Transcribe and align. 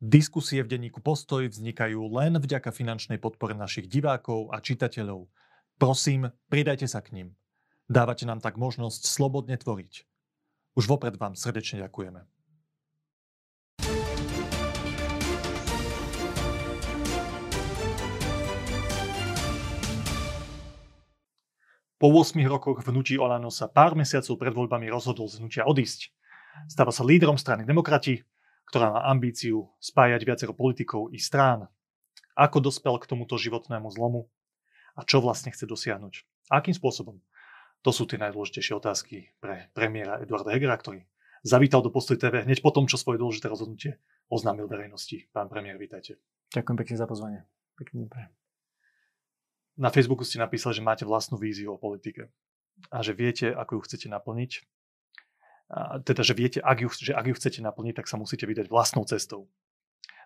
Diskusie 0.00 0.64
v 0.64 0.72
denníku 0.72 1.04
Postoj 1.04 1.44
vznikajú 1.52 2.00
len 2.16 2.40
vďaka 2.40 2.72
finančnej 2.72 3.20
podpore 3.20 3.52
našich 3.52 3.84
divákov 3.84 4.48
a 4.48 4.56
čitateľov. 4.56 5.28
Prosím, 5.76 6.32
pridajte 6.48 6.88
sa 6.88 7.04
k 7.04 7.12
ním. 7.12 7.28
Dávate 7.84 8.24
nám 8.24 8.40
tak 8.40 8.56
možnosť 8.56 9.04
slobodne 9.04 9.60
tvoriť. 9.60 10.08
Už 10.72 10.88
vopred 10.88 11.20
vám 11.20 11.36
srdečne 11.36 11.84
ďakujeme. 11.84 12.24
Po 22.00 22.08
8 22.08 22.40
rokoch 22.48 22.80
v 22.80 22.88
hnutí 22.88 23.20
Olano 23.20 23.52
sa 23.52 23.68
pár 23.68 23.92
mesiacov 23.92 24.40
pred 24.40 24.56
voľbami 24.56 24.88
rozhodol 24.88 25.28
z 25.28 25.44
hnutia 25.44 25.68
odísť. 25.68 26.08
Stáva 26.72 26.88
sa 26.88 27.04
lídrom 27.04 27.36
strany 27.36 27.68
demokrati, 27.68 28.24
ktorá 28.70 28.94
má 28.94 29.00
ambíciu 29.10 29.66
spájať 29.82 30.22
viacero 30.22 30.54
politikov 30.54 31.10
i 31.10 31.18
strán. 31.18 31.66
Ako 32.38 32.62
dospel 32.62 32.94
k 33.02 33.10
tomuto 33.10 33.34
životnému 33.34 33.90
zlomu 33.90 34.30
a 34.94 35.02
čo 35.02 35.18
vlastne 35.18 35.50
chce 35.50 35.66
dosiahnuť? 35.66 36.46
Akým 36.54 36.70
spôsobom? 36.70 37.18
To 37.82 37.90
sú 37.90 38.06
tie 38.06 38.22
najdôležitejšie 38.22 38.78
otázky 38.78 39.34
pre 39.42 39.74
premiéra 39.74 40.22
Eduarda 40.22 40.54
Hegera, 40.54 40.78
ktorý 40.78 41.02
zavítal 41.42 41.82
do 41.82 41.90
Postoj 41.90 42.14
TV 42.14 42.46
hneď 42.46 42.62
po 42.62 42.70
tom, 42.70 42.86
čo 42.86 42.94
svoje 42.94 43.18
dôležité 43.18 43.50
rozhodnutie 43.50 43.98
oznámil 44.30 44.70
verejnosti. 44.70 45.26
Pán 45.34 45.50
premiér, 45.50 45.74
vítajte. 45.74 46.22
Ďakujem 46.54 46.78
pekne 46.78 46.96
za 46.96 47.10
pozvanie. 47.10 47.40
Pekný 47.74 48.06
pre. 48.06 48.30
Na 49.80 49.90
Facebooku 49.90 50.22
ste 50.22 50.38
napísali, 50.38 50.78
že 50.78 50.86
máte 50.86 51.02
vlastnú 51.02 51.40
víziu 51.40 51.74
o 51.74 51.80
politike 51.80 52.30
a 52.92 53.02
že 53.02 53.16
viete, 53.16 53.50
ako 53.50 53.80
ju 53.80 53.90
chcete 53.90 54.06
naplniť 54.12 54.62
teda, 56.02 56.26
že 56.26 56.34
viete, 56.34 56.58
ak 56.58 56.78
ju, 56.82 56.88
že 56.90 57.14
ak 57.14 57.30
ju 57.30 57.34
chcete 57.38 57.62
naplniť, 57.62 58.02
tak 58.02 58.10
sa 58.10 58.18
musíte 58.18 58.44
vydať 58.44 58.66
vlastnou 58.66 59.06
cestou. 59.06 59.46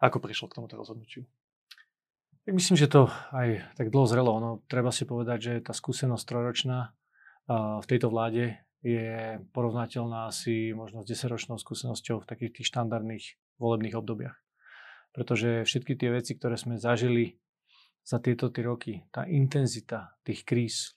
Ako 0.01 0.21
prišlo 0.21 0.49
k 0.49 0.57
tomuto 0.57 0.81
rozhodnutiu? 0.81 1.29
Tak 2.45 2.53
myslím, 2.53 2.77
že 2.77 2.93
to 2.93 3.09
aj 3.33 3.65
tak 3.77 3.89
dlho 3.89 4.05
zrelo. 4.05 4.37
Ono, 4.37 4.51
treba 4.69 4.93
si 4.93 5.09
povedať, 5.09 5.39
že 5.41 5.53
tá 5.65 5.73
skúsenosť 5.73 6.25
trojročná 6.29 6.93
v 7.81 7.87
tejto 7.89 8.09
vláde 8.13 8.61
je 8.85 9.41
porovnateľná 9.57 10.29
asi 10.29 10.77
možno 10.77 11.01
s 11.01 11.09
10-ročnou 11.09 11.57
skúsenosťou 11.57 12.21
v 12.21 12.29
takých 12.29 12.61
tých 12.61 12.69
štandardných 12.69 13.25
volebných 13.57 13.97
obdobiach. 13.97 14.37
Pretože 15.17 15.65
všetky 15.65 15.97
tie 15.97 16.13
veci, 16.13 16.37
ktoré 16.37 16.61
sme 16.61 16.77
zažili 16.77 17.41
za 18.05 18.21
tieto 18.21 18.53
tie 18.53 18.61
roky, 18.61 19.09
tá 19.09 19.25
intenzita 19.25 20.13
tých 20.21 20.45
kríz, 20.45 20.93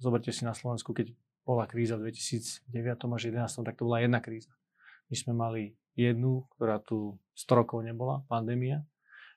zoberte 0.00 0.32
si 0.32 0.48
na 0.48 0.56
Slovensku, 0.56 0.96
keď 0.96 1.12
bola 1.46 1.70
kríza 1.70 1.94
v 1.94 2.10
2009 2.10 3.06
až 3.06 3.22
2011, 3.30 3.62
tak 3.62 3.78
to 3.78 3.86
bola 3.86 4.02
jedna 4.02 4.18
kríza. 4.18 4.50
My 5.06 5.14
sme 5.14 5.32
mali 5.38 5.62
jednu, 5.94 6.50
ktorá 6.58 6.82
tu 6.82 7.22
100 7.38 7.60
rokov 7.62 7.86
nebola, 7.86 8.26
pandémia. 8.26 8.82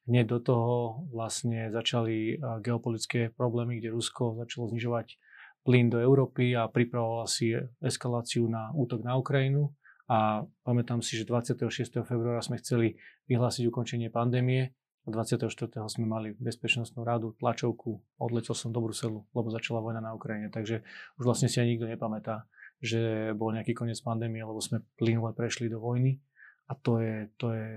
Hneď 0.09 0.25
do 0.25 0.39
toho 0.41 1.05
vlastne 1.13 1.69
začali 1.69 2.41
geopolitické 2.65 3.29
problémy, 3.29 3.77
kde 3.77 3.93
Rusko 3.93 4.41
začalo 4.41 4.73
znižovať 4.73 5.21
plyn 5.61 5.93
do 5.93 6.01
Európy 6.01 6.57
a 6.57 6.65
pripravovalo 6.65 7.29
si 7.29 7.53
eskaláciu 7.77 8.49
na 8.49 8.73
útok 8.73 9.05
na 9.05 9.13
Ukrajinu. 9.13 9.69
A 10.09 10.41
pamätám 10.65 11.05
si, 11.05 11.13
že 11.13 11.29
26. 11.29 12.01
februára 12.01 12.41
sme 12.41 12.57
chceli 12.57 12.97
vyhlásiť 13.29 13.69
ukončenie 13.69 14.09
pandémie 14.09 14.73
24. 15.07 15.47
sme 15.87 16.05
mali 16.05 16.35
bezpečnostnú 16.35 17.07
radu, 17.07 17.31
tlačovku, 17.39 18.19
odletel 18.19 18.53
som 18.53 18.75
do 18.75 18.83
Bruselu, 18.83 19.23
lebo 19.31 19.47
začala 19.47 19.79
vojna 19.79 20.03
na 20.03 20.11
Ukrajine, 20.11 20.51
takže 20.51 20.83
už 21.17 21.23
vlastne 21.23 21.47
si 21.47 21.57
aj 21.57 21.67
nikto 21.67 21.87
nepamätá, 21.87 22.49
že 22.83 23.31
bol 23.33 23.55
nejaký 23.55 23.71
koniec 23.71 23.99
pandémie, 24.03 24.43
lebo 24.43 24.59
sme 24.59 24.83
plynule 24.99 25.31
prešli 25.31 25.71
do 25.71 25.79
vojny 25.79 26.19
a 26.69 26.75
to 26.75 26.99
je, 26.99 27.15
to 27.39 27.47
je, 27.55 27.67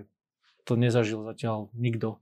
to 0.67 0.73
nezažil 0.75 1.23
zatiaľ 1.25 1.71
nikto 1.79 2.19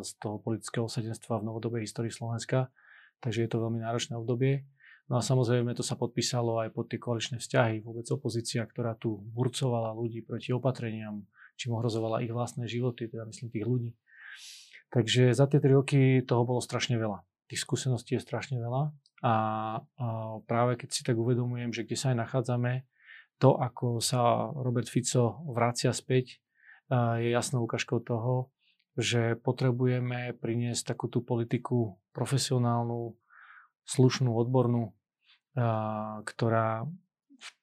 z 0.00 0.10
toho 0.16 0.40
politického 0.40 0.88
osadenstva 0.88 1.40
v 1.40 1.46
novodobej 1.52 1.84
histórii 1.84 2.08
Slovenska, 2.08 2.72
takže 3.20 3.44
je 3.44 3.50
to 3.52 3.60
veľmi 3.60 3.84
náročné 3.84 4.16
obdobie. 4.16 4.64
No 5.12 5.20
a 5.20 5.22
samozrejme 5.22 5.76
to 5.76 5.84
sa 5.84 5.98
podpísalo 5.98 6.62
aj 6.64 6.72
pod 6.72 6.88
tie 6.88 6.96
koaličné 6.96 7.36
vzťahy, 7.36 7.84
vôbec 7.84 8.08
opozícia, 8.08 8.64
ktorá 8.64 8.96
tu 8.96 9.20
burcovala 9.36 9.92
ľudí 9.92 10.24
proti 10.24 10.56
opatreniam, 10.56 11.28
čím 11.56 11.76
ohrozovala 11.76 12.22
ich 12.24 12.32
vlastné 12.32 12.68
životy, 12.68 13.08
teda 13.08 13.28
myslím 13.28 13.48
tých 13.50 13.66
ľudí. 13.66 13.90
Takže 14.92 15.32
za 15.32 15.48
tie 15.48 15.58
tri 15.58 15.72
roky 15.72 16.20
toho 16.22 16.44
bolo 16.44 16.60
strašne 16.60 17.00
veľa. 17.00 17.24
Tých 17.48 17.64
skúseností 17.64 18.16
je 18.16 18.24
strašne 18.24 18.60
veľa 18.60 18.92
a, 19.24 19.34
a 19.34 19.34
práve 20.44 20.76
keď 20.80 20.88
si 20.92 21.00
tak 21.04 21.16
uvedomujem, 21.16 21.72
že 21.72 21.84
kde 21.84 21.96
sa 21.96 22.12
aj 22.12 22.20
nachádzame, 22.24 22.84
to, 23.42 23.58
ako 23.58 23.98
sa 23.98 24.52
Robert 24.54 24.86
Fico 24.86 25.42
vracia 25.50 25.90
späť, 25.90 26.38
je 26.92 27.28
jasnou 27.32 27.66
ukážkou 27.66 27.98
toho, 28.04 28.54
že 28.94 29.34
potrebujeme 29.40 30.36
priniesť 30.36 30.94
takú 30.94 31.08
tú 31.08 31.24
politiku 31.24 31.98
profesionálnu, 32.12 33.16
slušnú, 33.88 34.30
odbornú, 34.30 34.92
ktorá 36.22 36.86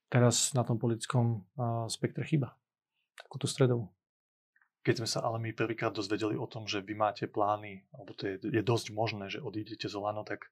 teraz 0.09 0.51
na 0.57 0.65
tom 0.65 0.81
politickom 0.81 1.45
spektre 1.87 2.25
chyba 3.29 3.37
takúto 3.37 3.45
stredovú. 3.45 3.93
Keď 4.81 5.05
sme 5.05 5.09
sa 5.11 5.21
ale 5.21 5.37
my 5.37 5.53
prvýkrát 5.53 5.93
dozvedeli 5.93 6.33
o 6.33 6.49
tom, 6.49 6.65
že 6.65 6.81
vy 6.81 6.97
máte 6.97 7.29
plány, 7.29 7.85
alebo 7.93 8.17
to 8.17 8.25
je, 8.25 8.35
je 8.41 8.63
dosť 8.65 8.89
možné, 8.89 9.29
že 9.29 9.43
odídete 9.43 9.85
z 9.85 9.93
Olano, 9.93 10.25
tak 10.25 10.49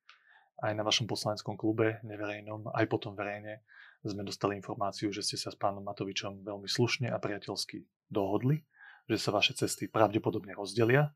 aj 0.62 0.78
na 0.78 0.86
vašom 0.86 1.10
poslaneckom 1.10 1.58
klube, 1.58 1.98
neverejnom, 2.06 2.70
aj 2.70 2.86
potom 2.86 3.18
verejne, 3.18 3.66
sme 4.06 4.22
dostali 4.22 4.56
informáciu, 4.56 5.10
že 5.10 5.26
ste 5.26 5.42
sa 5.42 5.50
s 5.50 5.58
pánom 5.58 5.82
Matovičom 5.82 6.46
veľmi 6.46 6.70
slušne 6.70 7.10
a 7.10 7.18
priateľsky 7.18 7.88
dohodli, 8.14 8.62
že 9.10 9.18
sa 9.18 9.34
vaše 9.34 9.58
cesty 9.58 9.90
pravdepodobne 9.90 10.54
rozdelia. 10.54 11.12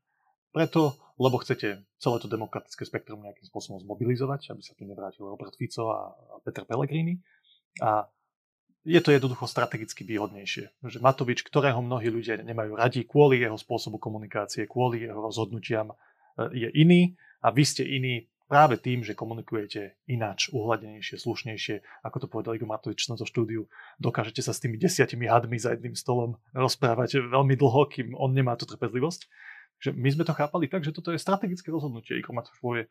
Preto, 0.52 1.00
lebo 1.16 1.40
chcete 1.40 1.80
celé 1.96 2.16
to 2.20 2.28
demokratické 2.28 2.84
spektrum 2.84 3.24
nejakým 3.24 3.48
spôsobom 3.48 3.80
zmobilizovať, 3.80 4.52
aby 4.52 4.60
sa 4.60 4.76
tu 4.76 4.84
nevrátil 4.84 5.24
Robert 5.24 5.56
Fico 5.56 5.88
a 5.88 6.12
Peter 6.44 6.68
Pellegrini. 6.68 7.16
A 7.80 8.04
je 8.82 9.00
to 9.00 9.14
jednoducho 9.14 9.46
strategicky 9.46 10.02
výhodnejšie. 10.02 10.82
Že 10.82 10.98
Matovič, 10.98 11.46
ktorého 11.46 11.78
mnohí 11.78 12.10
ľudia 12.10 12.42
nemajú 12.42 12.74
radi 12.74 13.06
kvôli 13.06 13.38
jeho 13.38 13.54
spôsobu 13.54 14.02
komunikácie, 14.02 14.66
kvôli 14.66 15.06
jeho 15.06 15.18
rozhodnutiam, 15.22 15.94
e, 15.94 15.96
je 16.66 16.68
iný 16.74 17.14
a 17.42 17.54
vy 17.54 17.62
ste 17.62 17.86
iný 17.86 18.26
práve 18.50 18.76
tým, 18.76 19.00
že 19.00 19.16
komunikujete 19.16 19.96
ináč, 20.10 20.52
uhladenejšie, 20.52 21.16
slušnejšie, 21.16 22.04
ako 22.04 22.16
to 22.20 22.26
povedal 22.28 22.52
Igor 22.52 22.68
Matovič 22.68 23.08
na 23.08 23.16
to 23.16 23.24
štúdiu. 23.24 23.70
Dokážete 23.96 24.44
sa 24.44 24.52
s 24.52 24.60
tými 24.60 24.76
desiatimi 24.76 25.24
hadmi 25.24 25.56
za 25.56 25.72
jedným 25.72 25.96
stolom 25.96 26.36
rozprávať 26.52 27.22
veľmi 27.32 27.54
dlho, 27.56 27.88
kým 27.88 28.12
on 28.18 28.34
nemá 28.34 28.58
tú 28.60 28.68
trpezlivosť. 28.68 29.24
Že 29.82 29.90
my 29.96 30.08
sme 30.14 30.24
to 30.28 30.36
chápali 30.36 30.68
tak, 30.68 30.84
že 30.84 30.94
toto 30.94 31.10
je 31.10 31.18
strategické 31.18 31.72
rozhodnutie. 31.72 32.18
Igor 32.18 32.36
Matovič 32.36 32.60
povie, 32.60 32.82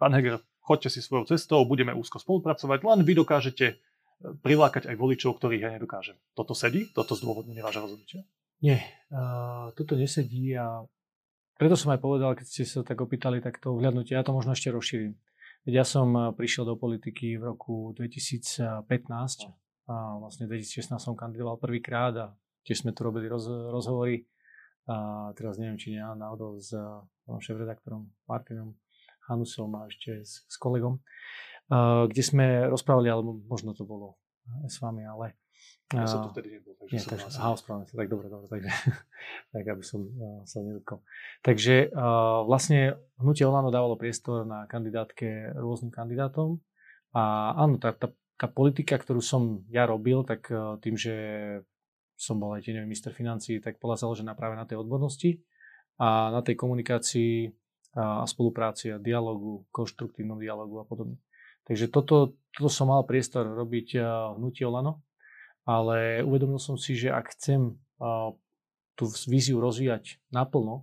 pán 0.00 0.16
Heger, 0.16 0.40
choďte 0.64 0.88
si 0.88 1.04
svojou 1.04 1.28
cestou, 1.28 1.62
budeme 1.68 1.92
úzko 1.92 2.16
spolupracovať, 2.16 2.80
len 2.80 3.00
vy 3.04 3.12
dokážete 3.18 3.76
prilákať 4.20 4.88
aj 4.92 4.96
voličov, 5.00 5.40
ktorých 5.40 5.64
ja 5.64 5.70
nedokážem. 5.72 6.16
Toto 6.36 6.52
sedí? 6.52 6.88
Toto 6.92 7.16
zdôvodnenie 7.16 7.64
vášho 7.64 7.88
rozhodnutia? 7.88 8.22
Nie, 8.60 8.84
uh, 9.08 9.72
toto 9.72 9.96
nesedí 9.96 10.52
a 10.52 10.84
preto 11.56 11.76
som 11.76 11.92
aj 11.92 12.00
povedal, 12.00 12.32
keď 12.36 12.46
ste 12.48 12.64
sa 12.64 12.80
tak 12.80 13.00
opýtali, 13.04 13.44
tak 13.44 13.60
to 13.60 13.76
vhľadnutie, 13.76 14.16
ja 14.16 14.24
to 14.24 14.32
možno 14.32 14.56
ešte 14.56 14.72
rozšírim. 14.72 15.12
Veď 15.68 15.84
ja 15.84 15.84
som 15.84 16.32
prišiel 16.32 16.64
do 16.64 16.72
politiky 16.72 17.36
v 17.36 17.52
roku 17.52 17.92
2015 17.92 18.80
a 19.92 20.16
vlastne 20.16 20.48
v 20.48 20.56
2016 20.56 20.96
som 20.96 21.12
kandidoval 21.12 21.60
prvýkrát 21.60 22.16
a 22.16 22.26
tiež 22.64 22.80
sme 22.80 22.96
tu 22.96 23.04
robili 23.04 23.28
roz, 23.28 23.44
rozhovory 23.44 24.24
a 24.88 25.28
teraz 25.36 25.60
neviem, 25.60 25.76
či 25.76 25.92
nie 25.92 26.00
náhodou 26.00 26.56
s 26.56 26.72
šéf-redaktorom 27.28 28.08
Martinom 28.24 28.72
Hanusom 29.28 29.76
a 29.76 29.84
ešte 29.84 30.24
s, 30.24 30.48
s 30.48 30.56
kolegom 30.56 30.96
kde 32.10 32.22
sme 32.26 32.66
rozprávali, 32.66 33.06
alebo 33.06 33.38
možno 33.46 33.72
to 33.72 33.86
bolo 33.86 34.18
s 34.66 34.82
vami, 34.82 35.06
ale... 35.06 35.38
Ja 35.90 36.06
som 36.06 36.22
to 36.22 36.30
vtedy 36.30 36.54
nebol, 36.54 36.78
takže 36.78 36.94
nie, 36.94 37.02
som 37.02 37.10
takže, 37.10 37.26
aha, 37.34 37.50
ospravedlňujem 37.58 37.90
sa, 37.90 37.98
tak 37.98 38.08
dobre, 38.14 38.26
dobre, 38.30 38.46
takže, 38.46 38.70
tak 39.54 39.64
aby 39.74 39.82
som 39.82 40.00
uh, 40.06 40.40
sa 40.46 40.62
nedotkol. 40.62 41.02
Takže 41.42 41.90
uh, 41.90 42.46
vlastne 42.46 42.94
hnutie 43.18 43.42
Olano 43.42 43.74
dávalo 43.74 43.98
priestor 43.98 44.46
na 44.46 44.70
kandidátke 44.70 45.50
rôznym 45.58 45.90
kandidátom 45.90 46.62
a 47.10 47.54
áno, 47.58 47.82
tá, 47.82 47.90
tá, 47.90 48.14
tá 48.38 48.46
politika, 48.46 49.02
ktorú 49.02 49.18
som 49.18 49.66
ja 49.66 49.82
robil, 49.82 50.22
tak 50.22 50.46
uh, 50.54 50.78
tým, 50.78 50.94
že 50.94 51.14
som 52.14 52.38
bol 52.38 52.54
aj 52.54 52.70
tieňový 52.70 52.86
minister 52.86 53.10
financí, 53.10 53.58
tak 53.58 53.82
bola 53.82 53.98
založená 53.98 54.38
práve 54.38 54.54
na 54.54 54.70
tej 54.70 54.78
odbornosti 54.78 55.42
a 55.98 56.30
na 56.30 56.38
tej 56.38 56.54
komunikácii 56.54 57.50
a 57.98 58.22
spolupráci 58.22 58.94
a 58.94 59.02
dialogu, 59.02 59.66
konštruktívnom 59.74 60.38
dialogu 60.38 60.78
a 60.78 60.86
podobne. 60.86 61.18
Takže 61.70 61.86
toto, 61.86 62.34
toto 62.50 62.66
som 62.66 62.90
mal 62.90 63.06
priestor 63.06 63.46
robiť 63.46 63.94
hnutie 64.34 64.66
Olano, 64.66 65.06
ale 65.62 66.18
uvedomil 66.26 66.58
som 66.58 66.74
si, 66.74 66.98
že 66.98 67.14
ak 67.14 67.30
chcem 67.38 67.78
tú 68.98 69.04
víziu 69.30 69.62
rozvíjať 69.62 70.18
naplno, 70.34 70.82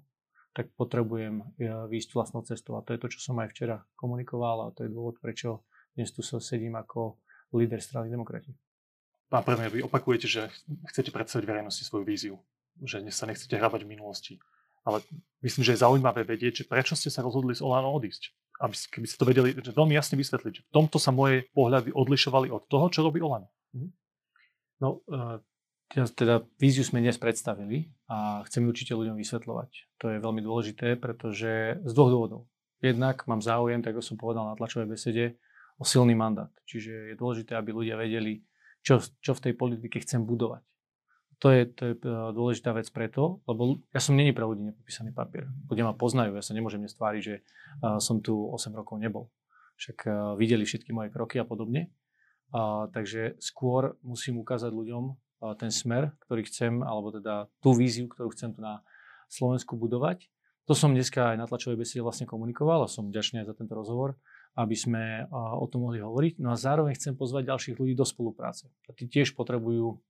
tak 0.56 0.72
potrebujem 0.80 1.44
výjsť 1.60 2.10
vlastnou 2.16 2.40
cestou. 2.48 2.80
A 2.80 2.86
to 2.88 2.96
je 2.96 3.04
to, 3.04 3.12
čo 3.12 3.20
som 3.20 3.36
aj 3.44 3.52
včera 3.52 3.84
komunikoval 4.00 4.64
a 4.64 4.74
to 4.74 4.88
je 4.88 4.94
dôvod, 4.96 5.20
prečo 5.20 5.68
dnes 5.92 6.08
tu 6.16 6.24
sedím 6.24 6.80
ako 6.80 7.20
líder 7.52 7.84
strany 7.84 8.08
demokrati. 8.08 8.56
Pán 9.28 9.44
premiér, 9.44 9.68
vy 9.68 9.84
opakujete, 9.84 10.24
že 10.24 10.48
chcete 10.88 11.12
predstaviť 11.12 11.44
verejnosti 11.44 11.84
svoju 11.84 12.08
víziu. 12.08 12.40
že 12.84 13.02
sa 13.10 13.26
nechcete 13.26 13.58
hravať 13.58 13.86
v 13.86 13.92
minulosti. 13.98 14.34
Ale 14.86 15.02
myslím, 15.44 15.66
že 15.66 15.74
je 15.76 15.84
zaujímavé 15.84 16.24
vedieť, 16.24 16.64
že 16.64 16.70
prečo 16.70 16.96
ste 16.96 17.12
sa 17.12 17.26
rozhodli 17.26 17.58
z 17.58 17.66
Olano 17.66 17.92
odísť. 17.92 18.32
Aby, 18.58 18.74
keby 18.90 19.06
ste 19.06 19.20
to 19.22 19.30
vedeli 19.30 19.50
že 19.54 19.76
veľmi 19.76 19.94
jasne 19.94 20.18
vysvetliť, 20.18 20.54
že 20.54 20.66
v 20.66 20.74
tomto 20.74 20.98
sa 20.98 21.14
moje 21.14 21.46
pohľady 21.54 21.94
odlišovali 21.94 22.50
od 22.50 22.66
toho, 22.66 22.90
čo 22.90 23.06
robí 23.06 23.22
Olano. 23.22 23.54
Mhm. 23.78 23.90
No, 24.78 25.02
uh, 25.10 25.42
teda 25.94 26.44
víziu 26.60 26.84
sme 26.84 27.00
dnes 27.00 27.16
predstavili 27.16 27.88
a 28.12 28.44
chcem 28.44 28.68
ju 28.68 28.70
určite 28.70 28.94
ľuďom 28.94 29.16
vysvetľovať. 29.16 29.72
To 30.04 30.06
je 30.12 30.18
veľmi 30.20 30.42
dôležité, 30.44 31.00
pretože 31.00 31.80
z 31.80 31.92
dvoch 31.96 32.12
dôvodov. 32.12 32.42
Jednak 32.84 33.24
mám 33.26 33.42
záujem, 33.42 33.82
tak 33.82 33.96
ako 33.96 34.04
som 34.04 34.20
povedal 34.20 34.46
na 34.46 34.60
tlačovej 34.60 34.92
besede, 34.92 35.26
o 35.80 35.86
silný 35.86 36.14
mandát. 36.14 36.52
Čiže 36.66 37.14
je 37.14 37.16
dôležité, 37.16 37.56
aby 37.56 37.72
ľudia 37.74 37.96
vedeli, 37.98 38.44
čo, 38.82 39.02
čo 39.22 39.32
v 39.34 39.44
tej 39.50 39.54
politike 39.54 40.02
chcem 40.04 40.26
budovať. 40.26 40.62
To 41.38 41.54
je, 41.54 41.70
to 41.70 41.82
je 41.86 41.94
e, 41.94 42.10
dôležitá 42.34 42.74
vec 42.74 42.90
preto, 42.90 43.46
lebo 43.46 43.78
ja 43.94 44.02
som 44.02 44.18
není 44.18 44.34
pre 44.34 44.42
ľudí 44.42 44.74
nepopísaný 44.74 45.14
papier. 45.14 45.46
Ľudia 45.70 45.86
ma 45.86 45.94
poznajú, 45.94 46.34
ja 46.34 46.42
sa 46.42 46.58
nemôžem 46.58 46.82
nestváriť, 46.82 47.22
že 47.22 47.36
uh, 47.46 48.02
som 48.02 48.26
tu 48.26 48.34
8 48.34 48.74
rokov 48.74 48.98
nebol. 48.98 49.30
Však 49.78 49.98
uh, 50.10 50.14
videli 50.34 50.66
všetky 50.66 50.90
moje 50.90 51.14
kroky 51.14 51.38
a 51.38 51.46
podobne. 51.46 51.94
Uh, 52.50 52.90
takže 52.90 53.38
skôr 53.38 54.02
musím 54.02 54.42
ukázať 54.42 54.74
ľuďom 54.74 55.14
ten 55.62 55.70
smer, 55.70 56.18
ktorý 56.26 56.50
chcem, 56.50 56.82
alebo 56.82 57.14
teda 57.14 57.46
tú 57.62 57.78
víziu, 57.78 58.10
ktorú 58.10 58.34
chcem 58.34 58.58
tu 58.58 58.66
na 58.66 58.82
Slovensku 59.30 59.78
budovať. 59.78 60.26
To 60.66 60.74
som 60.74 60.98
dneska 60.98 61.38
aj 61.38 61.38
na 61.38 61.46
tlačovej 61.46 61.78
besede 61.78 62.02
vlastne 62.02 62.26
komunikoval 62.26 62.82
a 62.82 62.90
som 62.90 63.14
vďačný 63.14 63.46
aj 63.46 63.54
za 63.54 63.56
tento 63.62 63.78
rozhovor 63.78 64.18
aby 64.58 64.74
sme 64.74 65.30
o 65.32 65.70
tom 65.70 65.86
mohli 65.86 66.02
hovoriť. 66.02 66.42
No 66.42 66.50
a 66.50 66.58
zároveň 66.58 66.98
chcem 66.98 67.14
pozvať 67.14 67.54
ďalších 67.54 67.78
ľudí 67.78 67.94
do 67.94 68.02
spolupráce. 68.02 68.74
A 68.90 68.92
tí 68.98 69.06
tiež 69.06 69.38
potrebujú 69.38 70.02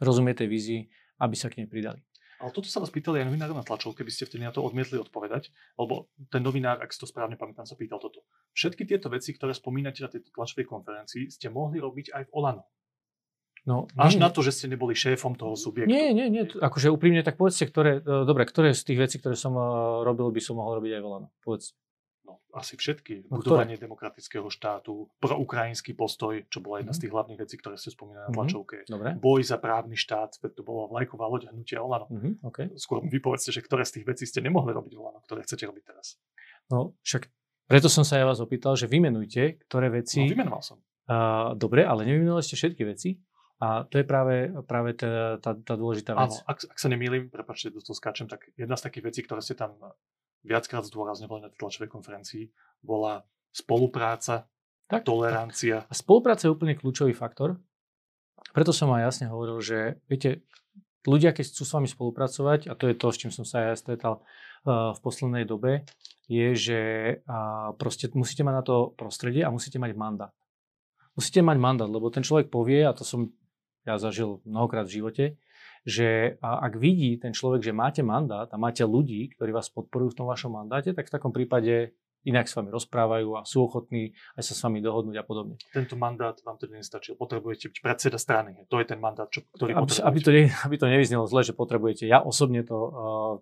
rozumieť 0.00 0.44
tej 0.44 0.48
vízii, 0.48 0.80
aby 1.20 1.36
sa 1.36 1.52
k 1.52 1.62
nej 1.62 1.68
pridali. 1.68 2.00
Ale 2.40 2.56
toto 2.56 2.72
sa 2.72 2.80
vás 2.80 2.88
pýtali 2.88 3.20
aj 3.20 3.28
novinár 3.28 3.52
na 3.52 3.60
tlačovke, 3.60 4.00
keby 4.00 4.08
ste 4.08 4.24
vtedy 4.24 4.48
na 4.48 4.52
to 4.52 4.64
odmietli 4.64 4.96
odpovedať, 4.96 5.52
lebo 5.76 6.08
ten 6.32 6.40
novinár, 6.40 6.80
ak 6.80 6.88
si 6.88 6.96
to 6.96 7.04
správne 7.04 7.36
pamätám, 7.36 7.68
sa 7.68 7.76
pýtal 7.76 8.00
toto. 8.00 8.24
Všetky 8.56 8.88
tieto 8.88 9.12
veci, 9.12 9.36
ktoré 9.36 9.52
spomínate 9.52 10.00
na 10.00 10.08
tejto 10.08 10.32
tlačovej 10.32 10.64
konferencii, 10.64 11.28
ste 11.28 11.52
mohli 11.52 11.76
robiť 11.84 12.16
aj 12.16 12.22
v 12.26 12.30
Olano. 12.32 12.64
No, 13.68 13.84
Až 13.92 14.16
nie, 14.16 14.24
na 14.24 14.32
to, 14.32 14.40
že 14.40 14.56
ste 14.56 14.72
neboli 14.72 14.96
šéfom 14.96 15.36
toho 15.36 15.52
subjektu. 15.52 15.92
Nie, 15.92 16.16
nie, 16.16 16.32
nie. 16.32 16.48
Akože 16.48 16.88
úprimne, 16.88 17.20
tak 17.20 17.36
povedzte, 17.36 17.68
ktoré, 17.68 18.00
e, 18.00 18.24
dobre, 18.24 18.48
ktoré 18.48 18.72
z 18.72 18.88
tých 18.88 18.98
vecí, 19.04 19.16
ktoré 19.20 19.36
som 19.36 19.52
e, 19.52 19.60
robil, 20.00 20.32
by 20.32 20.40
som 20.40 20.56
mohol 20.56 20.80
robiť 20.80 20.96
aj 20.96 21.00
v 21.04 21.06
Olano. 21.12 21.28
Povedzte 21.44 21.76
asi 22.54 22.74
všetky. 22.74 23.30
No, 23.30 23.40
Budovanie 23.40 23.78
ktoré? 23.78 23.86
demokratického 23.86 24.48
štátu, 24.50 25.08
proukrajinský 25.22 25.94
postoj, 25.94 26.44
čo 26.50 26.58
bola 26.62 26.82
jedna 26.82 26.92
mm. 26.92 26.96
z 26.96 26.98
mhm. 26.98 27.04
tých 27.04 27.12
hlavných 27.14 27.40
vecí, 27.40 27.54
ktoré 27.58 27.74
ste 27.78 27.90
spomínali 27.94 28.24
na 28.26 28.32
mhm. 28.32 28.36
tlačovke. 28.36 28.76
Dobre. 28.86 29.08
Boj 29.18 29.40
za 29.46 29.58
právny 29.58 29.96
štát, 29.96 30.38
to 30.40 30.62
bolo 30.62 30.90
vlajková 30.90 31.26
loď 31.30 31.50
hnutia 31.50 31.80
Olano. 31.80 32.10
Mm-hmm. 32.10 32.32
Okay. 32.46 32.66
Skôr 32.76 33.02
vy 33.02 33.18
povedzte, 33.22 33.54
že 33.54 33.62
ktoré 33.62 33.86
z 33.86 34.00
tých 34.00 34.06
vecí 34.06 34.24
ste 34.26 34.42
nemohli 34.42 34.74
robiť 34.74 34.92
Olano, 34.98 35.22
ktoré 35.24 35.46
chcete 35.46 35.64
robiť 35.66 35.84
teraz. 35.86 36.18
No 36.70 36.94
však 37.02 37.30
preto 37.70 37.86
som 37.86 38.02
sa 38.02 38.18
ja 38.18 38.26
vás 38.26 38.42
opýtal, 38.42 38.74
že 38.74 38.90
vymenujte, 38.90 39.62
ktoré 39.70 39.94
veci... 39.94 40.26
No, 40.26 40.34
vymenoval 40.34 40.58
som. 40.58 40.82
Uh, 41.06 41.54
dobre, 41.54 41.86
ale 41.86 42.02
nevymenovali 42.02 42.42
ste 42.42 42.58
všetky 42.58 42.82
veci. 42.82 43.14
A 43.62 43.86
to 43.86 44.00
je 44.00 44.08
práve, 44.08 44.50
práve 44.64 44.96
tá, 44.98 45.38
tá, 45.38 45.52
tá 45.54 45.74
dôležitá 45.78 46.16
vec. 46.16 46.34
Áno, 46.34 46.50
ak, 46.50 46.66
ak 46.66 46.78
sa 46.80 46.88
nemýlim, 46.88 47.30
prepačte, 47.30 47.70
do 47.70 47.78
toho 47.78 47.92
skáčem, 47.92 48.26
tak 48.26 48.48
jedna 48.56 48.74
z 48.74 48.88
takých 48.88 49.04
vecí, 49.12 49.20
ktoré 49.22 49.44
ste 49.44 49.54
tam 49.54 49.76
viackrát 50.44 50.84
zdôrazňovali 50.86 51.40
na 51.44 51.48
tej 51.52 51.58
tlačovej 51.60 51.90
konferencii, 51.92 52.48
bola 52.80 53.24
spolupráca, 53.52 54.48
tak, 54.90 55.06
tolerancia. 55.06 55.86
Tak. 55.86 55.90
A 55.90 55.94
spolupráca 55.94 56.42
je 56.48 56.54
úplne 56.54 56.74
kľúčový 56.74 57.14
faktor. 57.14 57.60
Preto 58.50 58.74
som 58.74 58.90
aj 58.90 59.06
jasne 59.06 59.26
hovoril, 59.30 59.62
že 59.62 60.00
viete, 60.10 60.42
ľudia, 61.06 61.30
keď 61.30 61.44
chcú 61.46 61.62
s 61.62 61.74
vami 61.76 61.88
spolupracovať, 61.88 62.66
a 62.66 62.74
to 62.74 62.90
je 62.90 62.94
to, 62.98 63.06
s 63.12 63.20
čím 63.20 63.30
som 63.30 63.46
sa 63.46 63.70
aj 63.70 63.78
stretal 63.78 64.20
uh, 64.66 64.96
v 64.96 64.98
poslednej 65.00 65.44
dobe, 65.46 65.86
je, 66.26 66.48
že 66.54 66.80
uh, 67.26 67.74
proste 67.78 68.10
musíte 68.16 68.42
mať 68.42 68.54
na 68.54 68.64
to 68.64 68.76
prostredie 68.96 69.46
a 69.46 69.54
musíte 69.54 69.78
mať 69.78 69.92
mandát. 69.94 70.34
Musíte 71.14 71.42
mať 71.42 71.58
mandát, 71.58 71.90
lebo 71.90 72.10
ten 72.10 72.22
človek 72.22 72.48
povie, 72.50 72.82
a 72.86 72.94
to 72.94 73.02
som 73.02 73.30
ja 73.84 73.96
zažil 73.96 74.42
mnohokrát 74.44 74.86
v 74.86 74.94
živote, 75.00 75.24
že 75.84 76.36
ak 76.42 76.76
vidí 76.76 77.16
ten 77.16 77.32
človek, 77.32 77.64
že 77.64 77.72
máte 77.72 78.04
mandát 78.04 78.48
a 78.52 78.56
máte 78.60 78.84
ľudí, 78.84 79.32
ktorí 79.32 79.50
vás 79.52 79.72
podporujú 79.72 80.12
v 80.12 80.18
tom 80.22 80.26
vašom 80.28 80.52
mandáte, 80.52 80.92
tak 80.92 81.08
v 81.08 81.14
takom 81.14 81.32
prípade 81.32 81.96
inak 82.24 82.48
s 82.48 82.56
vami 82.56 82.68
rozprávajú 82.68 83.40
a 83.40 83.48
sú 83.48 83.64
ochotní 83.64 84.12
aj 84.36 84.44
sa 84.44 84.52
s 84.52 84.60
vami 84.60 84.84
dohodnúť 84.84 85.16
a 85.16 85.24
podobne. 85.24 85.56
Tento 85.72 85.96
mandát 85.96 86.36
vám 86.44 86.60
teda 86.60 86.76
nestačil. 86.76 87.16
Potrebujete 87.16 87.72
byť 87.72 87.78
predseda 87.80 88.20
strany. 88.20 88.68
To 88.68 88.76
je 88.76 88.86
ten 88.92 89.00
mandát, 89.00 89.24
čo, 89.32 89.40
ktorý 89.56 89.72
aby, 89.72 89.88
potrebujete. 89.88 90.04
Aby 90.04 90.18
to, 90.20 90.30
ne, 90.36 90.42
aby 90.52 90.76
to 90.76 90.86
nevyznelo 90.92 91.24
zle, 91.24 91.40
že 91.40 91.56
potrebujete. 91.56 92.04
Ja 92.04 92.20
osobne 92.20 92.60
to, 92.60 92.76
uh, 92.76 93.34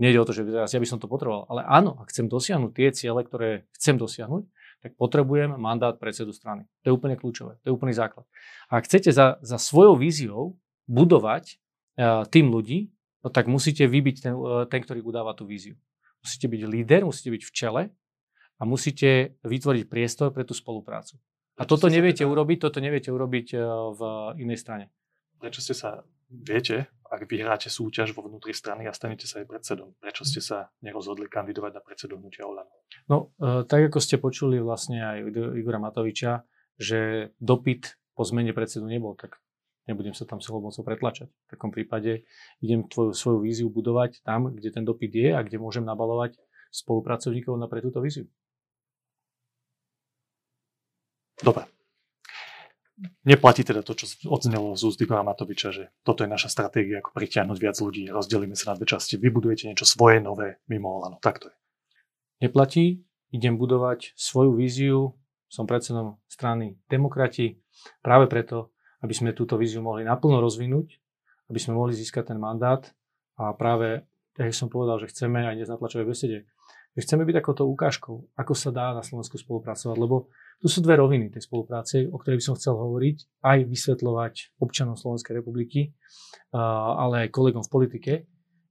nejde 0.00 0.16
o 0.16 0.24
to, 0.24 0.32
že 0.32 0.48
teraz 0.48 0.72
ja 0.72 0.80
by 0.80 0.88
som 0.88 0.96
to 0.96 1.12
potreboval. 1.12 1.44
Ale 1.52 1.60
áno, 1.68 2.00
ak 2.00 2.08
chcem 2.08 2.24
dosiahnuť 2.24 2.72
tie 2.72 2.88
ciele, 2.96 3.20
ktoré 3.20 3.68
chcem 3.76 4.00
dosiahnuť, 4.00 4.48
tak 4.82 4.98
potrebujem 4.98 5.54
mandát 5.60 5.94
predsedu 5.94 6.32
strany. 6.34 6.66
To 6.82 6.90
je 6.90 6.94
úplne 6.96 7.14
kľúčové. 7.14 7.60
To 7.62 7.66
je 7.70 7.74
úplný 7.76 7.94
základ. 7.94 8.26
A 8.72 8.80
ak 8.80 8.88
chcete 8.88 9.12
za, 9.12 9.38
za 9.44 9.60
svojou 9.60 9.94
víziou 9.94 10.58
budovať 10.90 11.62
tým 11.98 12.48
ľudí, 12.48 12.88
no 13.22 13.28
tak 13.30 13.46
musíte 13.46 13.86
vybiť 13.86 14.16
ten, 14.22 14.34
e, 14.34 14.64
ten, 14.68 14.80
ktorý 14.82 15.00
udáva 15.04 15.32
tú 15.36 15.46
víziu. 15.46 15.78
Musíte 16.22 16.46
byť 16.48 16.62
líder, 16.66 17.00
musíte 17.04 17.30
byť 17.34 17.42
v 17.42 17.52
čele 17.52 17.82
a 18.58 18.62
musíte 18.62 19.36
vytvoriť 19.42 19.84
priestor 19.90 20.30
pre 20.30 20.46
tú 20.46 20.54
spoluprácu. 20.54 21.18
A 21.60 21.68
toto 21.68 21.92
neviete 21.92 22.24
teda... 22.24 22.32
urobiť, 22.32 22.58
toto 22.58 22.78
neviete 22.80 23.12
urobiť 23.12 23.46
e, 23.54 23.56
v 23.92 24.00
inej 24.40 24.58
strane. 24.62 24.84
Prečo 25.36 25.60
ste 25.60 25.74
sa, 25.74 26.06
viete, 26.30 26.88
ak 27.12 27.28
vyhráte 27.28 27.68
súťaž 27.68 28.16
vo 28.16 28.24
vnútri 28.24 28.56
strany 28.56 28.88
a 28.88 28.96
stanete 28.96 29.28
sa 29.28 29.44
aj 29.44 29.50
predsedom, 29.50 29.92
prečo 30.00 30.24
ste 30.24 30.40
sa 30.40 30.72
nerozhodli 30.80 31.28
kandidovať 31.28 31.72
na 31.76 31.82
predsedu 31.84 32.16
hnutia 32.16 32.48
Olano? 32.48 32.72
No, 33.10 33.36
e, 33.36 33.68
tak 33.68 33.92
ako 33.92 33.98
ste 34.00 34.16
počuli 34.16 34.62
vlastne 34.62 35.04
aj 35.04 35.18
Igora 35.58 35.76
Matoviča, 35.76 36.46
že 36.80 37.30
dopyt 37.36 38.00
po 38.16 38.24
zmene 38.24 38.56
predsedu 38.56 38.88
nebol, 38.88 39.12
tak 39.12 39.41
nebudem 39.86 40.14
sa 40.14 40.28
tam 40.28 40.38
silou 40.38 40.62
mocou 40.62 40.82
pretlačať. 40.86 41.30
V 41.30 41.48
takom 41.50 41.70
prípade 41.74 42.26
idem 42.62 42.86
tvoju, 42.86 43.14
svoju 43.14 43.38
víziu 43.42 43.68
budovať 43.70 44.22
tam, 44.22 44.52
kde 44.52 44.68
ten 44.70 44.84
dopyt 44.86 45.12
je 45.12 45.30
a 45.34 45.40
kde 45.42 45.58
môžem 45.58 45.82
nabalovať 45.82 46.38
spolupracovníkov 46.72 47.54
na 47.58 47.66
pre 47.68 47.84
túto 47.84 48.00
víziu. 48.00 48.26
Dobre. 51.42 51.66
Neplatí 53.26 53.66
teda 53.66 53.82
to, 53.82 53.98
čo 53.98 54.06
odznelo 54.30 54.78
z 54.78 54.94
Igora 55.02 55.26
Matoviča, 55.26 55.74
že 55.74 55.90
toto 56.06 56.22
je 56.22 56.30
naša 56.30 56.46
stratégia, 56.46 57.02
ako 57.02 57.10
pritiahnuť 57.18 57.58
viac 57.58 57.76
ľudí, 57.82 58.06
rozdelíme 58.06 58.54
sa 58.54 58.72
na 58.72 58.78
dve 58.78 58.86
časti, 58.86 59.18
vybudujete 59.18 59.66
niečo 59.66 59.88
svoje, 59.88 60.22
nové, 60.22 60.62
mimo 60.70 61.02
Olano. 61.02 61.18
Tak 61.18 61.42
to 61.42 61.50
je. 61.50 61.56
Neplatí, 62.46 63.02
idem 63.34 63.58
budovať 63.58 64.14
svoju 64.14 64.54
víziu, 64.54 65.18
som 65.50 65.66
predsedom 65.66 66.22
strany 66.30 66.78
Demokrati, 66.86 67.58
práve 68.00 68.30
preto, 68.30 68.71
aby 69.02 69.12
sme 69.12 69.34
túto 69.34 69.58
víziu 69.58 69.82
mohli 69.82 70.06
naplno 70.06 70.38
rozvinúť, 70.38 70.96
aby 71.50 71.58
sme 71.58 71.74
mohli 71.74 71.92
získať 71.92 72.32
ten 72.32 72.38
mandát. 72.38 72.86
A 73.36 73.50
práve, 73.52 74.06
tak 74.32 74.54
som 74.54 74.70
povedal, 74.70 75.02
že 75.02 75.10
chceme 75.10 75.42
aj 75.42 75.58
dnes 75.58 75.68
na 75.68 75.76
tlačovej 75.76 76.06
besede, 76.06 76.38
že 76.92 77.00
chceme 77.02 77.24
byť 77.24 77.34
takouto 77.42 77.64
ukážkou, 77.66 78.36
ako 78.36 78.52
sa 78.52 78.70
dá 78.70 78.92
na 78.92 79.00
Slovensku 79.00 79.40
spolupracovať, 79.40 79.96
lebo 79.96 80.28
tu 80.60 80.68
sú 80.68 80.84
dve 80.84 81.00
roviny 81.00 81.32
tej 81.32 81.48
spolupráce, 81.48 82.06
o 82.06 82.20
ktorej 82.20 82.38
by 82.38 82.44
som 82.46 82.54
chcel 82.54 82.76
hovoriť, 82.78 83.42
aj 83.42 83.58
vysvetľovať 83.66 84.34
občanom 84.62 84.94
Slovenskej 84.94 85.40
republiky, 85.40 85.90
ale 86.54 87.26
aj 87.26 87.34
kolegom 87.34 87.64
v 87.66 87.72
politike, 87.72 88.12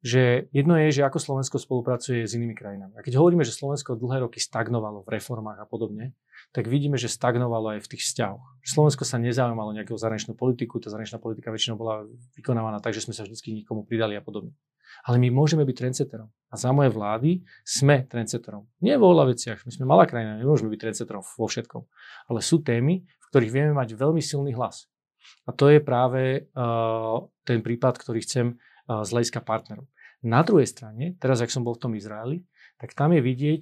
že 0.01 0.49
jedno 0.49 0.73
je, 0.81 0.89
že 0.89 1.05
ako 1.05 1.21
Slovensko 1.21 1.61
spolupracuje 1.61 2.25
s 2.25 2.33
inými 2.33 2.57
krajinami. 2.57 2.97
A 2.97 3.05
keď 3.05 3.21
hovoríme, 3.21 3.45
že 3.45 3.53
Slovensko 3.53 3.93
dlhé 3.93 4.25
roky 4.25 4.41
stagnovalo 4.41 5.05
v 5.05 5.13
reformách 5.13 5.61
a 5.61 5.69
podobne, 5.69 6.17
tak 6.49 6.65
vidíme, 6.65 6.97
že 6.97 7.05
stagnovalo 7.05 7.77
aj 7.77 7.85
v 7.85 7.89
tých 7.95 8.09
vzťahoch. 8.09 8.41
Slovensko 8.65 9.05
sa 9.05 9.21
nezaujímalo 9.21 9.77
nejakého 9.77 10.01
zahraničnú 10.01 10.33
politiku, 10.33 10.81
tá 10.81 10.89
zahraničná 10.89 11.21
politika 11.21 11.53
väčšinou 11.53 11.77
bola 11.77 12.09
vykonávaná 12.33 12.81
tak, 12.81 12.97
že 12.97 13.05
sme 13.05 13.13
sa 13.13 13.29
vždy 13.29 13.61
nikomu 13.61 13.85
pridali 13.85 14.17
a 14.17 14.25
podobne. 14.25 14.57
Ale 15.05 15.21
my 15.21 15.29
môžeme 15.29 15.63
byť 15.63 15.75
trendsetterom. 15.77 16.29
A 16.51 16.55
za 16.57 16.73
moje 16.73 16.91
vlády 16.91 17.45
sme 17.63 18.03
trendsetterom. 18.09 18.67
Nie 18.81 18.97
vo 18.97 19.13
veľa 19.13 19.31
veciach. 19.31 19.63
My 19.63 19.71
sme 19.71 19.85
malá 19.87 20.03
krajina, 20.09 20.35
nemôžeme 20.41 20.67
byť 20.73 20.81
trendsetterom 20.81 21.23
vo 21.23 21.45
všetkom. 21.47 21.81
Ale 22.27 22.43
sú 22.43 22.59
témy, 22.59 23.05
v 23.05 23.25
ktorých 23.31 23.53
vieme 23.53 23.73
mať 23.77 23.95
veľmi 23.95 24.19
silný 24.19 24.51
hlas. 24.57 24.91
A 25.47 25.53
to 25.53 25.69
je 25.69 25.79
práve 25.79 26.49
uh, 26.53 27.17
ten 27.45 27.63
prípad, 27.63 27.97
ktorý 27.97 28.19
chcem 28.25 28.59
z 28.87 29.09
hľadiska 29.11 29.43
partnerov. 29.43 29.85
Na 30.21 30.45
druhej 30.45 30.69
strane, 30.69 31.17
teraz 31.17 31.41
ak 31.41 31.49
som 31.49 31.65
bol 31.65 31.73
v 31.77 31.83
tom 31.89 31.93
Izraeli, 31.97 32.45
tak 32.77 32.93
tam 32.93 33.13
je 33.13 33.21
vidieť 33.21 33.61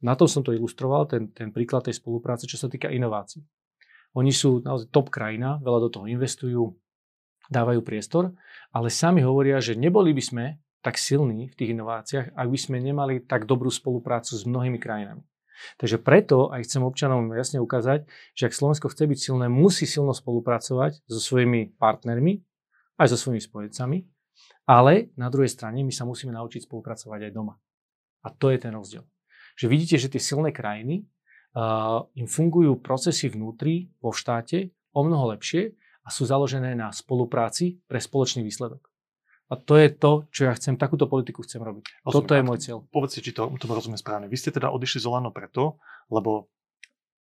na 0.00 0.14
tom 0.16 0.28
som 0.28 0.40
to 0.40 0.56
ilustroval, 0.56 1.04
ten, 1.04 1.28
ten 1.32 1.52
príklad 1.52 1.84
tej 1.84 2.00
spolupráce, 2.00 2.48
čo 2.48 2.56
sa 2.56 2.72
týka 2.72 2.88
inovácií. 2.88 3.44
Oni 4.16 4.32
sú 4.32 4.64
naozaj 4.64 4.88
top 4.88 5.12
krajina, 5.12 5.60
veľa 5.60 5.88
do 5.88 5.90
toho 5.92 6.06
investujú, 6.08 6.72
dávajú 7.52 7.84
priestor, 7.84 8.32
ale 8.72 8.88
sami 8.88 9.20
hovoria, 9.20 9.60
že 9.60 9.76
neboli 9.76 10.16
by 10.16 10.22
sme 10.24 10.44
tak 10.80 10.96
silní 10.96 11.52
v 11.52 11.56
tých 11.58 11.76
inováciách, 11.76 12.26
ak 12.32 12.48
by 12.48 12.58
sme 12.58 12.76
nemali 12.80 13.20
tak 13.20 13.44
dobrú 13.44 13.68
spoluprácu 13.68 14.32
s 14.32 14.48
mnohými 14.48 14.80
krajinami. 14.80 15.20
Takže 15.80 16.00
preto 16.00 16.52
aj 16.52 16.68
chcem 16.68 16.84
občanom 16.84 17.32
jasne 17.32 17.60
ukázať, 17.60 18.08
že 18.36 18.48
ak 18.48 18.56
Slovensko 18.56 18.92
chce 18.92 19.04
byť 19.08 19.18
silné, 19.20 19.46
musí 19.48 19.88
silno 19.88 20.12
spolupracovať 20.12 21.04
so 21.08 21.20
svojimi 21.20 21.76
partnermi, 21.76 22.44
aj 22.96 23.12
so 23.12 23.16
svojimi 23.20 23.40
spojencami 23.40 23.98
Ale 24.66 25.14
na 25.14 25.30
druhej 25.30 25.50
strane 25.50 25.82
my 25.86 25.92
sa 25.94 26.02
musíme 26.02 26.34
naučiť 26.34 26.66
spolupracovať 26.66 27.30
aj 27.30 27.32
doma. 27.32 27.54
A 28.26 28.28
to 28.34 28.50
je 28.50 28.58
ten 28.58 28.74
rozdiel. 28.74 29.06
Že 29.54 29.66
vidíte, 29.70 29.96
že 29.96 30.10
tie 30.10 30.20
silné 30.20 30.50
krajiny, 30.50 31.06
uh, 31.56 32.04
im 32.18 32.26
fungujú 32.26 32.76
procesy 32.82 33.30
vnútri 33.30 33.88
vo 34.02 34.10
štáte 34.10 34.74
o 34.92 35.00
mnoho 35.06 35.32
lepšie 35.36 35.72
a 36.04 36.08
sú 36.10 36.26
založené 36.26 36.74
na 36.74 36.90
spolupráci 36.90 37.80
pre 37.86 38.02
spoločný 38.02 38.42
výsledok. 38.42 38.90
A 39.46 39.54
to 39.54 39.78
je 39.78 39.94
to, 39.94 40.26
čo 40.34 40.50
ja 40.50 40.52
chcem, 40.58 40.74
takúto 40.74 41.06
politiku 41.06 41.46
chcem 41.46 41.62
robiť. 41.62 42.02
Rozumiem, 42.02 42.14
Toto 42.18 42.32
je 42.34 42.42
môj 42.42 42.58
cieľ. 42.58 42.78
Povedzte, 42.90 43.22
či 43.22 43.30
to, 43.30 43.46
to 43.46 43.64
rozumiem 43.70 43.98
správne. 43.98 44.26
Vy 44.26 44.42
ste 44.42 44.50
teda 44.50 44.74
odišli 44.74 44.98
z 44.98 45.06
Olano 45.06 45.30
preto, 45.30 45.78
lebo 46.10 46.50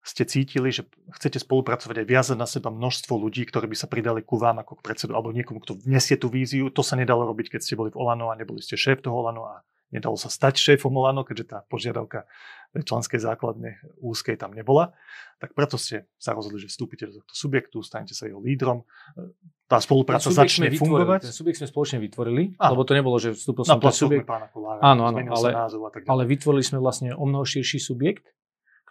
ste 0.06 0.22
cítili, 0.22 0.70
že 0.70 0.86
chcete 1.18 1.42
spolupracovať 1.42 2.06
aj 2.06 2.08
viazať 2.08 2.38
na 2.38 2.46
seba 2.46 2.70
množstvo 2.70 3.18
ľudí, 3.18 3.42
ktorí 3.50 3.66
by 3.66 3.78
sa 3.78 3.90
pridali 3.90 4.22
ku 4.22 4.38
vám 4.38 4.62
ako 4.62 4.78
k 4.78 4.86
predsedu 4.86 5.18
alebo 5.18 5.34
niekomu, 5.34 5.66
kto 5.66 5.82
vnesie 5.82 6.14
tú 6.14 6.30
víziu. 6.30 6.70
To 6.70 6.86
sa 6.86 6.94
nedalo 6.94 7.26
robiť, 7.26 7.58
keď 7.58 7.62
ste 7.66 7.74
boli 7.74 7.90
v 7.90 7.98
Olano 7.98 8.30
a 8.30 8.38
neboli 8.38 8.62
ste 8.62 8.78
šéf 8.78 9.02
toho 9.02 9.18
Olano 9.18 9.50
a 9.50 9.66
nedalo 9.90 10.14
sa 10.14 10.30
stať 10.30 10.62
šéfom 10.62 10.94
Olano, 10.94 11.26
keďže 11.26 11.46
tá 11.50 11.58
požiadavka 11.66 12.30
členskej 12.78 13.18
základne 13.18 13.82
úzkej 13.98 14.38
tam 14.38 14.54
nebola. 14.54 14.94
Tak 15.42 15.58
preto 15.58 15.82
ste 15.82 16.06
sa 16.22 16.38
rozhodli, 16.38 16.62
že 16.62 16.70
vstúpite 16.70 17.10
do 17.10 17.26
tohto 17.26 17.34
subjektu, 17.34 17.82
stanete 17.82 18.14
sa 18.14 18.30
jeho 18.30 18.38
lídrom. 18.38 18.86
Tá 19.66 19.82
spolupráca 19.82 20.30
začne 20.30 20.70
fungovať. 20.70 21.32
Ten 21.32 21.34
subjekt 21.34 21.66
sme 21.66 21.68
spoločne 21.72 21.98
vytvorili, 21.98 22.54
áno. 22.62 22.78
lebo 22.78 22.82
to 22.86 22.94
nebolo, 22.94 23.18
že 23.18 23.34
vstúpil 23.34 23.66
som 23.66 23.82
na 23.82 23.90
subjekt. 23.90 24.30
Pána 24.30 24.54
Kolára, 24.54 24.86
áno, 24.86 25.10
áno, 25.10 25.18
ale, 25.34 25.50
ale 26.06 26.24
vytvorili 26.30 26.62
sme 26.62 26.78
vlastne 26.78 27.18
o 27.18 27.26
mnoho 27.26 27.42
širší 27.42 27.82
subjekt, 27.82 28.30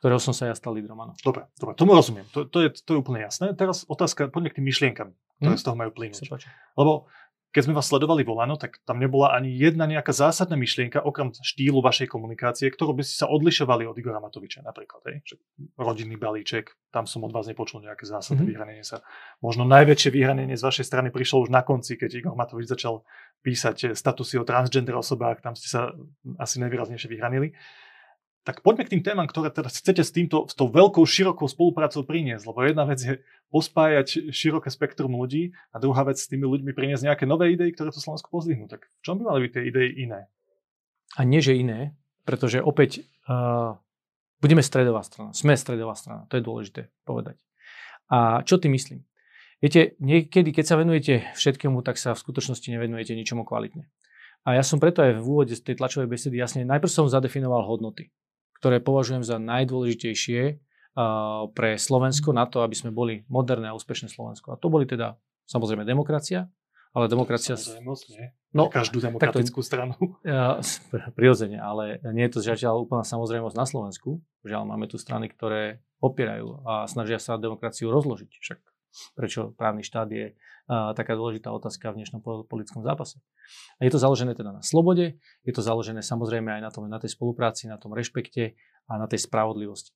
ktorého 0.04 0.20
som 0.20 0.37
sa 0.37 0.52
ja 0.52 0.54
stal 0.54 0.76
lídrom, 0.76 1.00
áno. 1.00 1.16
Dobre, 1.25 1.49
dobre, 1.56 1.73
tomu 1.80 1.96
rozumiem. 1.96 2.28
To, 2.37 2.44
to, 2.44 2.61
je, 2.61 2.76
to 2.84 2.92
je 2.92 2.99
úplne 3.00 3.25
jasné. 3.25 3.56
Teraz 3.56 3.88
otázka, 3.88 4.28
poďme 4.28 4.52
k 4.52 4.61
tým 4.61 4.68
myšlienkam, 4.68 5.16
ktoré 5.40 5.56
hmm. 5.56 5.62
z 5.62 5.64
toho 5.64 5.76
majú 5.80 5.90
plynúť. 5.96 6.28
Lebo 6.76 7.08
keď 7.54 7.70
sme 7.70 7.78
vás 7.78 7.88
sledovali 7.88 8.20
volano, 8.26 8.61
tak 8.61 8.82
tam 8.84 9.00
nebola 9.00 9.32
ani 9.32 9.54
jedna 9.56 9.88
nejaká 9.88 10.12
zásadná 10.12 10.61
myšlienka, 10.61 11.00
okrem 11.00 11.32
štýlu 11.32 11.80
vašej 11.80 12.11
komunikácie, 12.11 12.66
ktorú 12.66 12.99
by 12.99 13.06
ste 13.06 13.25
sa 13.25 13.26
odlišovali 13.30 13.88
od 13.88 13.96
Igora 13.96 14.20
Matoviča 14.20 14.61
napríklad. 14.61 15.06
Hej? 15.08 15.16
Že 15.25 15.34
rodinný 15.78 16.20
balíček, 16.20 16.75
tam 16.92 17.08
som 17.08 17.25
od 17.25 17.32
vás 17.32 17.49
nepočul 17.49 17.80
nejaké 17.80 18.04
zásadné 18.04 18.44
mm-hmm. 18.44 18.50
vyhranenie 18.52 18.84
sa. 18.84 19.06
Možno 19.40 19.64
najväčšie 19.64 20.11
vyhranenie 20.12 20.58
z 20.58 20.66
vašej 20.66 20.84
strany 20.84 21.08
prišlo 21.14 21.46
už 21.46 21.54
na 21.54 21.64
konci, 21.64 21.96
keď 21.96 22.26
Igor 22.26 22.37
Matovič 22.37 22.68
začal 22.68 23.06
písať 23.40 23.96
statusy 23.96 24.37
o 24.37 24.44
transgender 24.44 24.99
osobách, 24.99 25.40
tam 25.40 25.54
ste 25.54 25.70
sa 25.70 25.94
asi 26.37 26.58
najvýraznejšie 26.58 27.06
vyhranili. 27.06 27.54
Tak 28.44 28.60
poďme 28.60 28.84
k 28.84 28.92
tým 28.92 29.02
témam, 29.02 29.24
ktoré 29.24 29.48
teraz 29.48 29.80
chcete 29.80 30.04
s 30.04 30.12
týmto, 30.12 30.44
s 30.44 30.52
tou 30.52 30.68
veľkou, 30.68 31.00
širokou 31.08 31.48
spoluprácou 31.48 32.04
priniesť. 32.04 32.44
Lebo 32.44 32.60
jedna 32.60 32.84
vec 32.84 33.00
je 33.00 33.14
pospájať 33.48 34.28
široké 34.36 34.68
spektrum 34.68 35.16
ľudí 35.16 35.56
a 35.72 35.80
druhá 35.80 36.04
vec 36.04 36.20
s 36.20 36.28
tými 36.28 36.44
ľuďmi 36.44 36.76
priniesť 36.76 37.08
nejaké 37.08 37.24
nové 37.24 37.56
idei, 37.56 37.72
ktoré 37.72 37.88
to 37.88 38.04
Slovensko 38.04 38.28
pozdvihnú. 38.28 38.68
Tak 38.68 38.84
v 38.84 39.00
čom 39.00 39.16
by 39.16 39.32
mali 39.32 39.48
byť 39.48 39.52
tie 39.56 39.64
idei 39.64 39.88
iné? 39.96 40.28
A 41.16 41.24
nie, 41.24 41.40
že 41.40 41.56
iné, 41.56 41.96
pretože 42.28 42.60
opäť 42.60 43.08
uh, 43.24 43.80
budeme 44.44 44.60
stredová 44.60 45.00
strana. 45.00 45.32
Sme 45.32 45.56
stredová 45.56 45.96
strana, 45.96 46.28
to 46.28 46.36
je 46.36 46.44
dôležité 46.44 46.92
povedať. 47.08 47.40
A 48.12 48.44
čo 48.44 48.60
ty 48.60 48.68
myslím? 48.68 49.08
Viete, 49.64 49.96
niekedy, 50.04 50.52
keď 50.52 50.64
sa 50.68 50.76
venujete 50.76 51.32
všetkému, 51.32 51.80
tak 51.80 51.96
sa 51.96 52.12
v 52.12 52.20
skutočnosti 52.20 52.68
nevenujete 52.68 53.16
ničomu 53.16 53.48
kvalitne. 53.48 53.88
A 54.44 54.60
ja 54.60 54.60
som 54.60 54.76
preto 54.76 55.00
aj 55.00 55.16
v 55.16 55.24
úvode 55.24 55.56
tej 55.56 55.80
tlačovej 55.80 56.12
besedy 56.12 56.36
jasne, 56.36 56.68
najprv 56.68 56.92
som 56.92 57.08
zadefinoval 57.08 57.64
hodnoty 57.64 58.12
ktoré 58.64 58.80
považujem 58.80 59.21
za 59.21 59.37
najdôležitejšie 59.37 60.56
pre 61.52 61.71
Slovensko 61.76 62.33
na 62.33 62.49
to, 62.49 62.64
aby 62.64 62.73
sme 62.73 62.97
boli 62.97 63.28
moderné 63.28 63.68
a 63.68 63.76
úspešné 63.76 64.09
Slovensko. 64.09 64.56
A 64.56 64.56
to 64.56 64.73
boli 64.73 64.88
teda 64.88 65.21
samozrejme 65.44 65.85
demokracia, 65.85 66.49
ale 66.97 67.12
demokracia... 67.12 67.61
No, 68.56 68.73
každú 68.73 69.04
demokratickú 69.04 69.61
takto, 69.61 69.68
stranu. 69.68 69.94
Ja, 70.25 70.64
prirodzene, 71.18 71.61
ale 71.61 72.00
nie 72.16 72.25
je 72.25 72.38
to 72.38 72.40
zatiaľ 72.40 72.88
úplná 72.88 73.04
samozrejmosť 73.04 73.52
na 73.52 73.66
Slovensku. 73.68 74.25
Žiaľ, 74.49 74.62
máme 74.64 74.88
tu 74.88 74.97
strany, 74.97 75.28
ktoré 75.28 75.85
opierajú 76.00 76.64
a 76.64 76.88
snažia 76.88 77.21
sa 77.21 77.37
demokraciu 77.37 77.92
rozložiť. 77.92 78.33
Však 78.33 78.59
prečo 79.14 79.54
právny 79.54 79.82
štát 79.84 80.08
je 80.10 80.34
a, 80.70 80.92
taká 80.96 81.14
dôležitá 81.14 81.52
otázka 81.52 81.92
v 81.92 82.02
dnešnom 82.02 82.20
politickom 82.48 82.82
zápase. 82.82 83.20
A 83.78 83.84
je 83.84 83.92
to 83.92 84.00
založené 84.00 84.32
teda 84.32 84.54
na 84.54 84.62
slobode, 84.64 85.20
je 85.44 85.52
to 85.52 85.60
založené 85.60 86.00
samozrejme 86.00 86.48
aj 86.48 86.62
na, 86.62 86.70
tom, 86.72 86.84
na 86.88 86.96
tej 86.96 87.12
spolupráci, 87.12 87.68
na 87.68 87.76
tom 87.76 87.92
rešpekte 87.92 88.56
a 88.88 88.92
na 88.96 89.04
tej 89.04 89.28
spravodlivosti. 89.28 89.92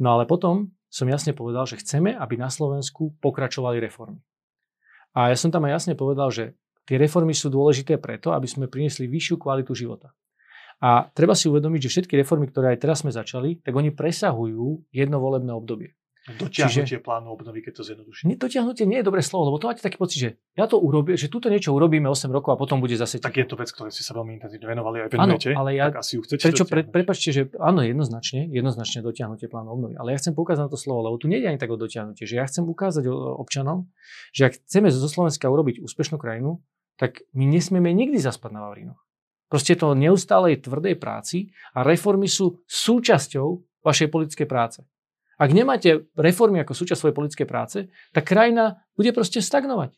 No 0.00 0.16
ale 0.16 0.24
potom 0.24 0.72
som 0.88 1.08
jasne 1.08 1.36
povedal, 1.36 1.68
že 1.68 1.80
chceme, 1.80 2.16
aby 2.16 2.36
na 2.36 2.48
Slovensku 2.48 3.16
pokračovali 3.20 3.80
reformy. 3.80 4.20
A 5.12 5.28
ja 5.28 5.36
som 5.36 5.52
tam 5.52 5.68
aj 5.68 5.82
jasne 5.82 5.94
povedal, 5.96 6.32
že 6.32 6.56
tie 6.88 6.96
reformy 6.96 7.36
sú 7.36 7.52
dôležité 7.52 8.00
preto, 8.00 8.32
aby 8.32 8.48
sme 8.48 8.68
priniesli 8.68 9.04
vyššiu 9.08 9.36
kvalitu 9.36 9.76
života. 9.76 10.16
A 10.82 11.06
treba 11.14 11.38
si 11.38 11.46
uvedomiť, 11.46 11.80
že 11.86 11.92
všetky 11.94 12.18
reformy, 12.18 12.50
ktoré 12.50 12.74
aj 12.74 12.82
teraz 12.82 13.06
sme 13.06 13.14
začali, 13.14 13.62
tak 13.62 13.70
oni 13.70 13.94
presahujú 13.94 14.90
jedno 14.90 15.22
volebné 15.22 15.54
obdobie. 15.54 15.94
Dotiahnutie 16.22 16.86
Čiže, 16.86 17.02
plánu 17.02 17.34
obnovy, 17.34 17.66
keď 17.66 17.72
to 17.74 17.82
zjednoduším. 17.82 18.38
Dotiahnutie 18.38 18.86
nie 18.86 19.02
je 19.02 19.06
dobré 19.10 19.26
slovo, 19.26 19.50
lebo 19.50 19.58
to 19.58 19.66
máte 19.66 19.82
taký 19.82 19.98
pocit, 19.98 20.18
že 20.22 20.30
ja 20.54 20.70
to 20.70 20.78
urobím, 20.78 21.18
že 21.18 21.26
túto 21.26 21.50
niečo 21.50 21.74
urobíme 21.74 22.06
8 22.06 22.30
rokov 22.30 22.54
a 22.54 22.56
potom 22.62 22.78
bude 22.78 22.94
zase... 22.94 23.18
Tak 23.18 23.34
je 23.34 23.42
to 23.42 23.58
vec, 23.58 23.66
ktoré 23.74 23.90
ste 23.90 24.06
sa 24.06 24.14
veľmi 24.14 24.38
intenzívne 24.38 24.70
venovali 24.70 25.02
aj 25.02 25.08
venujete, 25.18 25.50
áno, 25.50 25.66
ale 25.66 25.70
ja, 25.74 25.90
tak 25.90 26.06
asi 26.06 26.12
ju 26.14 26.22
chcete 26.22 26.42
Prečo, 26.46 26.64
pre, 26.70 26.86
prepačte, 26.86 27.34
že 27.34 27.50
áno, 27.58 27.82
jednoznačne, 27.82 28.46
jednoznačne 28.54 29.02
dotiahnutie 29.02 29.50
plánu 29.50 29.74
obnovy, 29.74 29.98
ale 29.98 30.14
ja 30.14 30.22
chcem 30.22 30.30
poukázať 30.38 30.62
na 30.62 30.70
to 30.70 30.78
slovo, 30.78 31.10
lebo 31.10 31.18
tu 31.18 31.26
nie 31.26 31.42
je 31.42 31.50
ani 31.50 31.58
tak 31.58 31.74
o 31.74 31.78
dotiahnutie, 31.80 32.22
že 32.22 32.38
ja 32.38 32.46
chcem 32.46 32.70
ukázať 32.70 33.10
občanom, 33.10 33.90
že 34.30 34.46
ak 34.46 34.62
chceme 34.62 34.94
zo 34.94 35.10
Slovenska 35.10 35.50
urobiť 35.50 35.82
úspešnú 35.82 36.22
krajinu, 36.22 36.62
tak 37.02 37.26
my 37.34 37.50
nesmieme 37.50 37.90
nikdy 37.90 38.22
zaspať 38.22 38.54
na 38.54 38.62
Vavrinoch. 38.62 39.02
Proste 39.50 39.74
to 39.74 39.98
neustálej 39.98 40.62
tvrdej 40.62 40.94
práci 41.02 41.50
a 41.74 41.82
reformy 41.82 42.30
sú 42.30 42.62
súčasťou 42.70 43.82
vašej 43.82 44.06
politickej 44.06 44.46
práce. 44.46 44.86
Ak 45.40 45.50
nemáte 45.52 46.08
reformy 46.16 46.60
ako 46.64 46.72
súčasť 46.76 46.98
svojej 46.98 47.16
politickej 47.16 47.48
práce, 47.48 47.78
tak 48.12 48.28
krajina 48.28 48.84
bude 48.96 49.12
proste 49.16 49.40
stagnovať. 49.40 49.96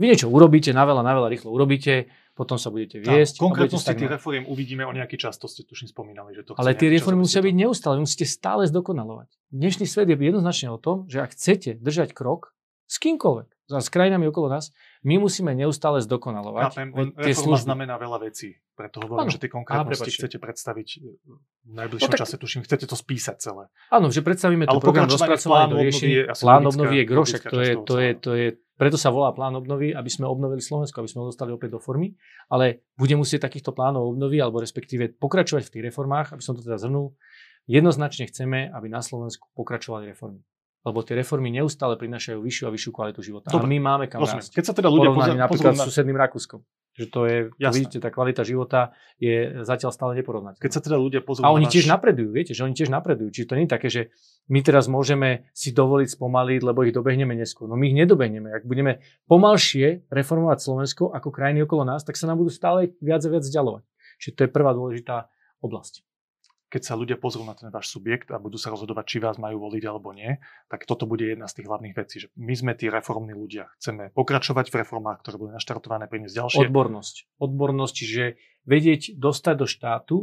Vy 0.00 0.04
niečo 0.08 0.32
urobíte, 0.32 0.72
na 0.72 0.88
veľa, 0.88 1.04
na 1.04 1.12
veľa 1.12 1.28
rýchlo 1.28 1.52
urobíte, 1.52 2.08
potom 2.32 2.56
sa 2.56 2.72
budete 2.72 2.96
viesť. 2.96 3.38
Tá, 3.38 3.44
konkrétnosti 3.44 3.92
tých 3.92 4.08
reform 4.08 4.48
uvidíme 4.48 4.88
o 4.88 4.92
nejaký 4.96 5.20
čas, 5.20 5.36
to 5.36 5.44
ste 5.44 5.68
tuším 5.68 5.92
spomínali. 5.92 6.32
Že 6.32 6.42
to 6.48 6.50
Ale 6.56 6.72
tie 6.72 6.88
reformy 6.88 7.28
musia 7.28 7.44
byť 7.44 7.54
neustále, 7.54 8.00
musíte 8.00 8.24
stále 8.24 8.64
zdokonalovať. 8.72 9.28
Dnešný 9.52 9.84
svet 9.84 10.08
je 10.08 10.16
jednoznačne 10.16 10.72
o 10.72 10.80
tom, 10.80 11.04
že 11.12 11.20
ak 11.20 11.36
chcete 11.36 11.76
držať 11.76 12.16
krok 12.16 12.56
s 12.88 12.96
kýmkoľvek, 13.04 13.48
s 13.68 13.88
krajinami 13.92 14.28
okolo 14.32 14.48
nás, 14.48 14.72
my 15.04 15.20
musíme 15.20 15.52
neustále 15.52 16.00
zdokonalovať. 16.04 16.64
Chápem, 16.72 16.88
tie 17.20 17.34
služby. 17.36 17.68
znamená 17.68 17.96
veľa 18.00 18.18
vecí. 18.20 18.56
Preto 18.82 18.98
hovorím, 18.98 19.30
ano. 19.30 19.34
že 19.34 19.38
tie 19.38 19.46
konkrétnosti 19.46 20.10
Aha, 20.10 20.18
chcete 20.18 20.38
predstaviť 20.42 20.88
e, 20.98 21.14
v 21.70 21.72
najbližšom 21.78 22.10
no, 22.10 22.14
tak... 22.18 22.22
čase, 22.26 22.34
tuším, 22.34 22.66
chcete 22.66 22.90
to 22.90 22.98
spísať 22.98 23.36
celé. 23.38 23.70
Áno, 23.94 24.10
že 24.10 24.26
predstavíme 24.26 24.66
to 24.66 24.82
program 24.82 25.06
rozpracovania 25.06 25.70
do 25.70 25.78
riešenia. 25.78 26.34
Plán 26.34 26.66
obnovy 26.66 26.94
je 26.98 27.04
grošek, 27.06 27.42
to 27.46 27.58
je, 27.62 27.72
to, 27.78 27.94
je, 28.02 28.10
to 28.18 28.30
je, 28.34 28.46
preto 28.74 28.98
sa 28.98 29.14
volá 29.14 29.30
plán 29.30 29.54
obnovy, 29.54 29.94
aby 29.94 30.10
sme 30.10 30.26
obnovili 30.26 30.58
Slovensko, 30.58 30.98
aby 30.98 31.06
sme 31.14 31.22
ho 31.22 31.30
dostali 31.30 31.54
opäť 31.54 31.78
do 31.78 31.80
formy, 31.80 32.18
ale 32.50 32.82
bude 32.98 33.14
musieť 33.14 33.46
takýchto 33.46 33.70
plánov 33.70 34.18
obnovy, 34.18 34.42
alebo 34.42 34.58
respektíve 34.58 35.14
pokračovať 35.14 35.62
v 35.62 35.72
tých 35.78 35.84
reformách, 35.94 36.34
aby 36.34 36.42
som 36.42 36.58
to 36.58 36.66
teda 36.66 36.82
zhrnul. 36.82 37.14
Jednoznačne 37.70 38.26
chceme, 38.26 38.66
aby 38.74 38.90
na 38.90 38.98
Slovensku 38.98 39.46
pokračovali 39.54 40.10
reformy 40.10 40.42
lebo 40.82 40.98
tie 41.06 41.14
reformy 41.14 41.54
neustále 41.54 41.94
prinášajú 41.94 42.42
vyššiu 42.42 42.64
a 42.66 42.70
vyššiu 42.74 42.90
kvalitu 42.90 43.20
života. 43.22 43.54
Dobre, 43.54 43.70
a 43.70 43.72
my 43.72 43.78
máme 43.78 44.04
kam. 44.10 44.26
Keď 44.26 44.64
sa 44.66 44.74
teda 44.74 44.90
ľudia 44.90 45.14
pozerajú 45.14 45.38
napríklad 45.38 45.74
na... 45.78 45.84
s 45.86 45.86
susedným 45.86 46.18
Rakúskom. 46.18 46.58
Že 46.92 47.06
to 47.08 47.20
je, 47.24 47.38
to 47.56 47.70
vidíte, 47.72 47.98
tá 48.04 48.12
kvalita 48.12 48.44
života 48.44 48.92
je 49.16 49.64
zatiaľ 49.64 49.96
stále 49.96 50.12
neporovnateľná. 50.20 50.60
Keď 50.60 50.72
sa 50.76 50.84
teda 50.84 51.00
ľudia 51.00 51.24
pozrú 51.24 51.48
A 51.48 51.56
oni 51.56 51.64
tiež 51.64 51.88
napredujú, 51.88 52.28
viete, 52.28 52.52
že 52.52 52.68
oni 52.68 52.76
tiež 52.76 52.92
napredujú. 52.92 53.32
Čiže 53.32 53.48
to 53.48 53.56
nie 53.56 53.64
je 53.64 53.72
také, 53.72 53.88
že 53.88 54.12
my 54.52 54.60
teraz 54.60 54.92
môžeme 54.92 55.48
si 55.56 55.72
dovoliť 55.72 56.20
spomaliť, 56.20 56.60
lebo 56.60 56.84
ich 56.84 56.92
dobehneme 56.92 57.32
neskôr. 57.32 57.64
No 57.64 57.80
my 57.80 57.88
ich 57.88 57.96
nedobehneme. 57.96 58.52
Ak 58.52 58.68
budeme 58.68 59.00
pomalšie 59.24 60.04
reformovať 60.12 60.58
Slovensko 60.60 61.16
ako 61.16 61.32
krajiny 61.32 61.64
okolo 61.64 61.88
nás, 61.88 62.04
tak 62.04 62.20
sa 62.20 62.28
nám 62.28 62.44
budú 62.44 62.52
stále 62.52 62.92
viac 63.00 63.24
a 63.24 63.28
viac 63.32 63.44
vzdialovať. 63.48 63.88
Čiže 64.20 64.32
to 64.36 64.40
je 64.44 64.50
prvá 64.52 64.76
dôležitá 64.76 65.32
oblasť 65.64 66.11
keď 66.72 66.82
sa 66.88 66.96
ľudia 66.96 67.20
pozrú 67.20 67.44
na 67.44 67.52
ten 67.52 67.68
váš 67.68 67.92
subjekt 67.92 68.32
a 68.32 68.40
budú 68.40 68.56
sa 68.56 68.72
rozhodovať, 68.72 69.04
či 69.04 69.18
vás 69.20 69.36
majú 69.36 69.68
voliť 69.68 69.84
alebo 69.84 70.16
nie, 70.16 70.40
tak 70.72 70.88
toto 70.88 71.04
bude 71.04 71.28
jedna 71.28 71.44
z 71.44 71.60
tých 71.60 71.68
hlavných 71.68 71.92
vecí, 71.92 72.16
že 72.24 72.32
my 72.40 72.54
sme 72.56 72.72
tí 72.72 72.88
reformní 72.88 73.36
ľudia. 73.36 73.68
Chceme 73.76 74.08
pokračovať 74.16 74.72
v 74.72 74.80
reformách, 74.80 75.20
ktoré 75.20 75.36
boli 75.36 75.52
naštartované, 75.52 76.08
priniesť 76.08 76.32
ďalšie. 76.40 76.64
Odbornosť. 76.72 77.14
Odbornosť, 77.36 77.92
čiže 77.92 78.40
vedieť 78.64 79.20
dostať 79.20 79.54
do 79.60 79.66
štátu 79.68 80.16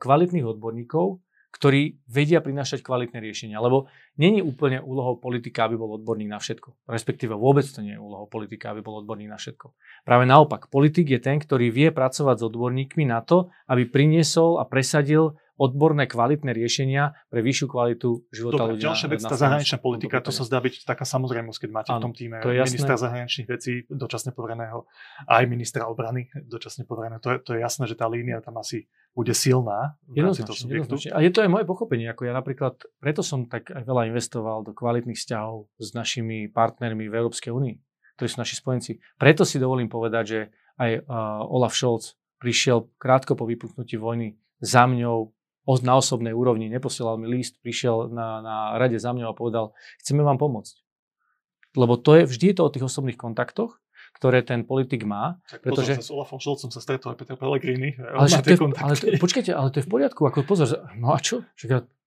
kvalitných 0.00 0.48
odborníkov, 0.48 1.20
ktorí 1.50 1.98
vedia 2.06 2.38
prinášať 2.38 2.78
kvalitné 2.78 3.18
riešenia. 3.18 3.58
Lebo 3.58 3.90
není 4.14 4.38
úplne 4.38 4.78
úlohou 4.78 5.18
politika, 5.18 5.66
aby 5.66 5.74
bol 5.74 5.98
odborník 5.98 6.30
na 6.30 6.38
všetko. 6.38 6.86
Respektíve 6.86 7.34
vôbec 7.34 7.66
to 7.66 7.82
nie 7.82 7.98
je 7.98 8.00
úlohou 8.00 8.30
politika, 8.30 8.70
aby 8.70 8.86
bol 8.86 9.02
odborník 9.02 9.34
na 9.34 9.34
všetko. 9.34 9.74
Práve 10.06 10.24
naopak, 10.30 10.70
politik 10.70 11.10
je 11.10 11.18
ten, 11.18 11.42
ktorý 11.42 11.74
vie 11.74 11.90
pracovať 11.90 12.38
s 12.38 12.46
odborníkmi 12.46 13.02
na 13.02 13.18
to, 13.26 13.50
aby 13.66 13.82
priniesol 13.82 14.62
a 14.62 14.64
presadil 14.64 15.34
odborné, 15.60 16.08
kvalitné 16.08 16.56
riešenia 16.56 17.12
pre 17.28 17.44
vyššiu 17.44 17.66
kvalitu 17.68 18.24
života 18.32 18.64
Dobre, 18.64 18.80
ľudí. 18.80 18.88
ďalšia 18.88 19.08
vec, 19.12 19.20
tá 19.20 19.36
zahraničná 19.36 19.76
politika, 19.76 20.24
to 20.24 20.32
sa 20.32 20.48
zdá 20.48 20.56
byť 20.64 20.88
taká 20.88 21.04
samozrejmosť, 21.04 21.58
keď 21.60 21.70
máte 21.70 21.90
v 21.92 22.00
tom 22.00 22.16
týme 22.16 22.40
ministra 22.40 22.96
zahraničných 22.96 23.44
vecí 23.44 23.84
dočasne 23.92 24.32
povereného 24.32 24.88
a 25.28 25.32
aj 25.38 25.44
ministra 25.52 25.84
obrany 25.84 26.32
dočasne 26.48 26.88
povereného. 26.88 27.20
To 27.20 27.36
je, 27.36 27.38
to 27.44 27.50
je 27.52 27.60
jasné, 27.60 27.84
že 27.84 28.00
tá 28.00 28.08
línia 28.08 28.40
tam 28.40 28.56
asi 28.56 28.88
bude 29.12 29.36
silná 29.36 30.00
v 30.08 30.24
rámci 30.24 30.48
toho 30.48 30.56
subjektu. 30.56 30.96
Jednoznačne. 30.96 31.12
A 31.12 31.20
je 31.20 31.30
to 31.34 31.44
aj 31.44 31.50
moje 31.52 31.64
pochopenie. 31.68 32.08
Ako 32.08 32.24
ja 32.24 32.32
napríklad, 32.32 32.80
preto 33.02 33.20
som 33.20 33.44
tak 33.44 33.68
aj 33.68 33.84
veľa 33.84 34.08
investoval 34.08 34.64
do 34.64 34.72
kvalitných 34.72 35.18
vzťahov 35.18 35.68
s 35.76 35.92
našimi 35.92 36.48
partnermi 36.48 37.10
v 37.10 37.14
Európskej 37.20 37.52
únii, 37.52 37.76
ktorí 38.16 38.28
sú 38.32 38.38
naši 38.40 38.56
spojenci. 38.56 38.96
Preto 39.18 39.44
si 39.44 39.60
dovolím 39.60 39.92
povedať, 39.92 40.24
že 40.24 40.40
aj 40.80 41.04
uh, 41.04 41.44
Olaf 41.52 41.76
Scholz 41.76 42.16
prišiel 42.40 42.88
krátko 42.96 43.36
po 43.36 43.44
vypuknutí 43.44 44.00
vojny 44.00 44.40
za 44.62 44.88
mňou 44.88 45.28
na 45.86 45.94
osobnej 45.94 46.34
úrovni, 46.34 46.66
neposielal 46.66 47.14
mi 47.22 47.30
list, 47.30 47.62
prišiel 47.62 48.10
na, 48.10 48.42
na 48.42 48.56
rade 48.74 48.98
za 48.98 49.14
mňou 49.14 49.30
a 49.30 49.38
povedal, 49.38 49.70
chceme 50.02 50.26
vám 50.26 50.42
pomôcť. 50.42 50.74
Lebo 51.78 51.94
to 51.94 52.18
je, 52.18 52.22
vždy 52.26 52.44
je 52.50 52.56
to 52.58 52.62
o 52.66 52.72
tých 52.74 52.84
osobných 52.90 53.14
kontaktoch 53.14 53.78
ktoré 54.10 54.42
ten 54.42 54.66
politik 54.66 55.06
má. 55.06 55.38
Tak 55.46 55.64
pretože... 55.64 55.96
pozor, 55.96 56.04
s 56.04 56.10
Olafom 56.12 56.40
Šolcom 56.42 56.68
sa 56.68 56.80
stretol 56.82 57.14
aj 57.14 57.16
Peter 57.22 57.36
Pellegrini. 57.38 57.94
Ale, 57.96 58.26
to 58.28 58.52
je, 58.52 58.58
ale 58.58 58.94
to, 58.98 59.04
počkajte, 59.16 59.50
ale 59.54 59.68
to 59.70 59.80
je 59.80 59.84
v 59.86 59.90
poriadku. 59.90 60.20
Ako 60.26 60.42
pozor, 60.42 60.66
no 60.98 61.14
a 61.14 61.18
čo? 61.22 61.46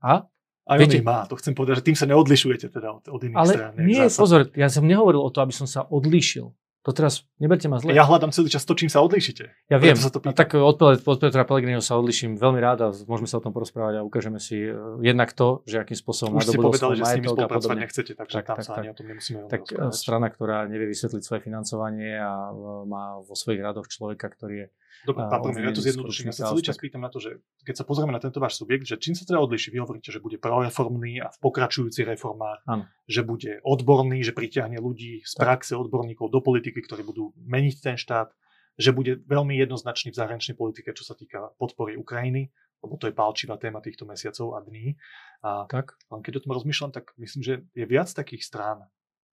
a? 0.03 0.27
Aj 0.63 0.77
Viete, 0.79 1.03
má, 1.03 1.27
to 1.27 1.35
chcem 1.35 1.51
povedať, 1.51 1.83
že 1.83 1.91
tým 1.91 1.97
sa 1.99 2.07
neodlišujete 2.07 2.71
teda 2.71 2.95
od, 2.95 3.03
od 3.11 3.19
iných 3.19 3.35
ale 3.35 3.51
strán. 3.51 3.71
nie, 3.83 4.07
zásad. 4.07 4.19
pozor, 4.23 4.41
ja 4.55 4.71
som 4.71 4.87
nehovoril 4.87 5.19
o 5.19 5.27
to, 5.27 5.43
aby 5.43 5.51
som 5.51 5.67
sa 5.67 5.83
odlíšil. 5.83 6.55
To 6.83 6.91
teraz, 6.91 7.23
neberte 7.39 7.71
ma 7.71 7.79
zle. 7.79 7.95
Ja 7.95 8.03
hľadám 8.03 8.35
celý 8.35 8.51
čas 8.51 8.67
to, 8.67 8.75
čím 8.75 8.91
sa 8.91 8.99
odlišite. 8.99 9.55
Ja 9.71 9.79
viem, 9.79 9.95
sa 9.95 10.11
to 10.11 10.19
no, 10.19 10.35
tak 10.35 10.51
od, 10.51 10.75
od 10.83 11.19
Petra 11.23 11.47
Pellegriniho 11.47 11.79
sa 11.79 11.95
odliším 11.95 12.35
veľmi 12.35 12.59
rád 12.59 12.79
a 12.83 12.87
môžeme 13.07 13.23
sa 13.23 13.39
o 13.39 13.43
tom 13.43 13.55
porozprávať 13.55 13.99
a 13.99 14.01
ukážeme 14.03 14.35
si 14.35 14.67
uh, 14.67 14.99
jednak 14.99 15.31
to, 15.31 15.63
že 15.63 15.79
akým 15.79 15.95
spôsobom 15.95 16.43
Už 16.43 16.51
ste 16.51 16.59
povedali, 16.59 16.99
že 16.99 17.07
s 17.07 17.15
nimi 17.15 17.31
spolupracovať 17.31 17.77
nechcete, 17.87 18.11
takže 18.19 18.35
tak, 18.35 18.45
tam 18.51 18.57
tak, 18.59 18.65
sa 18.67 18.71
tak, 18.75 18.83
ani 18.83 18.89
o 18.91 18.95
tom 18.99 19.05
nemusíme 19.07 19.37
Tak 19.47 19.61
e, 19.63 19.79
rozprávať. 19.79 19.95
strana, 19.95 20.27
ktorá 20.27 20.57
nevie 20.67 20.87
vysvetliť 20.91 21.23
svoje 21.23 21.41
financovanie 21.47 22.19
a 22.19 22.51
má 22.83 23.23
vo 23.23 23.31
svojich 23.31 23.63
radoch 23.63 23.87
človeka, 23.87 24.27
ktorý 24.27 24.67
je 24.67 24.67
Dobre, 25.03 25.27
pán 25.27 25.41
premiér, 25.43 25.69
ja 25.69 25.75
to 25.75 25.83
zjednoduším. 25.83 26.31
Ja 26.31 26.35
sa 26.35 26.49
celý 26.55 26.63
čas 26.63 26.79
pýtam 26.79 27.03
na 27.03 27.11
to, 27.11 27.19
že 27.19 27.43
keď 27.67 27.75
sa 27.81 27.85
pozrieme 27.87 28.15
na 28.15 28.23
tento 28.23 28.39
váš 28.39 28.55
subjekt, 28.55 28.87
že 28.87 28.95
čím 28.95 29.17
sa 29.17 29.27
teda 29.27 29.43
odliší? 29.43 29.75
Vy 29.75 29.83
hovoríte, 29.83 30.15
že 30.15 30.23
bude 30.23 30.39
proreformný 30.39 31.19
a 31.19 31.27
v 31.27 31.37
pokračujúcich 31.43 32.07
reformách, 32.07 32.63
ano. 32.63 32.87
že 33.03 33.21
bude 33.27 33.59
odborný, 33.67 34.23
že 34.23 34.31
pritiahne 34.31 34.79
ľudí 34.79 35.25
z 35.27 35.33
praxe 35.35 35.75
odborníkov 35.75 36.31
do 36.31 36.39
politiky, 36.39 36.79
ktorí 36.79 37.03
budú 37.03 37.35
meniť 37.35 37.75
ten 37.83 37.97
štát, 37.99 38.31
že 38.79 38.95
bude 38.95 39.21
veľmi 39.27 39.53
jednoznačný 39.59 40.15
v 40.15 40.19
zahraničnej 40.23 40.57
politike, 40.57 40.95
čo 40.95 41.05
sa 41.05 41.13
týka 41.13 41.53
podpory 41.59 41.99
Ukrajiny, 41.99 42.49
lebo 42.81 42.97
to 42.97 43.07
je 43.07 43.13
palčivá 43.13 43.59
téma 43.59 43.83
týchto 43.83 44.07
mesiacov 44.07 44.57
a 44.57 44.59
dní. 44.63 44.97
A 45.43 45.67
tak. 45.67 45.99
len 46.09 46.23
keď 46.23 46.41
o 46.41 46.43
tom 46.47 46.55
rozmýšľam, 46.57 46.91
tak 46.95 47.11
myslím, 47.19 47.41
že 47.43 47.53
je 47.75 47.85
viac 47.85 48.09
takých 48.09 48.43
strán 48.47 48.87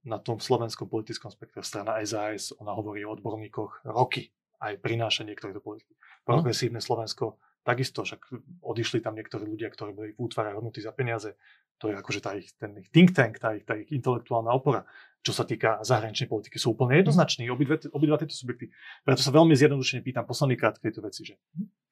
na 0.05 0.17
tom 0.17 0.41
slovenskom 0.41 0.89
politickom 0.89 1.29
spektre. 1.29 1.61
Strana 1.61 2.01
SAS, 2.05 2.57
ona 2.57 2.73
hovorí 2.73 3.05
o 3.05 3.13
odborníkoch 3.13 3.85
roky 3.85 4.33
aj 4.61 4.79
prináša 4.85 5.25
niektoré 5.25 5.57
do 5.57 5.65
politiky. 5.65 5.97
Progresívne 6.23 6.85
Slovensko 6.85 7.41
takisto, 7.61 8.05
však 8.05 8.33
odišli 8.65 9.05
tam 9.05 9.17
niektorí 9.17 9.45
ľudia, 9.45 9.69
ktorí 9.69 9.93
boli 9.93 10.11
v 10.17 10.21
útvare 10.21 10.57
hodnoty 10.57 10.81
za 10.81 10.93
peniaze. 10.97 11.37
To 11.81 11.89
je 11.89 11.97
akože 11.97 12.21
tá 12.21 12.37
ich, 12.37 12.53
ten 12.61 12.77
ich 12.77 12.93
think 12.93 13.17
tank, 13.17 13.41
tá 13.41 13.57
ich, 13.57 13.65
tá 13.65 13.77
ich 13.77 13.89
intelektuálna 13.89 14.53
opora. 14.53 14.85
Čo 15.21 15.37
sa 15.37 15.45
týka 15.45 15.85
zahraničnej 15.85 16.33
politiky, 16.33 16.57
sú 16.57 16.73
úplne 16.73 16.97
jednoznační, 16.97 17.53
obidve, 17.53 17.77
obidva 17.93 18.17
tieto 18.17 18.33
subjekty. 18.33 18.73
Preto 19.05 19.21
sa 19.21 19.29
veľmi 19.29 19.53
zjednodušene 19.53 20.01
pýtam 20.01 20.25
posledný 20.25 20.57
krát 20.57 20.81
tejto 20.81 21.05
veci, 21.05 21.29
že 21.29 21.35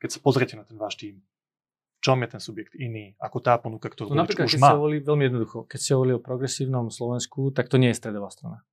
keď 0.01 0.17
sa 0.17 0.19
pozriete 0.25 0.57
na 0.57 0.65
ten 0.65 0.81
váš 0.81 0.97
tým, 0.97 1.21
v 1.21 2.01
čom 2.01 2.17
je 2.25 2.29
ten 2.33 2.41
subjekt 2.41 2.73
iný, 2.81 3.13
ako 3.21 3.37
tá 3.45 3.61
ponuka, 3.61 3.93
ktorú 3.93 4.17
no, 4.17 4.25
napríklad, 4.25 4.49
už 4.49 4.57
keď 4.57 4.65
má. 4.65 4.73
Ste 4.73 4.81
volili, 4.81 5.01
veľmi 5.05 5.25
jednoducho, 5.29 5.59
keď 5.69 5.79
ste 5.83 5.93
hovorili 5.93 6.15
o 6.17 6.23
progresívnom 6.25 6.89
Slovensku, 6.89 7.53
tak 7.53 7.69
to 7.69 7.77
nie 7.77 7.93
je 7.93 8.01
stredová 8.01 8.33
strana. 8.33 8.65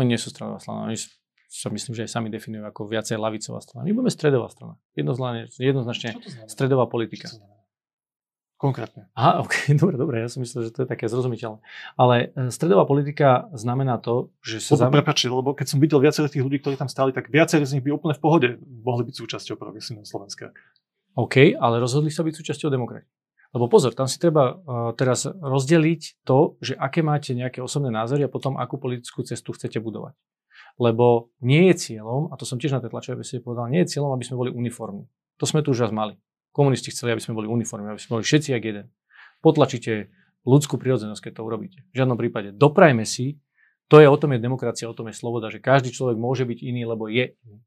Oni 0.00 0.16
nie 0.16 0.20
sú 0.22 0.32
stredová 0.32 0.62
strana, 0.64 0.88
oni 0.88 0.96
sa 1.50 1.66
myslím, 1.66 1.98
že 1.98 2.06
aj 2.06 2.10
sami 2.14 2.30
definujú 2.30 2.62
ako 2.62 2.86
viacej 2.86 3.18
lavicová 3.18 3.58
strana. 3.58 3.82
My 3.82 3.90
budeme 3.90 4.14
stredová 4.14 4.46
strana. 4.54 4.78
Jednoznačne, 4.94 5.50
jednoznačne 5.58 6.10
stredová 6.46 6.86
politika. 6.86 7.26
Konkrétne. 8.54 9.10
Aha, 9.18 9.40
ok, 9.44 9.74
dobre, 9.74 9.98
dobre, 9.98 10.16
ja 10.22 10.30
som 10.30 10.46
myslel, 10.46 10.68
že 10.68 10.70
to 10.70 10.86
je 10.86 10.88
také 10.88 11.10
zrozumiteľné. 11.10 11.58
Ale 11.98 12.30
e, 12.30 12.54
stredová 12.54 12.86
politika 12.86 13.50
znamená 13.50 13.98
to, 13.98 14.30
že 14.46 14.62
sa... 14.62 14.86
Zam... 14.86 14.94
Prepačte, 14.94 15.26
lebo 15.26 15.56
keď 15.58 15.66
som 15.74 15.82
videl 15.82 15.98
viacerých 15.98 16.38
tých 16.38 16.44
ľudí, 16.46 16.62
ktorí 16.62 16.78
tam 16.78 16.86
stáli, 16.86 17.10
tak 17.10 17.32
viacerí 17.32 17.66
z 17.66 17.80
nich 17.80 17.84
by 17.84 17.98
úplne 17.98 18.14
v 18.14 18.22
pohode 18.22 18.48
mohli 18.62 19.10
byť 19.10 19.14
súčasťou 19.18 19.58
progresívneho 19.58 20.06
Slovenska. 20.06 20.54
OK, 21.18 21.58
ale 21.58 21.82
rozhodli 21.82 22.14
sa 22.14 22.22
byť 22.22 22.34
súčasťou 22.36 22.70
demokracie. 22.70 23.10
Lebo 23.50 23.66
pozor, 23.66 23.90
tam 23.98 24.06
si 24.06 24.14
treba 24.22 24.54
uh, 24.54 24.94
teraz 24.94 25.26
rozdeliť 25.26 26.22
to, 26.22 26.54
že 26.62 26.78
aké 26.78 27.02
máte 27.02 27.34
nejaké 27.34 27.58
osobné 27.58 27.90
názory 27.90 28.22
a 28.22 28.30
potom 28.30 28.54
akú 28.54 28.78
politickú 28.78 29.26
cestu 29.26 29.50
chcete 29.50 29.82
budovať 29.82 30.14
lebo 30.80 31.28
nie 31.44 31.68
je 31.70 31.92
cieľom, 31.92 32.32
a 32.32 32.40
to 32.40 32.48
som 32.48 32.56
tiež 32.56 32.72
na 32.72 32.80
tej 32.80 32.88
tlačovej 32.96 33.20
besede 33.20 33.44
povedal, 33.44 33.68
nie 33.68 33.84
je 33.84 33.92
cieľom, 33.92 34.16
aby 34.16 34.24
sme 34.24 34.40
boli 34.40 34.50
uniformní. 34.50 35.04
To 35.36 35.44
sme 35.44 35.60
tu 35.60 35.76
už 35.76 35.84
raz 35.84 35.92
mali. 35.92 36.16
Komunisti 36.56 36.88
chceli, 36.88 37.12
aby 37.12 37.20
sme 37.20 37.36
boli 37.36 37.52
uniformní, 37.52 37.92
aby 37.92 38.00
sme 38.00 38.18
boli 38.18 38.24
všetci 38.24 38.56
jak 38.56 38.64
jeden. 38.64 38.86
Potlačíte 39.44 40.08
ľudskú 40.48 40.80
prírodzenosť, 40.80 41.28
keď 41.28 41.32
to 41.36 41.42
urobíte. 41.44 41.78
V 41.92 42.00
žiadnom 42.00 42.16
prípade. 42.16 42.56
Doprajme 42.56 43.04
si, 43.04 43.36
to 43.92 44.00
je 44.00 44.08
o 44.08 44.16
tom 44.16 44.32
je 44.32 44.40
demokracia, 44.40 44.88
o 44.88 44.96
tom 44.96 45.12
je 45.12 45.14
sloboda, 45.20 45.52
že 45.52 45.60
každý 45.60 45.92
človek 45.92 46.16
môže 46.16 46.48
byť 46.48 46.58
iný, 46.64 46.88
lebo 46.88 47.12
je 47.12 47.36
iný. 47.44 47.60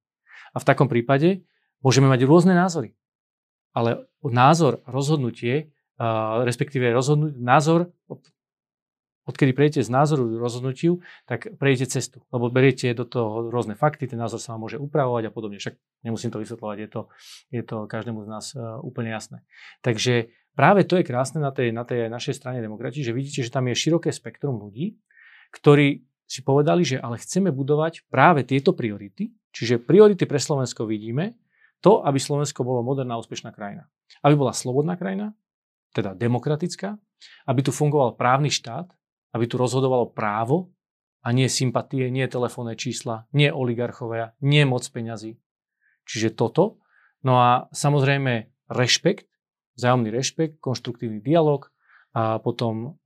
A 0.53 0.57
v 0.57 0.65
takom 0.65 0.89
prípade 0.89 1.45
môžeme 1.85 2.09
mať 2.09 2.25
rôzne 2.25 2.57
názory. 2.57 2.97
Ale 3.77 4.09
názor, 4.25 4.81
rozhodnutie, 4.89 5.69
respektíve 6.45 6.89
rozhodnutie, 6.89 7.37
názor 7.37 7.93
odkedy 9.23 9.55
prejdete 9.55 9.81
z 9.87 9.89
názoru 9.91 10.27
k 10.27 10.39
rozhodnutiu, 10.39 10.99
tak 11.23 11.55
prejdete 11.55 11.95
cestu, 11.95 12.23
lebo 12.29 12.51
beriete 12.51 12.91
do 12.91 13.07
toho 13.07 13.47
rôzne 13.47 13.75
fakty, 13.79 14.07
ten 14.07 14.19
názor 14.19 14.39
sa 14.43 14.55
vám 14.55 14.67
môže 14.67 14.77
upravovať 14.79 15.27
a 15.27 15.31
podobne. 15.31 15.59
Však 15.59 15.79
nemusím 16.03 16.31
to 16.31 16.43
vysvetľovať, 16.43 16.77
je 16.79 16.89
to, 16.91 17.01
je 17.51 17.63
to 17.63 17.77
každému 17.87 18.23
z 18.23 18.29
nás 18.29 18.45
uh, 18.53 18.79
úplne 18.83 19.15
jasné. 19.15 19.47
Takže 19.79 20.31
práve 20.55 20.83
to 20.83 20.99
je 20.99 21.07
krásne 21.07 21.39
na 21.39 21.55
tej, 21.55 21.71
na 21.71 21.87
tej 21.87 22.11
našej 22.11 22.35
strane 22.35 22.59
demokrati, 22.59 22.99
že 22.99 23.15
vidíte, 23.15 23.47
že 23.47 23.53
tam 23.53 23.71
je 23.71 23.79
široké 23.79 24.11
spektrum 24.11 24.59
ľudí, 24.59 24.99
ktorí 25.55 26.03
si 26.27 26.41
povedali, 26.41 26.83
že 26.83 26.99
ale 26.99 27.21
chceme 27.21 27.53
budovať 27.53 28.09
práve 28.11 28.43
tieto 28.43 28.75
priority, 28.75 29.31
čiže 29.53 29.79
priority 29.79 30.25
pre 30.27 30.39
Slovensko 30.41 30.83
vidíme, 30.89 31.37
to, 31.83 31.99
aby 32.07 32.15
Slovensko 32.15 32.63
bolo 32.63 32.79
moderná, 32.79 33.19
úspešná 33.19 33.51
krajina. 33.51 33.91
Aby 34.23 34.39
bola 34.39 34.55
slobodná 34.55 34.95
krajina, 34.95 35.35
teda 35.91 36.15
demokratická, 36.15 36.95
aby 37.43 37.59
tu 37.59 37.75
fungoval 37.75 38.15
právny 38.15 38.47
štát, 38.47 38.87
aby 39.33 39.45
tu 39.49 39.57
rozhodovalo 39.57 40.13
právo 40.13 40.71
a 41.25 41.33
nie 41.33 41.49
sympatie, 41.49 42.13
nie 42.13 42.29
telefónne 42.29 42.77
čísla, 42.77 43.25
nie 43.33 43.49
oligarchovia, 43.49 44.37
nie 44.45 44.63
moc 44.63 44.85
peňazí. 44.85 45.41
Čiže 46.05 46.35
toto. 46.35 46.83
No 47.23 47.39
a 47.39 47.71
samozrejme 47.71 48.51
rešpekt, 48.69 49.31
vzájomný 49.79 50.11
rešpekt, 50.13 50.59
konštruktívny 50.59 51.23
dialog 51.23 51.71
a 52.13 52.37
potom 52.37 53.01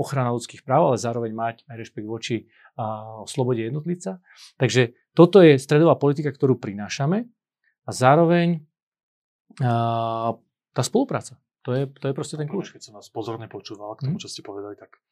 ochrana 0.00 0.32
ľudských 0.32 0.64
práv, 0.64 0.94
ale 0.94 0.96
zároveň 0.96 1.32
mať 1.36 1.56
aj 1.68 1.76
rešpekt 1.76 2.08
voči 2.08 2.48
slobode 3.28 3.60
jednotlivca. 3.60 4.24
Takže 4.56 4.96
toto 5.12 5.44
je 5.44 5.60
stredová 5.60 6.00
politika, 6.00 6.32
ktorú 6.32 6.56
prinášame 6.56 7.28
a 7.84 7.90
zároveň 7.92 8.64
tá 9.60 10.82
spolupráca. 10.84 11.36
To 11.66 11.74
je, 11.74 11.90
to 11.90 12.06
je 12.08 12.14
proste 12.14 12.38
ten 12.38 12.46
kľúč. 12.46 12.78
Keď 12.78 12.82
som 12.88 12.94
vás 12.94 13.10
pozorne 13.10 13.50
počúval 13.50 13.98
k 13.98 14.06
tomu, 14.06 14.16
mhm. 14.16 14.22
čo 14.22 14.30
ste 14.30 14.46
povedali, 14.46 14.78
tak 14.78 15.02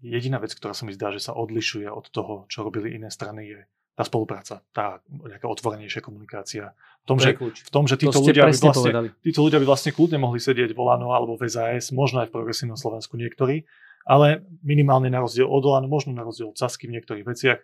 jediná 0.00 0.40
vec, 0.40 0.52
ktorá 0.56 0.72
sa 0.72 0.88
mi 0.88 0.92
zdá, 0.96 1.12
že 1.12 1.20
sa 1.20 1.36
odlišuje 1.36 1.88
od 1.88 2.08
toho, 2.10 2.44
čo 2.48 2.64
robili 2.64 2.96
iné 2.96 3.12
strany, 3.12 3.52
je 3.52 3.60
tá 3.94 4.08
spolupráca, 4.08 4.64
tá 4.72 5.04
nejaká 5.08 5.44
otvorenejšia 5.44 6.00
komunikácia. 6.00 6.72
V 7.04 7.06
tom, 7.06 7.18
to 7.20 7.24
že, 7.28 7.30
v 7.36 7.70
tom, 7.70 7.84
že 7.84 7.96
títo, 8.00 8.16
to 8.16 8.24
ľudia 8.24 8.48
by 8.48 8.56
vlastne, 8.56 8.92
títo 9.20 9.40
ľudia 9.44 9.58
by 9.60 9.66
vlastne 9.68 9.92
kľudne 9.92 10.18
mohli 10.20 10.40
sedieť 10.40 10.72
v 10.72 10.78
Olano 10.80 11.12
alebo 11.12 11.36
v 11.36 11.44
SAS, 11.52 11.92
možno 11.92 12.24
aj 12.24 12.32
v 12.32 12.34
progresívnom 12.40 12.80
Slovensku 12.80 13.20
niektorí, 13.20 13.68
ale 14.08 14.40
minimálne 14.64 15.12
na 15.12 15.20
rozdiel 15.20 15.44
od 15.44 15.60
Olano, 15.68 15.84
možno 15.84 16.16
na 16.16 16.24
rozdiel 16.24 16.48
od 16.48 16.56
Sasky 16.56 16.88
v 16.88 16.96
niektorých 16.96 17.26
veciach, 17.28 17.60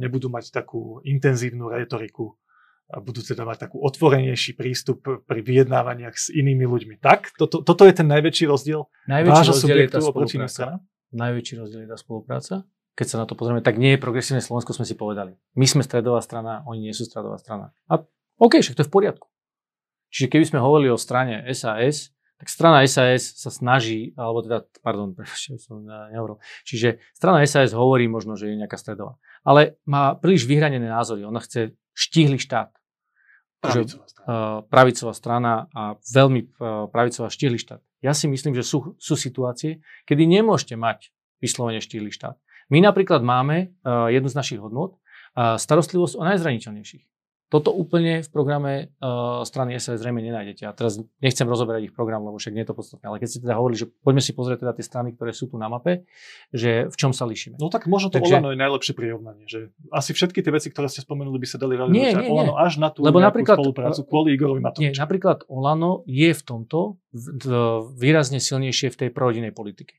nebudú 0.00 0.32
mať 0.32 0.50
takú 0.56 1.04
intenzívnu 1.04 1.68
retoriku 1.68 2.32
a 2.88 3.04
budú 3.04 3.20
teda 3.20 3.44
mať 3.44 3.68
takú 3.68 3.84
otvorenejší 3.84 4.56
prístup 4.56 5.04
pri 5.04 5.40
vyjednávaniach 5.44 6.16
s 6.16 6.32
inými 6.32 6.64
ľuďmi. 6.64 6.96
Tak? 6.96 7.36
Toto, 7.36 7.60
toto 7.60 7.84
je 7.84 7.92
ten 7.92 8.08
najväčší 8.08 8.48
rozdiel 8.48 8.88
najväčší 9.04 9.44
rozdiel 9.52 9.76
je 9.84 9.92
tá 9.92 10.00
oproti 10.00 10.40
najväčší 11.12 11.54
rozdiel 11.60 11.84
je 11.86 11.90
tá 11.90 11.98
spolupráca. 11.98 12.54
Keď 12.98 13.06
sa 13.06 13.16
na 13.22 13.26
to 13.30 13.38
pozrieme, 13.38 13.62
tak 13.62 13.78
nie 13.78 13.94
je 13.94 14.02
progresívne 14.02 14.42
Slovensko, 14.42 14.74
sme 14.74 14.82
si 14.82 14.98
povedali. 14.98 15.38
My 15.54 15.66
sme 15.70 15.86
stredová 15.86 16.18
strana, 16.18 16.66
oni 16.66 16.90
nie 16.90 16.94
sú 16.94 17.06
stredová 17.06 17.38
strana. 17.38 17.70
A 17.86 18.02
OK, 18.42 18.58
však 18.58 18.74
to 18.74 18.82
je 18.82 18.90
v 18.90 18.94
poriadku. 18.94 19.26
Čiže 20.10 20.30
keby 20.32 20.44
sme 20.48 20.58
hovorili 20.58 20.90
o 20.90 20.98
strane 20.98 21.46
SAS, 21.54 22.10
tak 22.38 22.46
strana 22.50 22.86
SAS 22.86 23.34
sa 23.34 23.50
snaží, 23.50 24.14
alebo 24.14 24.46
teda, 24.46 24.66
pardon, 24.82 25.14
som 25.66 25.82
nehovoril. 25.84 26.38
Čiže 26.62 27.02
strana 27.14 27.42
SAS 27.46 27.74
hovorí 27.74 28.06
možno, 28.06 28.38
že 28.38 28.50
je 28.50 28.58
nejaká 28.58 28.78
stredová. 28.78 29.18
Ale 29.42 29.78
má 29.86 30.14
príliš 30.14 30.46
vyhranené 30.46 30.86
názory. 30.86 31.26
Ona 31.26 31.42
chce 31.42 31.74
štíhly 31.94 32.38
štát. 32.38 32.70
Pravicová 33.58 34.06
strana. 34.06 34.26
Uh, 34.28 34.58
pravicová 34.70 35.12
strana 35.18 35.52
a 35.74 35.82
veľmi 35.98 36.40
uh, 36.46 36.86
pravicová 36.94 37.26
štihli 37.26 37.58
štát. 37.58 37.82
Ja 37.98 38.14
si 38.14 38.30
myslím, 38.30 38.54
že 38.54 38.62
sú, 38.62 38.94
sú 38.98 39.14
situácie, 39.18 39.82
kedy 40.06 40.24
nemôžete 40.26 40.78
mať 40.78 41.10
vyslovene 41.42 41.82
štihli 41.82 42.14
štát. 42.14 42.38
My 42.70 42.78
napríklad 42.84 43.24
máme 43.24 43.72
uh, 43.82 44.12
jednu 44.12 44.28
z 44.30 44.38
našich 44.38 44.60
hodnot, 44.60 44.98
uh, 45.34 45.58
starostlivosť 45.58 46.14
o 46.20 46.22
najzraniteľnejších. 46.22 47.04
Toto 47.48 47.72
úplne 47.72 48.20
v 48.20 48.28
programe 48.28 48.92
uh, 49.00 49.40
strany 49.40 49.72
SAS 49.80 50.04
zrejme 50.04 50.20
nenájdete. 50.20 50.68
A 50.68 50.76
teraz 50.76 51.00
nechcem 51.24 51.48
rozoberať 51.48 51.88
ich 51.88 51.94
program, 51.96 52.20
lebo 52.20 52.36
však 52.36 52.52
nie 52.52 52.60
je 52.60 52.68
to 52.68 52.76
podstatné. 52.76 53.08
Ale 53.08 53.16
keď 53.16 53.28
ste 53.32 53.40
teda 53.40 53.56
hovorili, 53.56 53.78
že 53.80 53.86
poďme 53.88 54.20
si 54.20 54.36
pozrieť 54.36 54.68
teda 54.68 54.72
tie 54.76 54.84
strany, 54.84 55.08
ktoré 55.16 55.32
sú 55.32 55.48
tu 55.48 55.56
na 55.56 55.72
mape, 55.72 56.04
že 56.52 56.92
v 56.92 56.96
čom 57.00 57.16
sa 57.16 57.24
líšime. 57.24 57.56
No 57.56 57.72
tak 57.72 57.88
možno 57.88 58.12
to 58.12 58.20
Takže... 58.20 58.36
Olano 58.36 58.52
je 58.52 58.60
najlepšie 58.60 58.92
prirovnanie, 58.92 59.48
že 59.48 59.72
asi 59.88 60.12
všetky 60.12 60.44
tie 60.44 60.52
veci, 60.52 60.68
ktoré 60.68 60.92
ste 60.92 61.00
spomenuli, 61.00 61.40
by 61.40 61.48
sa 61.48 61.56
dali 61.56 61.80
realizovať 61.80 61.96
nie, 61.96 62.12
nie, 62.20 62.28
Olano 62.28 62.54
až 62.60 62.72
na 62.76 62.92
tú 62.92 63.00
lebo 63.00 63.16
napríklad, 63.16 63.56
spoluprácu 63.56 64.00
kvôli 64.04 64.36
Igorovi 64.36 64.60
Matoviču. 64.60 64.84
Nie, 64.84 64.92
napríklad 64.92 65.48
Olano 65.48 66.04
je 66.04 66.28
v 66.28 66.42
tomto 66.44 67.00
výrazne 67.96 68.44
silnejšie 68.44 68.92
v 68.92 68.96
tej 68.96 69.08
prorodinnej 69.08 69.56
politike. 69.56 69.96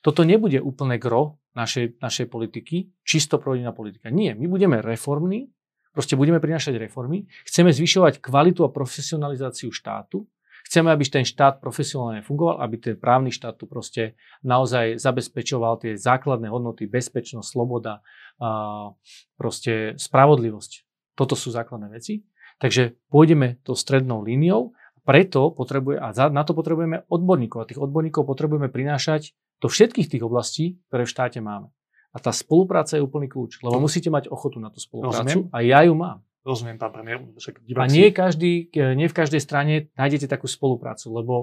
Toto 0.00 0.24
nebude 0.24 0.60
úplne 0.60 0.96
gro 0.96 1.40
našej, 1.56 2.00
našej 2.00 2.26
politiky, 2.28 2.92
čisto 3.04 3.36
prorodinná 3.36 3.72
politika. 3.72 4.08
Nie, 4.08 4.32
my 4.32 4.48
budeme 4.48 4.80
reformní, 4.80 5.52
Proste 5.90 6.14
budeme 6.14 6.38
prinašať 6.38 6.78
reformy, 6.78 7.26
chceme 7.46 7.74
zvyšovať 7.74 8.22
kvalitu 8.22 8.62
a 8.62 8.70
profesionalizáciu 8.70 9.74
štátu, 9.74 10.22
chceme, 10.70 10.86
aby 10.86 11.02
ten 11.10 11.26
štát 11.26 11.58
profesionálne 11.58 12.22
fungoval, 12.22 12.62
aby 12.62 12.76
ten 12.78 12.94
právny 12.94 13.34
štát 13.34 13.58
tu 13.58 13.66
proste 13.66 14.14
naozaj 14.46 15.02
zabezpečoval 15.02 15.82
tie 15.82 15.98
základné 15.98 16.46
hodnoty, 16.46 16.86
bezpečnosť, 16.86 17.48
sloboda, 17.48 18.06
a 18.40 18.94
proste 19.34 19.98
spravodlivosť. 19.98 20.72
Toto 21.18 21.34
sú 21.34 21.52
základné 21.52 21.90
veci. 21.92 22.24
Takže 22.60 22.96
pôjdeme 23.08 23.60
to 23.64 23.72
strednou 23.72 24.20
líniou, 24.20 24.76
preto 25.04 25.50
potrebuje, 25.50 25.96
a 25.96 26.12
na 26.28 26.44
to 26.44 26.52
potrebujeme 26.52 27.08
odborníkov. 27.08 27.58
A 27.64 27.68
tých 27.68 27.80
odborníkov 27.80 28.28
potrebujeme 28.28 28.68
prinášať 28.68 29.32
do 29.58 29.66
všetkých 29.68 30.06
tých 30.06 30.22
oblastí, 30.22 30.78
ktoré 30.88 31.08
v 31.08 31.12
štáte 31.12 31.40
máme. 31.40 31.72
A 32.10 32.18
tá 32.18 32.34
spolupráca 32.34 32.98
je 32.98 33.02
úplný 33.02 33.30
kľúč, 33.30 33.62
lebo 33.62 33.78
musíte 33.78 34.10
mať 34.10 34.26
ochotu 34.34 34.58
na 34.58 34.68
tú 34.68 34.82
spoluprácu 34.82 35.46
Rozumiem. 35.46 35.54
a 35.54 35.58
ja 35.62 35.86
ju 35.86 35.94
mám. 35.94 36.18
Rozumiem, 36.42 36.80
pán 36.80 36.90
premiér. 36.90 37.22
Však 37.36 37.62
a 37.76 37.86
nie, 37.86 38.10
každý, 38.10 38.72
nie 38.72 39.06
v 39.06 39.14
každej 39.14 39.38
strane 39.44 39.92
nájdete 39.94 40.26
takú 40.26 40.48
spoluprácu, 40.48 41.06
lebo 41.12 41.34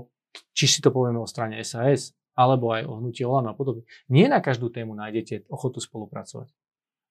či 0.51 0.65
si 0.67 0.80
to 0.84 0.89
povieme 0.91 1.21
o 1.21 1.30
strane 1.30 1.56
SAS, 1.62 2.17
alebo 2.38 2.69
aj 2.73 2.86
o 2.86 3.01
hnutí 3.01 3.25
Olano 3.25 3.53
a 3.53 3.56
podobne. 3.58 3.86
Nie 4.13 4.30
na 4.30 4.38
každú 4.38 4.69
tému 4.69 4.93
nájdete 4.93 5.49
ochotu 5.49 5.82
spolupracovať. 5.82 6.53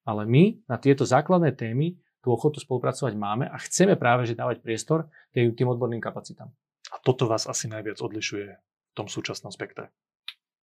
Ale 0.07 0.23
my 0.23 0.63
na 0.71 0.79
tieto 0.79 1.03
základné 1.03 1.59
témy 1.59 1.99
tú 2.23 2.31
ochotu 2.31 2.63
spolupracovať 2.63 3.15
máme 3.19 3.51
a 3.51 3.59
chceme 3.59 3.99
práve 3.99 4.27
že 4.27 4.39
dávať 4.39 4.63
priestor 4.63 5.11
tým, 5.35 5.67
odborným 5.67 6.03
kapacitám. 6.03 6.51
A 6.95 6.97
toto 7.03 7.27
vás 7.27 7.51
asi 7.51 7.67
najviac 7.67 7.99
odlišuje 7.99 8.47
v 8.55 8.93
tom 8.95 9.11
súčasnom 9.11 9.51
spektre. 9.51 9.91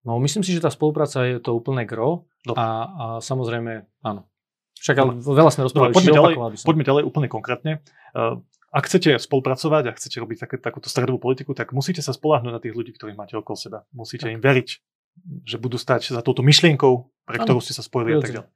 No 0.02 0.18
myslím 0.18 0.42
si, 0.42 0.50
že 0.50 0.62
tá 0.62 0.70
spolupráca 0.70 1.22
je 1.22 1.38
to 1.38 1.54
úplné 1.54 1.86
gro 1.86 2.26
a, 2.50 2.52
a 2.58 3.04
samozrejme 3.22 3.86
áno. 4.02 4.26
Však 4.82 4.96
ale 4.98 5.12
veľa 5.22 5.50
sme 5.54 5.62
rozprávali. 5.70 5.94
Poďme, 5.94 6.12
ďalej, 6.18 6.34
poďme 6.66 6.84
ďalej 6.84 7.02
úplne 7.06 7.28
konkrétne. 7.30 7.72
Uh, 8.18 8.42
ak 8.74 8.90
chcete 8.90 9.14
spolupracovať 9.22 9.82
a 9.86 9.94
chcete 9.94 10.18
robiť 10.18 10.38
také, 10.42 10.56
takúto 10.58 10.90
stredovú 10.90 11.22
politiku, 11.22 11.54
tak 11.54 11.70
musíte 11.70 12.02
sa 12.02 12.10
spolahnúť 12.10 12.50
na 12.50 12.58
tých 12.58 12.74
ľudí, 12.74 12.90
ktorí 12.98 13.14
máte 13.14 13.38
okolo 13.38 13.54
seba. 13.54 13.78
Musíte 13.94 14.26
tak. 14.26 14.34
im 14.34 14.42
veriť, 14.42 14.68
že 15.46 15.56
budú 15.62 15.78
stať 15.78 16.10
za 16.10 16.18
touto 16.24 16.42
myšlienkou, 16.42 16.92
pre 17.30 17.38
ktorú 17.38 17.62
ste 17.62 17.78
sa 17.78 17.86
spojili 17.86 18.18
a 18.18 18.24
tak 18.24 18.32
ďalej. 18.34 18.50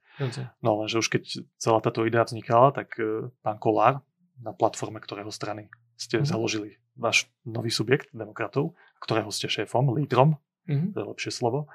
No 0.59 0.83
lenže 0.83 0.99
už 0.99 1.07
keď 1.07 1.23
celá 1.61 1.79
táto 1.79 2.03
idea 2.03 2.27
vznikala, 2.27 2.75
tak 2.75 2.91
uh, 2.99 3.31
pán 3.39 3.55
Kolár 3.61 4.03
na 4.41 4.53
platforme 4.53 5.01
ktorého 5.01 5.33
strany 5.33 5.69
ste 5.97 6.21
mm. 6.21 6.29
založili 6.29 6.77
váš 6.97 7.29
nový 7.45 7.73
subjekt 7.73 8.09
demokratov, 8.13 8.77
ktorého 9.01 9.29
ste 9.33 9.49
šéfom, 9.49 9.93
lídrom, 9.97 10.37
mm-hmm. 10.67 10.91
to 10.93 10.97
je 10.99 11.07
lepšie 11.07 11.31
slovo, 11.31 11.71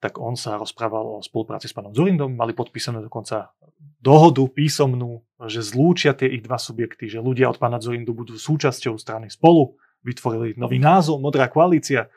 tak 0.00 0.16
on 0.16 0.32
sa 0.32 0.56
rozprával 0.56 1.20
o 1.20 1.24
spolupráci 1.24 1.68
s 1.68 1.76
pánom 1.76 1.92
Zurindom, 1.92 2.32
mali 2.32 2.56
podpísanú 2.56 3.04
dokonca 3.04 3.52
dohodu 4.00 4.40
písomnú, 4.48 5.20
že 5.44 5.60
zlúčia 5.60 6.16
tie 6.16 6.28
ich 6.28 6.40
dva 6.40 6.56
subjekty, 6.56 7.08
že 7.08 7.20
ľudia 7.20 7.52
od 7.52 7.60
pána 7.60 7.76
Zurindu 7.76 8.16
budú 8.16 8.40
súčasťou 8.40 8.96
strany 8.96 9.28
spolu, 9.28 9.76
vytvorili 10.00 10.56
nový 10.56 10.80
názov, 10.80 11.20
Modrá 11.20 11.52
koalícia. 11.52 12.08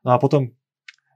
No 0.00 0.16
a 0.16 0.20
potom 0.20 0.48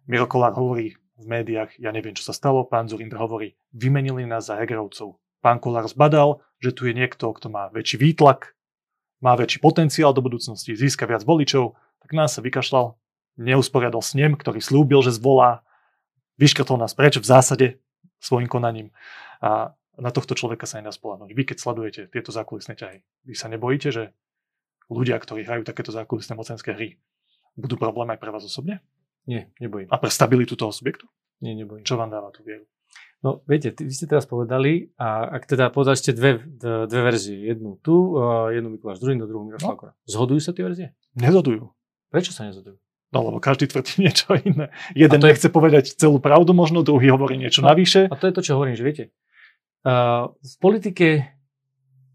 Miro 0.05 0.29
Kolár 0.29 0.53
hovorí 0.53 0.92
v 1.16 1.24
médiách, 1.24 1.81
ja 1.81 1.88
neviem, 1.88 2.12
čo 2.12 2.24
sa 2.24 2.37
stalo, 2.37 2.68
pán 2.68 2.88
Zurind 2.88 3.16
hovorí, 3.16 3.57
vymenili 3.72 4.29
nás 4.29 4.48
za 4.48 4.61
Hegerovcov. 4.61 5.16
Pán 5.40 5.57
Kolár 5.57 5.88
zbadal, 5.88 6.44
že 6.61 6.76
tu 6.76 6.85
je 6.85 6.92
niekto, 6.92 7.33
kto 7.33 7.48
má 7.48 7.72
väčší 7.72 7.96
výtlak, 7.96 8.53
má 9.24 9.37
väčší 9.37 9.61
potenciál 9.61 10.12
do 10.12 10.20
budúcnosti, 10.20 10.76
získa 10.76 11.09
viac 11.09 11.24
voličov, 11.24 11.76
tak 12.00 12.12
nás 12.12 12.37
sa 12.37 12.44
vykašľal, 12.44 12.96
neusporiadol 13.40 14.05
snem, 14.05 14.37
ktorý 14.37 14.61
slúbil, 14.61 15.00
že 15.00 15.16
zvolá, 15.16 15.64
vyškrtol 16.37 16.76
nás 16.76 16.92
preč 16.92 17.16
v 17.16 17.24
zásade 17.24 17.66
svojim 18.20 18.46
konaním. 18.46 18.92
A 19.40 19.72
na 19.96 20.11
tohto 20.12 20.37
človeka 20.37 20.68
sa 20.68 20.81
nedá 20.81 20.92
spolahnúť. 20.92 21.33
Vy, 21.33 21.42
keď 21.48 21.57
sledujete 21.61 22.00
tieto 22.12 22.33
zákulisné 22.33 22.76
ťahy, 22.76 22.98
vy 23.24 23.35
sa 23.37 23.48
nebojíte, 23.48 23.88
že 23.88 24.05
ľudia, 24.92 25.16
ktorí 25.16 25.44
hrajú 25.44 25.64
takéto 25.64 25.92
zákulisné 25.92 26.37
mocenské 26.37 26.76
hry, 26.76 27.00
budú 27.57 27.81
problém 27.81 28.12
aj 28.12 28.20
pre 28.20 28.33
vás 28.33 28.44
osobne? 28.44 28.85
Nie, 29.29 29.53
nebojím. 29.61 29.88
A 29.92 29.96
pre 30.00 30.09
stabilitu 30.09 30.57
toho 30.57 30.72
subjektu? 30.72 31.09
Nie, 31.40 31.57
nebojím. 31.57 31.85
Čo 31.85 31.96
vám 31.96 32.12
dáva 32.12 32.33
tú 32.33 32.44
vieru? 32.44 32.64
No, 33.20 33.44
viete, 33.44 33.76
vy 33.76 33.92
ste 33.92 34.09
teraz 34.09 34.24
povedali, 34.24 34.96
a 34.96 35.37
ak 35.37 35.44
teda 35.44 35.68
povedali 35.68 36.00
ste 36.00 36.16
dve, 36.16 36.40
dve, 36.57 37.00
verzie, 37.05 37.37
jednu 37.53 37.76
tu, 37.85 38.16
jednu 38.48 38.72
Mikuláš 38.72 38.96
druhý, 38.96 39.20
druhú 39.20 39.44
Miroslav 39.44 39.76
no. 39.76 39.92
Zhodujú 40.09 40.40
sa 40.40 40.57
tie 40.57 40.64
verzie? 40.64 40.96
Nezhodujú. 41.20 41.68
Prečo 42.09 42.33
sa 42.33 42.48
nezhodujú? 42.48 42.81
No 43.11 43.27
lebo 43.27 43.42
každý 43.42 43.66
tvrdí 43.66 43.99
niečo 44.07 44.38
iné. 44.38 44.70
Jeden 44.94 45.18
to 45.18 45.27
nechce 45.27 45.51
je... 45.51 45.53
povedať 45.53 45.85
celú 45.99 46.23
pravdu 46.23 46.55
možno, 46.55 46.87
druhý 46.87 47.11
hovorí 47.11 47.37
niečo 47.37 47.62
no, 47.62 47.75
navyše. 47.75 48.07
A 48.07 48.14
to 48.14 48.31
je 48.31 48.35
to, 48.35 48.42
čo 48.42 48.55
hovorím, 48.55 48.79
že 48.79 48.85
viete, 48.87 49.05
uh, 49.87 50.31
v 50.31 50.55
politike 50.62 51.07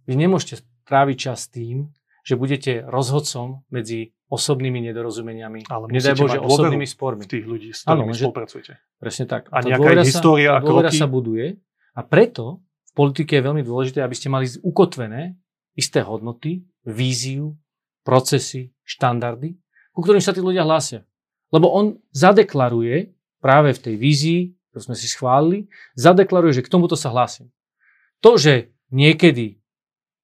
vy 0.08 0.14
nemôžete 0.16 0.64
tráviť 0.86 1.18
čas 1.18 1.52
tým, 1.52 1.92
že 2.26 2.34
budete 2.34 2.82
rozhodcom 2.90 3.62
medzi 3.70 4.18
osobnými 4.26 4.82
nedorozumeniami, 4.90 5.70
ale 5.70 5.86
nedaj 5.94 6.18
Bože, 6.18 6.42
osobnými 6.42 6.88
spormi. 6.90 7.30
tých 7.30 7.46
ľudí, 7.46 7.70
s 7.70 7.86
ktorými 7.86 8.10
ano, 8.10 8.18
spolupracujete. 8.18 8.74
Presne 8.98 9.26
tak. 9.30 9.54
A, 9.54 9.62
a 9.62 9.66
nejaká 9.66 10.02
história 10.02 10.58
a 10.58 10.60
kroky. 10.66 10.98
sa 10.98 11.06
buduje 11.06 11.62
a 11.94 12.02
preto 12.02 12.66
v 12.90 12.92
politike 12.98 13.38
je 13.38 13.44
veľmi 13.46 13.62
dôležité, 13.62 14.02
aby 14.02 14.16
ste 14.18 14.34
mali 14.34 14.50
ukotvené 14.66 15.38
isté 15.78 16.02
hodnoty, 16.02 16.66
víziu, 16.82 17.54
procesy, 18.02 18.74
štandardy, 18.82 19.54
ku 19.96 20.04
ktorým 20.04 20.20
sa 20.20 20.36
tí 20.36 20.44
ľudia 20.44 20.68
hlásia. 20.68 21.08
Lebo 21.56 21.72
on 21.72 22.04
zadeklaruje 22.12 23.16
práve 23.40 23.72
v 23.72 23.80
tej 23.80 23.96
vízii, 23.96 24.42
ktorú 24.76 24.92
sme 24.92 24.98
si 25.00 25.08
schválili, 25.08 25.72
zadeklaruje, 25.96 26.60
že 26.60 26.66
k 26.68 26.72
tomuto 26.72 27.00
sa 27.00 27.16
hlásim. 27.16 27.48
To, 28.20 28.36
že 28.36 28.76
niekedy 28.92 29.64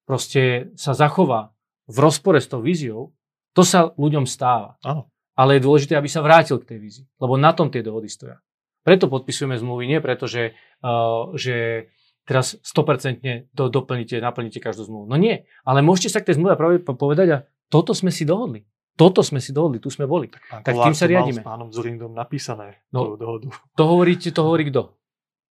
proste 0.03 0.75
sa 0.75 0.91
zachová 0.91 1.55
v 1.87 1.97
rozpore 2.03 2.43
s 2.43 2.51
tou 2.51 2.59
víziou, 2.59 3.15
to 3.55 3.63
sa 3.63 3.95
ľuďom 3.95 4.27
stáva. 4.27 4.75
Áno. 4.83 5.07
Ale 5.39 5.55
je 5.55 5.65
dôležité, 5.65 5.95
aby 5.95 6.11
sa 6.11 6.19
vrátil 6.19 6.59
k 6.59 6.75
tej 6.75 6.79
vízii, 6.83 7.05
lebo 7.15 7.39
na 7.39 7.55
tom 7.55 7.71
tie 7.71 7.79
dohody 7.79 8.11
stoja. 8.11 8.43
Preto 8.83 9.07
podpisujeme 9.07 9.55
zmluvy, 9.55 9.87
nie 9.87 10.03
preto, 10.03 10.27
že, 10.27 10.57
uh, 10.83 11.31
že 11.37 11.87
teraz 12.25 12.57
100% 12.59 13.53
do, 13.53 13.63
doplníte, 13.69 14.19
naplníte 14.19 14.59
každú 14.59 14.89
zmluvu. 14.89 15.05
No 15.07 15.15
nie, 15.15 15.47
ale 15.63 15.85
môžete 15.85 16.11
sa 16.11 16.19
k 16.19 16.31
tej 16.31 16.41
zmluve 16.41 16.57
povedať 16.83 17.27
a 17.31 17.37
toto 17.71 17.95
sme 17.95 18.11
si 18.11 18.27
dohodli. 18.27 18.67
Toto 19.01 19.25
sme 19.25 19.41
si 19.41 19.49
dohodli, 19.49 19.81
tu 19.81 19.89
sme 19.89 20.05
boli. 20.05 20.29
Tak, 20.29 20.61
tak 20.61 20.73
tým 20.77 20.93
sa 20.93 21.09
riadíme. 21.09 21.41
s 21.41 21.45
pánom 21.45 21.73
Zurindom 21.73 22.13
napísané 22.13 22.85
no, 22.93 23.17
dohodu. 23.17 23.49
To 23.73 23.83
hovoríte, 23.89 24.29
to 24.29 24.45
hovorí 24.45 24.69
kto? 24.69 24.93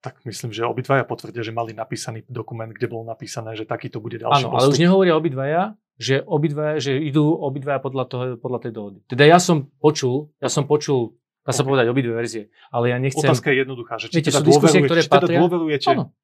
Tak 0.00 0.22
myslím, 0.24 0.54
že 0.54 0.64
obidvaja 0.64 1.04
potvrdia, 1.04 1.42
že 1.44 1.52
mali 1.52 1.74
napísaný 1.74 2.24
dokument, 2.30 2.70
kde 2.70 2.86
bolo 2.88 3.04
napísané, 3.04 3.52
že 3.58 3.68
takýto 3.68 3.98
bude 4.00 4.16
ďalší 4.16 4.46
Áno, 4.46 4.54
ale 4.54 4.70
už 4.70 4.78
nehovoria 4.80 5.12
obidvaja, 5.18 5.76
že 6.00 6.24
obidvaja, 6.24 6.80
že 6.80 6.96
idú 6.96 7.36
obidvaja 7.36 7.82
podľa, 7.84 8.04
toho, 8.08 8.24
podľa 8.40 8.58
tej 8.64 8.72
dohody. 8.72 8.98
Teda 9.04 9.28
ja 9.28 9.36
som 9.36 9.68
počul, 9.76 10.32
ja 10.40 10.48
som 10.48 10.64
počul, 10.64 11.20
dá 11.44 11.52
sa 11.52 11.60
okay. 11.60 11.68
povedať 11.68 11.86
obidve 11.92 12.16
verzie, 12.16 12.48
ale 12.72 12.94
ja 12.94 12.96
nechcem... 12.96 13.28
Otázka 13.28 13.52
je 13.52 13.56
jednoduchá, 13.60 14.00
že 14.00 14.08
či 14.08 14.24
Viete, 14.24 14.32
teda, 14.32 14.40
diskusie, 14.40 14.80
ktoré 14.80 15.00
či 15.04 15.10
teda 15.12 15.28
dôverujete 15.28 15.92
áno. 15.92 16.16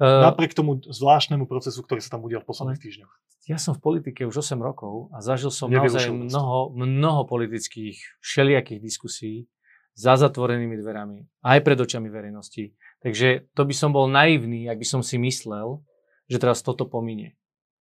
Napriek 0.00 0.56
tomu 0.56 0.80
zvláštnemu 0.82 1.44
procesu, 1.44 1.80
ktorý 1.84 2.00
sa 2.02 2.16
tam 2.18 2.24
udial 2.26 2.42
v 2.42 2.48
posledných 2.50 2.80
týždňoch 2.80 3.12
ja 3.50 3.58
som 3.58 3.74
v 3.74 3.82
politike 3.82 4.22
už 4.22 4.46
8 4.46 4.62
rokov 4.62 5.10
a 5.10 5.18
zažil 5.18 5.50
som 5.50 5.66
naozaj 5.66 6.06
mnoho, 6.06 6.70
mnoho 6.70 7.26
politických 7.26 7.98
všelijakých 8.22 8.78
diskusí 8.78 9.50
za 9.98 10.14
zatvorenými 10.14 10.78
dverami, 10.78 11.26
aj 11.42 11.58
pred 11.66 11.78
očami 11.82 12.06
verejnosti. 12.06 12.78
Takže 13.02 13.50
to 13.50 13.62
by 13.66 13.74
som 13.74 13.90
bol 13.90 14.06
naivný, 14.06 14.70
ak 14.70 14.78
by 14.78 14.86
som 14.86 15.02
si 15.02 15.18
myslel, 15.18 15.82
že 16.30 16.38
teraz 16.38 16.62
toto 16.62 16.86
pominie. 16.86 17.34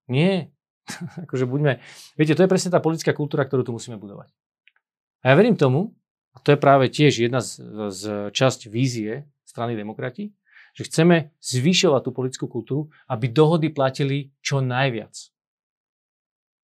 Nie. 0.09 0.49
akože 1.29 1.45
buďme... 1.45 1.77
Viete, 2.17 2.33
to 2.33 2.43
je 2.43 2.49
presne 2.49 2.73
tá 2.73 2.81
politická 2.81 3.13
kultúra, 3.13 3.45
ktorú 3.45 3.61
tu 3.61 3.71
musíme 3.75 4.01
budovať. 4.01 4.33
A 5.21 5.31
ja 5.31 5.33
verím 5.37 5.53
tomu, 5.53 5.93
a 6.33 6.41
to 6.41 6.55
je 6.55 6.59
práve 6.59 6.89
tiež 6.89 7.29
jedna 7.29 7.45
z, 7.45 7.61
z 7.93 8.33
časť 8.33 8.73
vízie 8.73 9.29
strany 9.45 9.77
demokrati, 9.77 10.33
že 10.79 10.87
chceme 10.87 11.35
zvyšovať 11.43 12.01
tú 12.07 12.11
politickú 12.15 12.47
kultúru, 12.47 12.87
aby 13.11 13.27
dohody 13.27 13.67
platili 13.67 14.31
čo 14.39 14.63
najviac. 14.63 15.11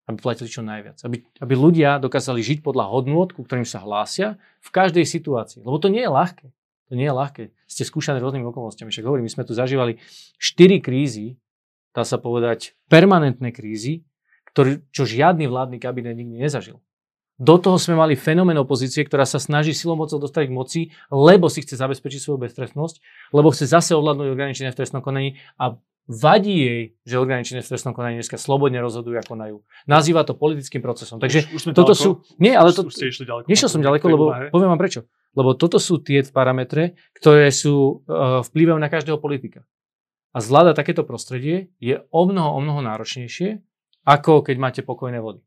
aby 0.04 0.18
platili 0.20 0.52
čo 0.52 0.60
najviac. 0.60 1.00
Aby, 1.02 1.24
aby 1.40 1.54
ľudia 1.56 1.96
dokázali 1.96 2.44
žiť 2.44 2.60
podľa 2.60 2.92
hodnôt, 2.92 3.26
ku 3.32 3.40
ktorým 3.42 3.64
sa 3.64 3.80
hlásia 3.80 4.36
v 4.60 4.70
každej 4.70 5.02
situácii. 5.08 5.64
Lebo 5.64 5.80
to 5.80 5.88
nie 5.88 6.04
je 6.04 6.12
ľahké. 6.12 6.46
To 6.92 6.94
nie 6.94 7.08
je 7.08 7.14
ľahké. 7.16 7.42
Ste 7.64 7.88
skúšaní 7.88 8.20
rôznymi 8.20 8.44
okolnostiami. 8.44 8.92
Však 8.92 9.08
hovorím, 9.08 9.26
my 9.26 9.32
sme 9.32 9.48
tu 9.48 9.56
zažívali 9.56 9.96
4 10.36 10.84
krízy, 10.84 11.40
dá 11.96 12.04
sa 12.04 12.20
povedať 12.20 12.76
permanentné 12.92 13.48
krízy, 13.50 14.04
ktorý, 14.52 14.84
čo 14.92 15.08
žiadny 15.08 15.48
vládny 15.48 15.80
kabinet 15.80 16.14
nikdy 16.14 16.36
nezažil. 16.36 16.84
Do 17.34 17.58
toho 17.58 17.82
sme 17.82 17.98
mali 17.98 18.14
fenomén 18.14 18.54
opozície, 18.54 19.02
ktorá 19.02 19.26
sa 19.26 19.42
snaží 19.42 19.74
silou 19.74 19.98
mocou 19.98 20.22
dostať 20.22 20.46
k 20.46 20.52
moci, 20.54 20.80
lebo 21.10 21.50
si 21.50 21.66
chce 21.66 21.74
zabezpečiť 21.74 22.20
svoju 22.22 22.38
beztrestnosť, 22.46 23.02
lebo 23.34 23.50
chce 23.50 23.66
zase 23.66 23.98
ovládnuť 23.98 24.26
organičné 24.30 24.70
v 24.70 24.78
trestnom 24.78 25.02
konaní 25.02 25.42
a 25.58 25.74
vadí 26.06 26.54
jej, 26.62 26.82
že 27.02 27.18
orgány 27.18 27.42
v 27.42 27.64
trestnom 27.64 27.96
konaní 27.96 28.20
dneska 28.20 28.36
slobodne 28.36 28.78
rozhodujú 28.78 29.16
a 29.18 29.24
konajú. 29.24 29.66
Nazýva 29.88 30.22
to 30.22 30.36
politickým 30.36 30.84
procesom. 30.84 31.18
Takže 31.18 31.48
už, 31.50 31.52
už 31.58 31.62
toto 31.74 31.96
ďaleko? 31.96 32.04
sú... 32.04 32.10
Nie, 32.36 32.54
ale 32.54 32.70
to... 32.76 32.86
Už 32.86 32.94
ste 32.94 33.10
išli 33.10 33.24
ďaleko. 33.26 33.46
Nešiel 33.48 33.70
som 33.72 33.80
ďaleko, 33.80 34.06
lebo 34.12 34.24
poviem 34.52 34.70
vám 34.70 34.80
prečo. 34.80 35.08
Lebo 35.34 35.56
toto 35.58 35.82
sú 35.82 35.98
tie 35.98 36.22
parametre, 36.28 36.94
ktoré 37.18 37.50
sú 37.50 38.04
uh, 38.06 38.44
vplyvajú 38.46 38.78
na 38.78 38.92
každého 38.92 39.18
politika. 39.18 39.66
A 40.30 40.38
zvláda 40.38 40.76
takéto 40.76 41.02
prostredie 41.02 41.72
je 41.82 41.98
o 41.98 42.22
mnoho, 42.26 42.54
o 42.54 42.60
mnoho 42.60 42.78
náročnejšie, 42.84 43.64
ako 44.04 44.44
keď 44.44 44.56
máte 44.60 44.80
pokojné 44.84 45.18
vody. 45.18 45.40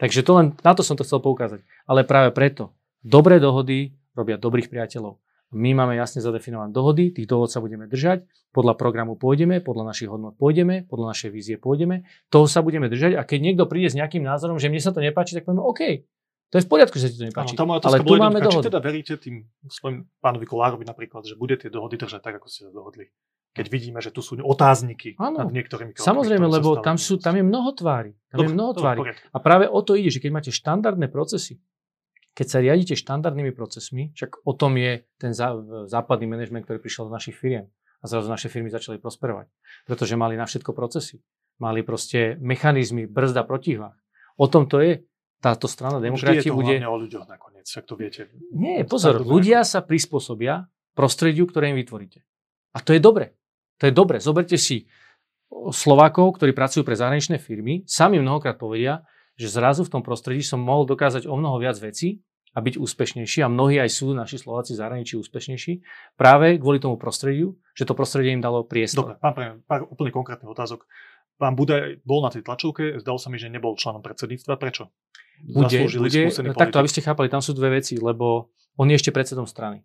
Takže 0.00 0.24
to 0.24 0.32
len, 0.32 0.46
na 0.64 0.72
to 0.72 0.80
som 0.80 0.96
to 0.96 1.04
chcel 1.04 1.20
poukázať. 1.20 1.60
Ale 1.84 2.08
práve 2.08 2.32
preto, 2.32 2.72
dobré 3.04 3.36
dohody 3.36 3.92
robia 4.16 4.40
dobrých 4.40 4.72
priateľov. 4.72 5.20
My 5.50 5.74
máme 5.74 5.98
jasne 5.98 6.22
zadefinované 6.22 6.70
dohody, 6.70 7.10
tých 7.10 7.26
dohod 7.26 7.50
sa 7.50 7.58
budeme 7.58 7.90
držať, 7.90 8.22
podľa 8.54 8.78
programu 8.78 9.18
pôjdeme, 9.18 9.58
podľa 9.58 9.90
našich 9.90 10.06
hodnot 10.06 10.38
pôjdeme, 10.38 10.86
podľa 10.86 11.10
našej 11.10 11.30
vízie 11.34 11.56
pôjdeme, 11.58 12.06
toho 12.30 12.46
sa 12.46 12.62
budeme 12.62 12.86
držať 12.86 13.18
a 13.18 13.26
keď 13.26 13.38
niekto 13.50 13.64
príde 13.66 13.90
s 13.90 13.98
nejakým 13.98 14.22
názorom, 14.22 14.62
že 14.62 14.70
mne 14.70 14.78
sa 14.78 14.94
to 14.94 15.02
nepáči, 15.02 15.34
tak 15.34 15.42
povieme 15.42 15.66
OK, 15.66 16.06
to 16.50 16.58
je 16.58 16.66
v 16.66 16.70
poriadku, 16.70 16.98
že 17.02 17.10
ti 17.10 17.18
to 17.18 17.26
nepáči. 17.30 17.58
Áno, 17.58 17.82
ale 17.82 17.98
tu 18.02 18.14
máme 18.14 18.38
dohody. 18.38 18.66
Či 18.66 18.68
teda 18.70 18.78
veríte 18.82 19.14
tým 19.18 19.46
svojim 19.66 20.06
pánovi 20.22 20.46
Kolárovi 20.46 20.86
napríklad, 20.86 21.26
že 21.26 21.34
bude 21.34 21.58
tie 21.58 21.70
dohody 21.70 21.98
držať 21.98 22.22
tak, 22.22 22.38
ako 22.38 22.46
ste 22.46 22.66
sa 22.66 22.72
dohodli? 22.74 23.10
Keď 23.50 23.66
vidíme, 23.66 23.98
že 23.98 24.14
tu 24.14 24.22
sú 24.22 24.38
otázniky 24.38 25.18
ano, 25.18 25.42
nad 25.42 25.50
niektorými 25.50 25.90
krokmi. 25.90 26.06
Samozrejme, 26.06 26.46
lebo 26.46 26.78
tam, 26.78 26.94
sú, 26.94 27.18
tam 27.18 27.34
je 27.34 27.42
mnoho 27.42 27.74
tvári. 27.74 28.14
Tam 28.30 28.46
dobre, 28.46 28.46
je 28.46 28.54
mnoho 28.54 28.72
tvári. 28.78 29.00
A 29.10 29.38
práve 29.42 29.66
o 29.66 29.80
to 29.82 29.98
ide, 29.98 30.14
že 30.14 30.22
keď 30.22 30.30
máte 30.30 30.50
štandardné 30.54 31.10
procesy, 31.10 31.58
keď 32.30 32.46
sa 32.46 32.58
riadite 32.62 32.94
štandardnými 32.94 33.50
procesmi, 33.50 34.14
však 34.14 34.46
o 34.46 34.54
tom 34.54 34.78
je 34.78 35.02
ten 35.18 35.34
zá, 35.34 35.58
západný 35.90 36.30
manažment, 36.30 36.62
ktorý 36.62 36.78
prišiel 36.78 37.10
do 37.10 37.12
našich 37.12 37.34
firiem 37.34 37.66
a 38.00 38.04
zrazu 38.06 38.30
naše 38.30 38.46
firmy 38.46 38.70
začali 38.70 39.02
prosperovať. 39.02 39.50
Pretože 39.84 40.14
mali 40.14 40.38
na 40.38 40.46
všetko 40.46 40.70
procesy. 40.70 41.18
Mali 41.58 41.82
proste 41.82 42.38
mechanizmy, 42.40 43.10
brzda, 43.10 43.44
protivách. 43.44 43.98
O 44.40 44.46
tom 44.46 44.70
to 44.70 44.80
je. 44.80 45.04
Táto 45.40 45.68
strana 45.68 46.04
demokratie 46.04 46.52
bude... 46.52 46.76
o 46.84 46.96
ľuďoch 47.00 47.24
nakoniec, 47.24 47.64
ak 47.64 47.84
to 47.88 47.96
viete. 47.96 48.28
Nie, 48.52 48.84
pozor, 48.84 49.24
ľudia 49.24 49.64
sa 49.64 49.80
prispôsobia 49.80 50.68
prostrediu, 50.92 51.48
ktoré 51.48 51.72
im 51.72 51.80
vytvoríte. 51.80 52.20
A 52.76 52.84
to 52.84 52.92
je 52.92 53.00
dobre. 53.00 53.39
To 53.80 53.88
je 53.88 53.92
dobre. 53.96 54.20
Zoberte 54.20 54.60
si 54.60 54.86
Slovákov, 55.50 56.38
ktorí 56.38 56.54
pracujú 56.54 56.86
pre 56.86 56.94
zahraničné 56.94 57.40
firmy, 57.40 57.82
sami 57.88 58.20
mnohokrát 58.22 58.60
povedia, 58.60 59.02
že 59.34 59.48
zrazu 59.48 59.88
v 59.88 59.98
tom 59.98 60.02
prostredí 60.04 60.44
som 60.44 60.60
mohol 60.60 60.84
dokázať 60.84 61.24
o 61.24 61.34
mnoho 61.34 61.56
viac 61.58 61.80
vecí 61.80 62.20
a 62.52 62.58
byť 62.60 62.76
úspešnejší 62.76 63.46
a 63.46 63.48
mnohí 63.48 63.78
aj 63.78 63.90
sú 63.90 64.12
naši 64.12 64.36
Slováci 64.36 64.74
zahraničí 64.76 65.16
úspešnejší 65.16 65.80
práve 66.18 66.58
kvôli 66.58 66.82
tomu 66.82 67.00
prostrediu, 67.00 67.56
že 67.72 67.86
to 67.86 67.96
prostredie 67.96 68.36
im 68.36 68.42
dalo 68.42 68.66
priestor. 68.66 69.16
Dobre, 69.16 69.22
pán 69.22 69.32
premiér, 69.32 69.56
pár 69.64 69.86
úplne 69.86 70.10
konkrétnych 70.12 70.50
otázok. 70.50 70.84
Pán 71.40 71.56
Budaj 71.56 72.04
bol 72.04 72.20
na 72.20 72.28
tej 72.28 72.44
tlačovke, 72.44 73.00
zdalo 73.00 73.16
sa 73.16 73.32
mi, 73.32 73.40
že 73.40 73.48
nebol 73.48 73.72
členom 73.78 74.04
predsedníctva. 74.04 74.60
Prečo? 74.60 74.92
Bude, 75.40 75.88
bude 75.88 76.36
takto, 76.52 76.76
aby 76.76 76.90
ste 76.90 77.00
chápali, 77.00 77.32
tam 77.32 77.40
sú 77.40 77.56
dve 77.56 77.80
veci, 77.80 77.96
lebo 77.96 78.52
on 78.76 78.92
je 78.92 78.98
ešte 79.00 79.08
predsedom 79.08 79.48
strany. 79.48 79.80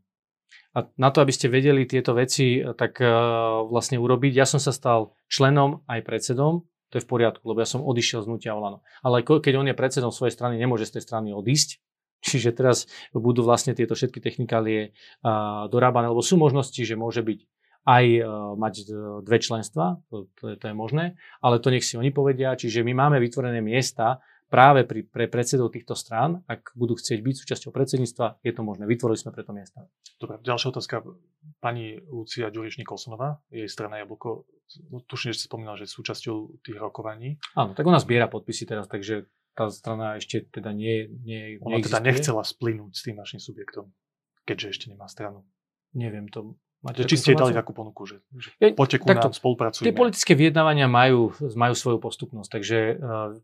A 0.75 0.91
na 0.99 1.09
to, 1.09 1.23
aby 1.23 1.31
ste 1.31 1.47
vedeli 1.47 1.87
tieto 1.87 2.11
veci 2.11 2.59
tak 2.75 2.99
uh, 2.99 3.63
vlastne 3.65 3.95
urobiť, 3.95 4.35
ja 4.35 4.43
som 4.43 4.59
sa 4.59 4.75
stal 4.75 5.15
členom 5.31 5.87
aj 5.87 6.03
predsedom 6.03 6.67
to 6.93 7.01
je 7.01 7.03
v 7.03 7.11
poriadku, 7.11 7.43
lebo 7.51 7.59
ja 7.59 7.67
som 7.67 7.83
odišiel 7.83 8.23
z 8.23 8.29
Nutia 8.31 8.55
Olano. 8.55 8.79
Ale 9.03 9.19
keď 9.25 9.59
on 9.59 9.67
je 9.67 9.75
predsedom 9.75 10.15
svojej 10.15 10.31
strany, 10.31 10.55
nemôže 10.55 10.87
z 10.87 10.95
tej 10.95 11.03
strany 11.03 11.35
odísť. 11.35 11.83
Čiže 12.25 12.55
teraz 12.55 12.87
budú 13.11 13.43
vlastne 13.43 13.75
tieto 13.75 13.99
všetky 13.99 14.23
technikálie 14.23 14.95
uh, 15.21 15.67
dorábané, 15.67 16.07
lebo 16.07 16.23
sú 16.23 16.39
možnosti, 16.39 16.79
že 16.79 16.95
môže 16.95 17.19
byť 17.19 17.39
aj 17.85 18.05
mať 18.57 18.73
dve 19.21 19.37
členstva, 19.37 20.01
to, 20.09 20.25
to, 20.41 20.43
je, 20.49 20.55
to 20.57 20.65
je 20.65 20.73
možné, 20.73 21.21
ale 21.37 21.61
to 21.61 21.69
nech 21.69 21.85
si 21.85 21.93
oni 22.01 22.09
povedia. 22.09 22.57
Čiže 22.57 22.81
my 22.81 22.97
máme 22.97 23.21
vytvorené 23.21 23.61
miesta 23.61 24.25
práve 24.55 24.87
pri, 24.87 25.03
pre 25.03 25.27
predsedov 25.27 25.67
týchto 25.75 25.99
strán, 25.99 26.39
ak 26.47 26.71
budú 26.79 26.95
chcieť 26.95 27.19
byť 27.19 27.35
súčasťou 27.43 27.75
predsedníctva, 27.75 28.39
je 28.39 28.51
to 28.55 28.63
možné. 28.63 28.87
Vytvorili 28.87 29.19
sme 29.19 29.35
preto 29.35 29.51
miesta. 29.51 29.83
Dobre, 30.15 30.39
ďalšia 30.39 30.71
otázka. 30.71 31.03
Pani 31.59 31.99
Lucia 32.07 32.47
Ďuriš 32.47 32.79
Nikolsonová, 32.79 33.43
jej 33.51 33.67
strana 33.67 33.99
Jablko, 33.99 34.47
no, 34.95 35.03
tuším, 35.03 35.35
že 35.35 35.43
si 35.43 35.51
spomínal, 35.51 35.75
že 35.75 35.91
súčasťou 35.91 36.63
tých 36.63 36.77
rokovaní. 36.79 37.35
Áno, 37.59 37.75
tak 37.75 37.83
ona 37.83 37.99
zbiera 37.99 38.31
podpisy 38.31 38.63
teraz, 38.63 38.87
takže 38.87 39.27
tá 39.59 39.67
strana 39.67 40.15
ešte 40.15 40.47
teda 40.47 40.71
nie, 40.71 41.11
nie 41.27 41.59
Ona 41.59 41.75
neexistuje. 41.75 41.91
teda 41.91 41.99
nechcela 41.99 42.41
splynúť 42.47 42.91
s 42.95 43.01
tým 43.03 43.15
našim 43.19 43.43
subjektom, 43.43 43.91
keďže 44.47 44.67
ešte 44.71 44.85
nemá 44.87 45.11
stranu. 45.11 45.43
Neviem 45.91 46.31
to. 46.31 46.55
Máte 46.85 47.01
či 47.09 47.17
ste 47.17 47.33
dali 47.33 47.49
takú 47.49 47.73
ponuku, 47.73 48.05
že, 48.05 48.21
že 48.37 48.53
ja, 48.61 48.69
poďte 48.77 49.01
ku 49.01 49.09
nám, 49.09 49.33
spolupracujeme. 49.33 49.89
Tie 49.89 49.95
politické 49.95 50.37
vyjednávania 50.37 50.85
majú, 50.85 51.33
majú 51.57 51.73
svoju 51.73 51.97
postupnosť, 51.97 52.49
takže 52.51 52.77
uh, 52.93 52.95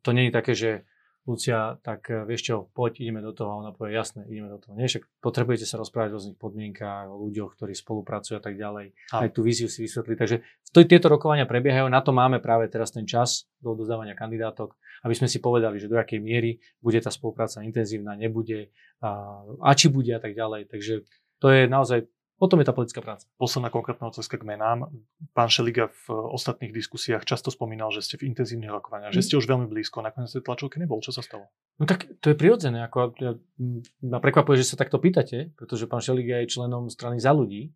to 0.05 0.13
nie 0.13 0.29
je 0.29 0.33
také, 0.35 0.53
že 0.53 0.85
Lucia, 1.29 1.77
tak 1.85 2.09
eh, 2.09 2.25
vieš 2.25 2.41
čo, 2.49 2.55
poď, 2.73 3.05
ideme 3.05 3.21
do 3.21 3.29
toho. 3.29 3.53
A 3.53 3.59
ona 3.61 3.71
povie, 3.73 3.93
jasné, 3.93 4.25
ideme 4.25 4.49
do 4.49 4.57
toho. 4.57 4.73
Nie, 4.73 4.89
však 4.89 5.05
potrebujete 5.21 5.69
sa 5.69 5.77
rozprávať 5.77 6.09
o 6.09 6.15
rôznych 6.17 6.39
podmienkách, 6.41 7.13
o 7.13 7.21
ľuďoch, 7.29 7.53
ktorí 7.53 7.77
spolupracujú 7.77 8.41
a 8.41 8.43
tak 8.43 8.57
ďalej. 8.57 8.97
A. 9.13 9.25
Aj 9.25 9.29
tú 9.29 9.45
víziu 9.45 9.69
si 9.69 9.85
vysvetliť. 9.85 10.17
Takže 10.17 10.37
to, 10.73 10.81
tieto 10.81 11.07
rokovania 11.13 11.45
prebiehajú, 11.45 11.85
na 11.93 12.01
to 12.01 12.09
máme 12.09 12.41
práve 12.41 12.65
teraz 12.73 12.89
ten 12.89 13.05
čas 13.05 13.45
do 13.61 13.77
odozdávania 13.77 14.17
kandidátok, 14.17 14.73
aby 15.05 15.13
sme 15.13 15.29
si 15.29 15.37
povedali, 15.37 15.77
že 15.77 15.85
do 15.85 16.01
akej 16.01 16.17
miery 16.17 16.57
bude 16.81 16.97
tá 16.97 17.13
spolupráca 17.13 17.61
intenzívna, 17.61 18.17
nebude 18.17 18.73
a, 19.01 19.45
a 19.61 19.71
či 19.77 19.93
bude 19.93 20.13
a 20.13 20.21
tak 20.21 20.33
ďalej. 20.33 20.73
Takže 20.73 21.05
to 21.37 21.47
je 21.49 21.69
naozaj 21.69 22.05
Potom 22.41 22.57
je 22.57 22.65
tá 22.65 22.73
politická 22.73 23.05
práca. 23.05 23.29
Posledná 23.37 23.69
konkrétna 23.69 24.09
otázka 24.09 24.41
k 24.41 24.41
menám. 24.41 24.89
Pán 25.37 25.53
Šeliga 25.53 25.93
v 25.93 26.33
ostatných 26.33 26.73
diskusiách 26.73 27.21
často 27.21 27.53
spomínal, 27.53 27.93
že 27.93 28.01
ste 28.01 28.17
v 28.17 28.33
intenzívnych 28.33 28.73
rokovaniach, 28.73 29.13
mm. 29.13 29.15
že 29.15 29.21
mhm. 29.21 29.27
ste 29.29 29.35
už 29.37 29.45
veľmi 29.45 29.67
blízko. 29.69 30.01
Nakoniec 30.01 30.33
tej 30.33 30.41
tlačovke 30.41 30.81
nebol. 30.81 30.97
Čo 31.05 31.13
sa 31.13 31.21
stalo? 31.21 31.53
No 31.77 31.85
tak 31.85 32.09
to 32.17 32.33
je 32.33 32.35
prirodzené. 32.35 32.81
Ako, 32.89 33.13
ja, 33.21 33.37
ma 34.01 34.17
prekvapuje, 34.17 34.57
že 34.57 34.73
sa 34.73 34.75
takto 34.81 34.97
pýtate, 34.97 35.53
pretože 35.53 35.85
pán 35.85 36.01
Šeliga 36.01 36.41
je 36.41 36.49
členom 36.49 36.89
strany 36.89 37.21
za 37.21 37.29
ľudí. 37.29 37.69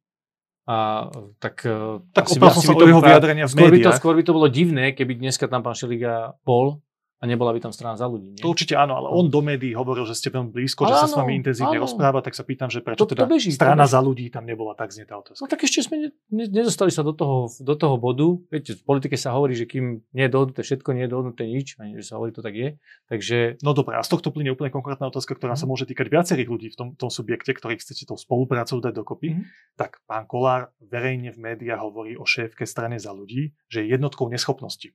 A 0.66 1.14
tak, 1.38 1.62
e, 1.62 2.02
tak 2.10 2.26
asi, 2.26 2.42
asi 2.42 2.66
som 2.66 2.74
sa 2.74 2.74
o 2.74 2.90
jeho 2.90 2.98
vyjadrenia 3.06 3.46
v 3.46 3.54
skôr 3.54 3.70
by, 3.70 3.80
to, 3.86 3.92
skôr 4.02 4.18
by 4.18 4.24
to 4.26 4.34
bolo 4.34 4.50
divné, 4.50 4.98
keby 4.98 5.14
dneska 5.14 5.46
tam 5.46 5.62
pán 5.62 5.78
Šeliga 5.78 6.34
bol 6.42 6.82
a 7.16 7.24
nebola 7.24 7.56
by 7.56 7.64
tam 7.64 7.72
strana 7.72 7.96
za 7.96 8.12
ľudí. 8.12 8.36
Nie? 8.36 8.44
To 8.44 8.52
určite 8.52 8.76
áno, 8.76 9.00
ale 9.00 9.08
on 9.08 9.32
do 9.32 9.40
médií 9.40 9.72
hovoril, 9.72 10.04
že 10.04 10.20
ste 10.20 10.28
veľmi 10.28 10.52
blízko, 10.52 10.84
áno, 10.84 10.92
že 10.92 10.96
sa 11.00 11.08
s 11.08 11.16
vami 11.16 11.40
intenzívne 11.40 11.80
áno. 11.80 11.88
rozpráva, 11.88 12.20
tak 12.20 12.36
sa 12.36 12.44
pýtam, 12.44 12.68
že 12.68 12.84
prečo 12.84 13.08
to, 13.08 13.16
teda 13.16 13.24
to 13.24 13.32
beží, 13.32 13.56
strana 13.56 13.88
to 13.88 13.88
beží. 13.88 13.96
za 13.96 14.00
ľudí 14.04 14.26
tam 14.28 14.44
nebola 14.44 14.76
tak 14.76 14.92
znetá 14.92 15.16
otázka. 15.16 15.40
No 15.40 15.48
tak 15.48 15.64
ešte 15.64 15.80
sme 15.88 15.96
ne, 16.04 16.10
ne, 16.28 16.46
nedostali 16.52 16.92
sa 16.92 17.08
do 17.08 17.16
toho, 17.16 17.48
do 17.64 17.76
toho 17.80 17.96
bodu. 17.96 18.28
Viete, 18.52 18.76
v 18.76 18.84
politike 18.84 19.16
sa 19.16 19.32
hovorí, 19.32 19.56
že 19.56 19.64
kým 19.64 20.04
nie 20.12 20.26
je 20.28 20.32
dohodnuté 20.32 20.62
všetko, 20.68 20.90
nie 20.92 21.08
je 21.08 21.12
dohodnuté 21.16 21.44
nič, 21.48 21.80
ani 21.80 21.96
že 21.96 22.04
sa 22.04 22.20
hovorí, 22.20 22.36
to 22.36 22.44
tak 22.44 22.52
je. 22.52 22.70
Takže... 23.08 23.64
No 23.64 23.72
dobré, 23.72 23.96
a 23.96 24.04
z 24.04 24.12
tohto 24.12 24.36
plyne 24.36 24.52
úplne 24.52 24.76
konkrétna 24.76 25.08
otázka, 25.08 25.40
ktorá 25.40 25.56
mm. 25.56 25.60
sa 25.64 25.66
môže 25.72 25.88
týkať 25.88 26.12
viacerých 26.12 26.50
ľudí 26.52 26.68
v 26.68 26.78
tom, 26.78 26.88
tom 27.00 27.08
subjekte, 27.08 27.56
ktorých 27.56 27.80
chcete 27.80 28.12
tou 28.12 28.20
spoluprácou 28.20 28.84
dať 28.84 28.92
dokopy. 28.92 29.40
Mm. 29.40 29.44
Tak 29.80 30.04
pán 30.04 30.28
Kolár 30.28 30.76
verejne 30.84 31.32
v 31.32 31.40
médiách 31.40 31.80
hovorí 31.80 32.20
o 32.20 32.28
šéfke 32.28 32.68
strane 32.68 33.00
za 33.00 33.16
ľudí, 33.16 33.56
že 33.72 33.88
je 33.88 33.96
jednotkou 33.96 34.28
neschopnosti 34.28 34.92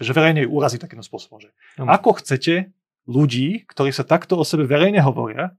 že 0.00 0.12
verejne 0.12 0.44
ju 0.44 0.50
urazí 0.52 0.76
takým 0.76 1.00
spôsobom. 1.00 1.40
Že 1.40 1.50
mm. 1.80 1.88
Ako 1.88 2.20
chcete 2.20 2.72
ľudí, 3.08 3.64
ktorí 3.68 3.92
sa 3.92 4.04
takto 4.04 4.36
o 4.36 4.44
sebe 4.44 4.68
verejne 4.68 5.00
hovoria, 5.00 5.56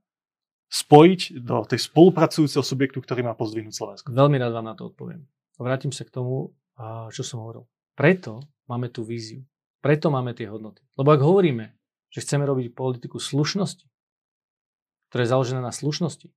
spojiť 0.66 1.46
do 1.46 1.62
tej 1.62 1.78
spolupracujúceho 1.78 2.62
subjektu, 2.62 2.98
ktorý 2.98 3.22
má 3.22 3.38
pozdvihnúť 3.38 3.74
Slovensko? 3.74 4.10
Veľmi 4.10 4.38
rád 4.42 4.52
vám 4.54 4.66
na 4.66 4.74
to 4.74 4.90
odpoviem. 4.90 5.22
Vrátim 5.58 5.94
sa 5.94 6.02
k 6.02 6.10
tomu, 6.10 6.54
čo 7.14 7.22
som 7.22 7.42
hovoril. 7.42 7.70
Preto 7.94 8.42
máme 8.66 8.90
tú 8.90 9.06
víziu. 9.06 9.46
Preto 9.78 10.10
máme 10.10 10.34
tie 10.34 10.50
hodnoty. 10.50 10.82
Lebo 10.98 11.14
ak 11.14 11.22
hovoríme, 11.22 11.70
že 12.10 12.22
chceme 12.26 12.42
robiť 12.42 12.74
politiku 12.74 13.22
slušnosti, 13.22 13.86
ktorá 15.08 15.22
je 15.22 15.30
založená 15.30 15.62
na 15.62 15.70
slušnosti, 15.70 16.34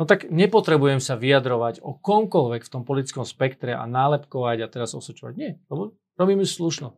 no 0.00 0.08
tak 0.08 0.32
nepotrebujem 0.32 1.04
sa 1.04 1.20
vyjadrovať 1.20 1.84
o 1.84 2.00
komkoľvek 2.00 2.64
v 2.64 2.72
tom 2.72 2.88
politickom 2.88 3.28
spektre 3.28 3.76
a 3.76 3.84
nálepkovať 3.84 4.64
a 4.64 4.72
teraz 4.72 4.96
osočovať. 4.96 5.34
Nie, 5.36 5.60
lebo 5.68 6.00
Robím 6.20 6.44
ju 6.44 6.46
slušno. 6.46 6.88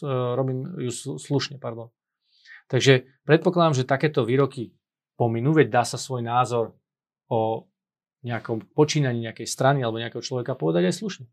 E, 0.00 0.08
robím 0.08 0.64
ju 0.80 0.90
slušne, 1.20 1.60
pardon. 1.60 1.92
Takže 2.72 3.04
predpokladám, 3.28 3.76
že 3.76 3.84
takéto 3.84 4.24
výroky 4.24 4.72
pominú, 5.20 5.52
veď 5.52 5.68
dá 5.68 5.82
sa 5.84 6.00
svoj 6.00 6.24
názor 6.24 6.72
o 7.28 7.68
nejakom 8.24 8.64
počínaní 8.72 9.28
nejakej 9.28 9.44
strany 9.44 9.84
alebo 9.84 10.00
nejakého 10.00 10.24
človeka 10.24 10.56
povedať 10.56 10.88
aj 10.88 10.94
slušne. 10.96 11.26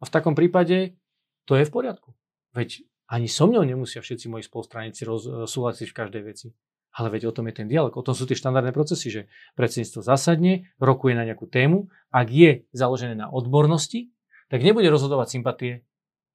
A 0.00 0.04
v 0.04 0.12
takom 0.12 0.36
prípade 0.36 1.00
to 1.48 1.56
je 1.56 1.64
v 1.64 1.72
poriadku. 1.72 2.12
Veď 2.52 2.84
Ani 3.06 3.30
so 3.30 3.46
mňou 3.46 3.62
nemusia 3.62 4.02
všetci 4.02 4.26
moji 4.26 4.44
spolustraníci 4.44 5.06
roz, 5.08 5.24
e, 5.24 5.48
súhlasiť 5.48 5.88
v 5.88 5.96
každej 5.96 6.22
veci. 6.28 6.52
Ale 6.96 7.12
veď 7.12 7.28
o 7.28 7.32
tom 7.36 7.44
je 7.52 7.60
ten 7.60 7.68
dialog, 7.68 7.92
o 7.92 8.00
tom 8.00 8.16
sú 8.16 8.24
tie 8.24 8.32
štandardné 8.32 8.72
procesy, 8.72 9.12
že 9.12 9.22
predsedníctvo 9.60 10.00
zasadne, 10.00 10.72
rokuje 10.80 11.12
na 11.12 11.28
nejakú 11.28 11.44
tému, 11.44 11.92
ak 12.08 12.28
je 12.32 12.50
založené 12.72 13.12
na 13.12 13.28
odbornosti, 13.28 14.08
tak 14.48 14.64
nebude 14.64 14.88
rozhodovať 14.88 15.28
sympatie, 15.28 15.84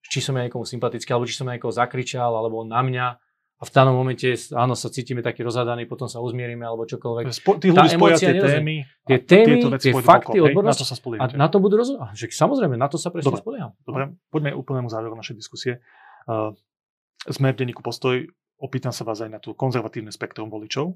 či 0.06 0.22
som 0.22 0.38
ja 0.38 0.46
niekomu 0.46 0.70
sympatický, 0.70 1.10
alebo 1.18 1.26
či 1.26 1.34
som 1.34 1.50
ja 1.50 1.58
niekoho 1.58 1.74
zakričal, 1.74 2.30
alebo 2.30 2.62
na 2.62 2.86
mňa, 2.86 3.06
a 3.62 3.64
v 3.70 3.72
danom 3.78 3.94
momente, 3.94 4.26
áno, 4.58 4.74
sa 4.74 4.90
cítime 4.90 5.22
taký 5.22 5.46
rozhadaní, 5.46 5.86
potom 5.86 6.10
sa 6.10 6.18
uzmierime 6.18 6.66
alebo 6.66 6.90
čokoľvek. 6.90 7.30
Spo, 7.30 7.62
tí 7.62 7.70
ľudí 7.70 7.94
spoja 7.94 8.18
tie 8.18 8.34
témy, 8.34 8.90
tie 9.06 9.18
témy, 9.22 9.78
tie 9.78 9.94
fakty, 10.02 10.42
odbornosti. 10.42 10.82
Na 10.82 10.90
to 10.90 10.90
sa 10.90 10.98
A 11.22 11.26
na 11.38 11.46
to 11.46 11.62
budú 11.62 11.78
rozhodovať. 11.78 12.18
Samozrejme, 12.26 12.74
na 12.74 12.90
to 12.90 12.98
sa 12.98 13.14
presne 13.14 13.38
spolieham. 13.38 13.78
Dobre, 13.86 14.18
poďme 14.34 14.58
úplnému 14.58 14.90
záveru 14.90 15.14
našej 15.14 15.38
diskusie. 15.38 15.78
Uh, 16.26 16.58
sme 17.30 17.54
v 17.54 17.62
denníku 17.62 17.86
Postoj, 17.86 18.34
opýtam 18.62 18.94
sa 18.94 19.02
vás 19.02 19.20
aj 19.26 19.30
na 19.34 19.40
tú 19.42 19.58
konzervatívne 19.58 20.14
spektrum 20.14 20.54
voličov 20.54 20.94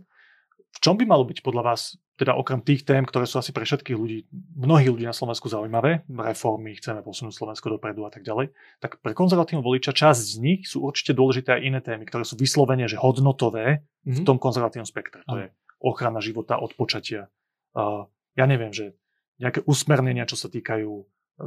v 0.76 0.80
čom 0.84 1.00
by 1.00 1.08
malo 1.08 1.24
byť 1.24 1.40
podľa 1.40 1.64
vás, 1.72 1.96
teda 2.20 2.36
okrem 2.36 2.60
tých 2.60 2.84
tém, 2.84 3.08
ktoré 3.08 3.24
sú 3.24 3.40
asi 3.40 3.56
pre 3.56 3.64
všetkých 3.64 3.96
ľudí, 3.96 4.28
mnohých 4.60 4.92
ľudí 4.92 5.06
na 5.08 5.16
Slovensku 5.16 5.48
zaujímavé, 5.48 6.04
reformy, 6.12 6.76
chceme 6.76 7.00
posunúť 7.00 7.32
Slovensko 7.32 7.72
dopredu 7.72 8.04
a 8.04 8.12
tak 8.12 8.28
ďalej, 8.28 8.52
tak 8.84 9.00
pre 9.00 9.16
konzervatívnu 9.16 9.64
voliča 9.64 9.96
časť 9.96 10.36
z 10.36 10.38
nich 10.44 10.62
sú 10.68 10.84
určite 10.84 11.16
dôležité 11.16 11.56
aj 11.56 11.62
iné 11.64 11.80
témy, 11.80 12.04
ktoré 12.04 12.28
sú 12.28 12.36
vyslovene, 12.36 12.92
že 12.92 13.00
hodnotové 13.00 13.88
mm-hmm. 14.04 14.16
v 14.16 14.20
mhm. 14.20 14.28
tom 14.28 14.38
konzervatívnom 14.40 14.88
spektre. 14.88 15.24
To 15.32 15.40
je 15.40 15.48
ochrana 15.80 16.20
života 16.20 16.60
od 16.60 16.76
počatia. 16.76 17.32
Uh, 17.72 18.12
ja 18.36 18.44
neviem, 18.44 18.76
že 18.76 19.00
nejaké 19.40 19.64
usmernenia, 19.64 20.28
čo 20.28 20.36
sa 20.36 20.52
týkajú 20.52 20.92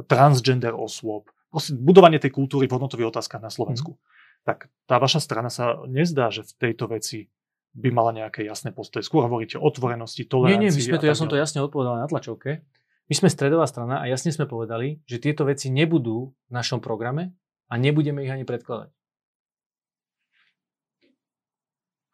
transgender 0.09 0.73
osôb, 0.73 1.29
proste 1.49 1.73
budovanie 1.73 2.21
tej 2.21 2.33
kultúry 2.33 2.69
v 2.69 2.77
hodnotových 2.77 3.13
otázkach 3.13 3.41
na 3.41 3.53
Slovensku. 3.53 3.93
Mm-hmm. 3.97 4.18
Tak 4.49 4.65
tá 4.89 4.97
vaša 4.97 5.21
strana 5.21 5.53
sa 5.53 5.85
nezdá, 5.85 6.33
že 6.33 6.41
v 6.41 6.53
tejto 6.57 6.89
veci 6.89 7.29
by 7.77 7.93
mala 7.93 8.17
nejaké 8.17 8.41
jasné 8.41 8.73
postoje. 8.73 9.05
Skôr 9.05 9.29
hovoríte 9.29 9.61
o 9.61 9.63
otvorenosti, 9.69 10.25
tolerancii. 10.25 10.57
Nie, 10.57 10.65
nie, 10.65 10.73
my 10.73 10.81
sme 10.81 10.97
to, 10.97 11.05
ja 11.05 11.13
som 11.13 11.29
to 11.29 11.37
jasne 11.37 11.61
odpovedal 11.61 12.01
na 12.01 12.09
tlačovke. 12.09 12.65
My 13.05 13.13
sme 13.13 13.29
stredová 13.29 13.69
strana 13.69 14.01
a 14.01 14.09
jasne 14.09 14.33
sme 14.33 14.49
povedali, 14.49 15.05
že 15.05 15.21
tieto 15.21 15.45
veci 15.45 15.69
nebudú 15.69 16.33
v 16.33 16.51
našom 16.53 16.81
programe 16.81 17.37
a 17.69 17.77
nebudeme 17.77 18.25
ich 18.25 18.33
ani 18.33 18.41
predkladať. 18.41 18.89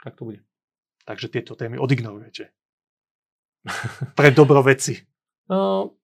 Tak 0.03 0.19
to 0.19 0.27
bude. 0.27 0.43
Takže 1.07 1.31
tieto 1.31 1.55
témy 1.55 1.79
odignorujete. 1.79 2.51
Pre 4.19 4.29
dobro 4.35 4.59
veci. 4.59 4.99
No, 5.47 5.95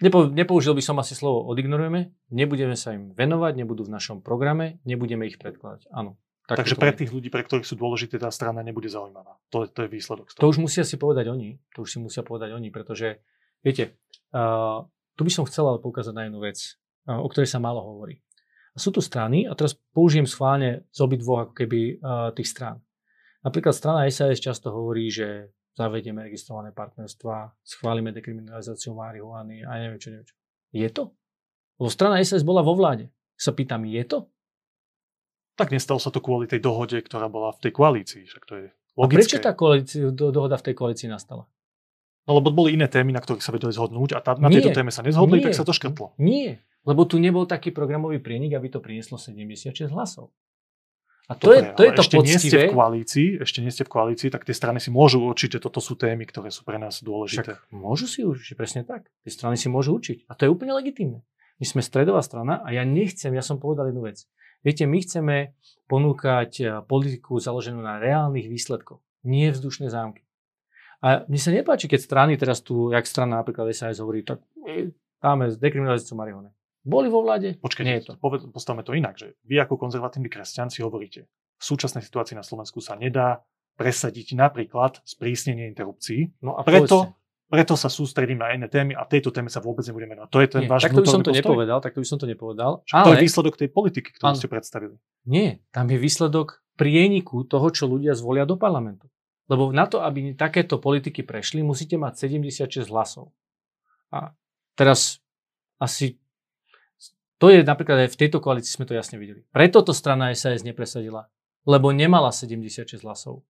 nepo, 0.00 0.28
nepoužil 0.28 0.74
by 0.76 0.82
som 0.84 0.96
asi 0.98 1.16
slovo 1.16 1.46
odignorujeme, 1.48 2.12
nebudeme 2.32 2.76
sa 2.76 2.96
im 2.96 3.12
venovať, 3.14 3.52
nebudú 3.60 3.86
v 3.86 3.94
našom 3.94 4.20
programe, 4.20 4.80
nebudeme 4.84 5.28
ich 5.28 5.36
predkladať. 5.36 5.88
Áno, 5.92 6.20
tak 6.50 6.66
Takže 6.66 6.82
pre 6.82 6.90
tých 6.90 7.14
ľudí, 7.14 7.30
pre 7.30 7.46
ktorých 7.46 7.62
sú 7.62 7.78
dôležité, 7.78 8.18
tá 8.18 8.26
strana 8.34 8.66
nebude 8.66 8.90
zaujímavá. 8.90 9.38
To, 9.54 9.70
to 9.70 9.86
je 9.86 9.88
výsledok. 9.94 10.34
To 10.34 10.50
už 10.50 10.58
musia 10.58 10.82
si 10.82 10.98
povedať 10.98 11.30
oni. 11.30 11.62
To 11.78 11.86
už 11.86 11.94
si 11.94 11.98
musia 12.02 12.26
povedať 12.26 12.50
oni, 12.50 12.74
pretože, 12.74 13.22
viete, 13.62 13.94
uh, 14.34 14.82
tu 15.14 15.22
by 15.22 15.30
som 15.30 15.46
chcel 15.46 15.70
ale 15.70 15.78
poukázať 15.78 16.10
na 16.10 16.26
jednu 16.26 16.42
vec, 16.42 16.58
uh, 17.06 17.22
o 17.22 17.30
ktorej 17.30 17.46
sa 17.46 17.62
málo 17.62 17.78
hovorí. 17.86 18.18
A 18.74 18.82
sú 18.82 18.90
tu 18.90 18.98
strany, 18.98 19.46
a 19.46 19.54
teraz 19.54 19.78
použijem 19.94 20.26
schválne 20.26 20.90
z 20.90 20.98
obidvoch 20.98 21.46
ako 21.46 21.54
keby 21.54 22.02
uh, 22.02 22.34
tých 22.34 22.50
strán. 22.50 22.82
Napríklad 23.46 23.70
strana 23.70 24.10
SAS 24.10 24.42
často 24.42 24.74
hovorí, 24.74 25.06
že 25.06 25.54
zavedieme 25.74 26.26
registrované 26.26 26.74
partnerstva, 26.74 27.54
schválime 27.62 28.10
dekriminalizáciu 28.14 28.94
marihuany 28.94 29.62
a 29.66 29.78
neviem 29.78 29.98
čo, 30.00 30.08
neviem 30.10 30.26
čo. 30.26 30.36
Je 30.70 30.88
to? 30.90 31.04
Lebo 31.80 31.88
strana 31.88 32.20
SAS 32.22 32.46
bola 32.46 32.62
vo 32.62 32.76
vláde. 32.76 33.10
Sa 33.40 33.56
pýtam, 33.56 33.88
je 33.88 34.04
to? 34.04 34.28
tak 35.60 35.76
nestalo 35.76 36.00
sa 36.00 36.08
to 36.08 36.24
kvôli 36.24 36.48
tej 36.48 36.64
dohode, 36.64 36.96
ktorá 37.04 37.28
bola 37.28 37.52
v 37.52 37.68
tej 37.68 37.72
koalícii. 37.76 38.24
Však 38.24 38.42
to 38.48 38.54
je 38.56 38.66
logické. 38.96 39.12
A 39.12 39.20
prečo 39.20 39.36
tá 39.44 39.52
koalícia, 39.52 40.08
do, 40.08 40.32
dohoda 40.32 40.56
v 40.56 40.72
tej 40.72 40.74
koalícii 40.80 41.12
nastala? 41.12 41.44
No 42.24 42.40
lebo 42.40 42.48
boli 42.48 42.80
iné 42.80 42.88
témy, 42.88 43.12
na 43.12 43.20
ktorých 43.20 43.44
sa 43.44 43.52
vedeli 43.52 43.76
zhodnúť 43.76 44.16
a 44.16 44.24
tá, 44.24 44.40
na 44.40 44.48
nie, 44.48 44.56
tejto 44.56 44.72
téme 44.72 44.88
sa 44.88 45.04
nezhodli, 45.04 45.40
nie, 45.40 45.44
tak 45.44 45.52
sa 45.52 45.68
to 45.68 45.76
škrtlo. 45.76 46.16
Nie, 46.16 46.64
lebo 46.88 47.04
tu 47.04 47.20
nebol 47.20 47.44
taký 47.44 47.76
programový 47.76 48.24
prienik, 48.24 48.56
aby 48.56 48.72
to 48.72 48.80
prinieslo 48.80 49.20
76 49.20 49.92
hlasov. 49.92 50.32
A 51.30 51.38
to 51.38 51.54
Dobre, 51.54 51.62
je 51.62 51.62
to, 51.78 51.82
je 51.86 51.92
to 51.94 52.02
ešte 52.02 52.16
poctivé. 52.18 52.26
nie 52.26 52.38
ste 52.42 52.58
v 52.58 52.66
koalícii, 52.74 53.28
ešte 53.38 53.58
nie 53.62 53.70
ste 53.70 53.84
v 53.86 53.90
koalícii, 53.94 54.28
tak 54.34 54.42
tie 54.42 54.50
strany 54.50 54.82
si 54.82 54.90
môžu 54.90 55.22
určiť, 55.22 55.48
že 55.56 55.60
toto 55.62 55.78
sú 55.78 55.94
témy, 55.94 56.26
ktoré 56.26 56.50
sú 56.50 56.66
pre 56.66 56.74
nás 56.74 57.06
dôležité. 57.06 57.54
Však 57.54 57.70
môžu 57.70 58.10
si 58.10 58.26
určiť, 58.26 58.58
presne 58.58 58.82
tak. 58.82 59.06
Tie 59.22 59.30
strany 59.30 59.54
si 59.54 59.70
môžu 59.70 59.94
učiť. 59.94 60.26
A 60.26 60.34
to 60.34 60.44
je 60.44 60.50
úplne 60.50 60.74
legitimné. 60.74 61.22
My 61.62 61.64
sme 61.70 61.86
stredová 61.86 62.18
strana 62.26 62.58
a 62.66 62.74
ja 62.74 62.82
nechcem, 62.82 63.30
ja 63.30 63.46
som 63.46 63.62
povedal 63.62 63.94
jednu 63.94 64.10
vec. 64.10 64.26
Viete, 64.66 64.90
my 64.90 64.98
chceme 65.06 65.54
ponúkať 65.86 66.50
eh, 66.60 66.68
politiku 66.82 67.38
založenú 67.38 67.78
na 67.78 68.02
reálnych 68.02 68.50
výsledkoch, 68.50 68.98
nie 69.22 69.54
vzdušné 69.54 69.86
zámky. 69.86 70.26
A 71.00 71.24
mne 71.30 71.40
sa 71.40 71.54
nepáči, 71.54 71.88
keď 71.88 72.00
strany, 72.04 72.32
teraz 72.36 72.60
tu, 72.60 72.92
jak 72.92 73.08
strana 73.08 73.40
napríklad 73.40 73.70
SAS 73.72 74.02
hovorí, 74.04 74.20
tak 74.20 74.44
dáme 75.22 75.48
dekriminalizáciu 75.56 76.12
marihuany. 76.12 76.52
Boli 76.80 77.12
vo 77.12 77.20
vláde? 77.20 77.60
Počkajte, 77.60 77.86
nie 77.86 77.96
je 78.00 78.04
to. 78.08 78.12
postavme 78.50 78.80
to 78.80 78.96
inak, 78.96 79.20
že 79.20 79.36
vy 79.44 79.60
ako 79.60 79.76
konzervatívni 79.76 80.32
kresťan 80.32 80.72
si 80.72 80.80
hovoríte, 80.80 81.28
v 81.60 81.62
súčasnej 81.64 82.00
situácii 82.00 82.32
na 82.32 82.44
Slovensku 82.44 82.80
sa 82.80 82.96
nedá 82.96 83.44
presadiť 83.76 84.32
napríklad 84.32 85.04
sprísnenie 85.04 85.68
interrupcií. 85.68 86.32
No 86.40 86.56
a 86.56 86.64
preto 86.64 87.20
preto 87.50 87.74
sa 87.74 87.90
sústredím 87.90 88.38
na 88.38 88.54
iné 88.54 88.70
témy 88.70 88.94
a 88.94 89.02
tejto 89.02 89.34
téme 89.34 89.50
sa 89.50 89.58
vôbec 89.58 89.82
nebudeme 89.82 90.14
venovať. 90.14 90.30
To 90.30 90.38
je 90.38 90.48
ten 90.48 90.62
Nie, 90.64 90.70
váš 90.70 90.86
takto 90.86 91.02
by 91.02 91.08
som 91.10 91.22
to 91.26 91.34
postoj? 91.34 91.42
nepovedal, 91.42 91.78
takto 91.82 91.98
by 91.98 92.06
som 92.06 92.18
to 92.22 92.26
nepovedal. 92.30 92.72
Ale... 92.94 93.04
To 93.10 93.12
je 93.18 93.24
výsledok 93.26 93.54
tej 93.58 93.68
politiky, 93.74 94.08
ktorú 94.14 94.30
ale... 94.30 94.38
ste 94.38 94.46
predstavili. 94.46 94.94
Nie, 95.26 95.58
tam 95.74 95.90
je 95.90 95.98
výsledok 95.98 96.62
prieniku 96.78 97.42
toho, 97.42 97.66
čo 97.74 97.90
ľudia 97.90 98.14
zvolia 98.14 98.46
do 98.46 98.54
parlamentu. 98.54 99.10
Lebo 99.50 99.74
na 99.74 99.90
to, 99.90 99.98
aby 99.98 100.38
takéto 100.38 100.78
politiky 100.78 101.26
prešli, 101.26 101.66
musíte 101.66 101.98
mať 101.98 102.30
76 102.30 102.86
hlasov. 102.86 103.34
A 104.14 104.30
teraz 104.78 105.18
asi 105.82 106.19
to 107.40 107.48
je 107.48 107.64
napríklad 107.64 108.04
aj 108.04 108.12
v 108.12 108.20
tejto 108.20 108.38
koalícii 108.44 108.76
sme 108.76 108.84
to 108.84 108.92
jasne 108.92 109.16
videli. 109.16 109.48
Preto 109.48 109.80
to 109.80 109.96
strana 109.96 110.28
SAS 110.36 110.60
nepresadila. 110.60 111.32
Lebo 111.64 111.88
nemala 111.88 112.28
76 112.32 113.00
hlasov. 113.00 113.48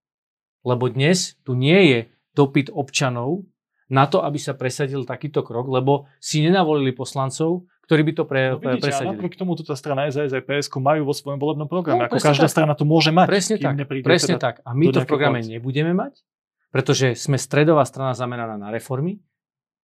Lebo 0.62 0.86
dnes 0.86 1.34
tu 1.42 1.58
nie 1.58 1.80
je 1.90 1.98
dopyt 2.38 2.70
občanov 2.70 3.50
na 3.90 4.06
to, 4.06 4.22
aby 4.22 4.38
sa 4.38 4.54
presadil 4.54 5.02
takýto 5.02 5.42
krok, 5.42 5.66
lebo 5.66 6.06
si 6.22 6.38
nenavolili 6.38 6.94
poslancov, 6.94 7.66
ktorí 7.90 8.06
by 8.06 8.12
to 8.14 8.22
pre, 8.22 8.54
no 8.54 8.62
vidíte, 8.62 8.86
presadili. 8.86 9.10
napriek 9.18 9.34
tomu 9.34 9.58
tá 9.58 9.74
strana 9.74 10.06
SAS 10.14 10.30
a 10.30 10.38
PSK 10.38 10.78
majú 10.78 11.10
vo 11.10 11.14
svojom 11.14 11.42
volebnom 11.42 11.66
programe. 11.66 12.06
No, 12.06 12.06
ako 12.06 12.22
každá 12.22 12.46
tak. 12.46 12.54
strana 12.54 12.78
to 12.78 12.86
môže 12.86 13.10
mať. 13.10 13.26
Presne 13.26 13.56
tak. 13.58 13.74
Presne 14.06 14.38
teda 14.38 14.42
tak. 14.46 14.54
A 14.62 14.70
my 14.78 14.94
to 14.94 15.02
v 15.02 15.10
programe 15.10 15.42
koalície. 15.42 15.58
nebudeme 15.58 15.90
mať, 15.90 16.22
pretože 16.70 17.18
sme 17.18 17.34
stredová 17.34 17.82
strana 17.82 18.14
zameraná 18.14 18.54
na 18.54 18.70
reformy. 18.70 19.18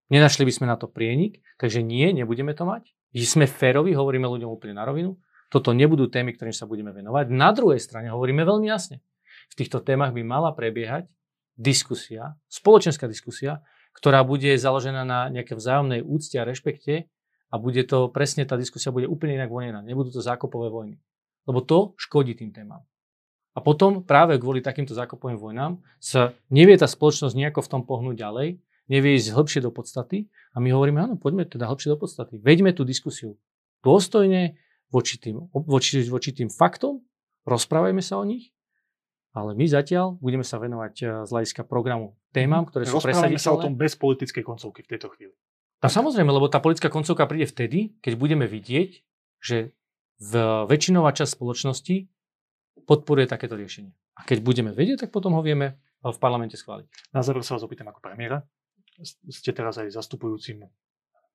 Nenašli 0.06 0.46
by 0.46 0.52
sme 0.54 0.66
na 0.70 0.78
to 0.78 0.86
prienik, 0.86 1.42
takže 1.58 1.82
nie, 1.82 2.14
nebudeme 2.14 2.54
to 2.54 2.62
mať. 2.62 2.94
Sme 3.24 3.48
férovi, 3.48 3.96
hovoríme 3.96 4.28
ľuďom 4.28 4.50
úplne 4.50 4.76
na 4.76 4.84
rovinu. 4.84 5.16
Toto 5.48 5.72
nebudú 5.72 6.10
témy, 6.10 6.36
ktorým 6.36 6.52
sa 6.52 6.68
budeme 6.68 6.92
venovať. 6.92 7.32
Na 7.32 7.54
druhej 7.54 7.80
strane 7.80 8.12
hovoríme 8.12 8.44
veľmi 8.44 8.66
jasne. 8.68 9.00
V 9.48 9.54
týchto 9.56 9.80
témach 9.80 10.12
by 10.12 10.20
mala 10.26 10.52
prebiehať 10.52 11.08
diskusia, 11.56 12.36
spoločenská 12.50 13.08
diskusia, 13.08 13.64
ktorá 13.96 14.20
bude 14.20 14.52
založená 14.60 15.08
na 15.08 15.32
nejaké 15.32 15.56
vzájomnej 15.56 16.04
úcte 16.04 16.36
a 16.36 16.44
rešpekte 16.44 17.08
a 17.48 17.54
bude 17.56 17.80
to, 17.88 18.12
presne 18.12 18.44
tá 18.44 18.58
diskusia 18.60 18.92
bude 18.92 19.08
úplne 19.08 19.40
inak 19.40 19.48
vojená. 19.48 19.80
Nebudú 19.80 20.12
to 20.12 20.20
zákopové 20.20 20.68
vojny. 20.68 21.00
Lebo 21.48 21.64
to 21.64 21.96
škodí 21.96 22.36
tým 22.36 22.52
témam. 22.52 22.84
A 23.56 23.64
potom 23.64 24.04
práve 24.04 24.36
kvôli 24.36 24.60
takýmto 24.60 24.92
zákopovým 24.92 25.40
vojnám 25.40 25.80
sa 25.96 26.36
nevie 26.52 26.76
tá 26.76 26.84
spoločnosť 26.84 27.32
nejako 27.32 27.64
v 27.64 27.70
tom 27.72 27.82
pohnúť 27.88 28.20
ďalej, 28.20 28.60
nevie 28.86 29.18
ísť 29.18 29.34
hĺbšie 29.34 29.60
do 29.62 29.70
podstaty 29.74 30.30
a 30.54 30.62
my 30.62 30.70
hovoríme, 30.72 30.98
áno, 31.02 31.14
poďme 31.18 31.46
teda 31.46 31.66
hĺbšie 31.66 31.94
do 31.94 31.98
podstaty. 31.98 32.38
Veďme 32.38 32.74
tú 32.74 32.86
diskusiu 32.86 33.38
dôstojne 33.82 34.58
voči 34.90 35.18
tým, 35.18 35.46
voči, 35.52 36.06
voči 36.06 36.30
tým 36.30 36.50
faktom, 36.50 37.02
rozprávajme 37.46 38.02
sa 38.02 38.18
o 38.18 38.24
nich 38.24 38.56
ale 39.36 39.52
my 39.52 39.68
zatiaľ 39.68 40.16
budeme 40.16 40.40
sa 40.40 40.56
venovať 40.56 40.94
eh, 41.04 41.08
z 41.28 41.30
hľadiska 41.30 41.68
programu 41.68 42.16
témam, 42.32 42.64
ktoré 42.64 42.88
sú 42.88 42.96
presaditeľné. 43.04 43.36
sa 43.36 43.52
o 43.52 43.60
tom 43.60 43.76
bez 43.76 43.92
politickej 44.00 44.40
koncovky 44.40 44.80
v 44.80 44.96
tejto 44.96 45.12
chvíli. 45.12 45.36
No 45.84 45.92
samozrejme, 45.92 46.32
lebo 46.32 46.48
tá 46.48 46.56
politická 46.56 46.88
koncovka 46.88 47.28
príde 47.28 47.44
vtedy, 47.44 48.00
keď 48.00 48.16
budeme 48.16 48.48
vidieť, 48.48 49.04
že 49.44 49.76
v 50.16 50.32
väčšinová 50.64 51.12
časť 51.12 51.36
spoločnosti 51.36 52.08
podporuje 52.88 53.28
takéto 53.28 53.60
riešenie. 53.60 53.92
A 54.16 54.24
keď 54.24 54.40
budeme 54.40 54.72
vedieť, 54.72 55.04
tak 55.04 55.10
potom 55.12 55.36
ho 55.36 55.44
vieme 55.44 55.76
v 56.00 56.16
parlamente 56.16 56.56
schváliť. 56.56 57.12
Na 57.12 57.20
záver 57.20 57.44
sa 57.44 57.60
vás 57.60 57.64
opýtam 57.68 57.92
ako 57.92 58.00
premiéra. 58.00 58.40
Ste 59.04 59.50
teraz 59.52 59.76
aj 59.76 59.92
zastupujúcim, 59.92 60.64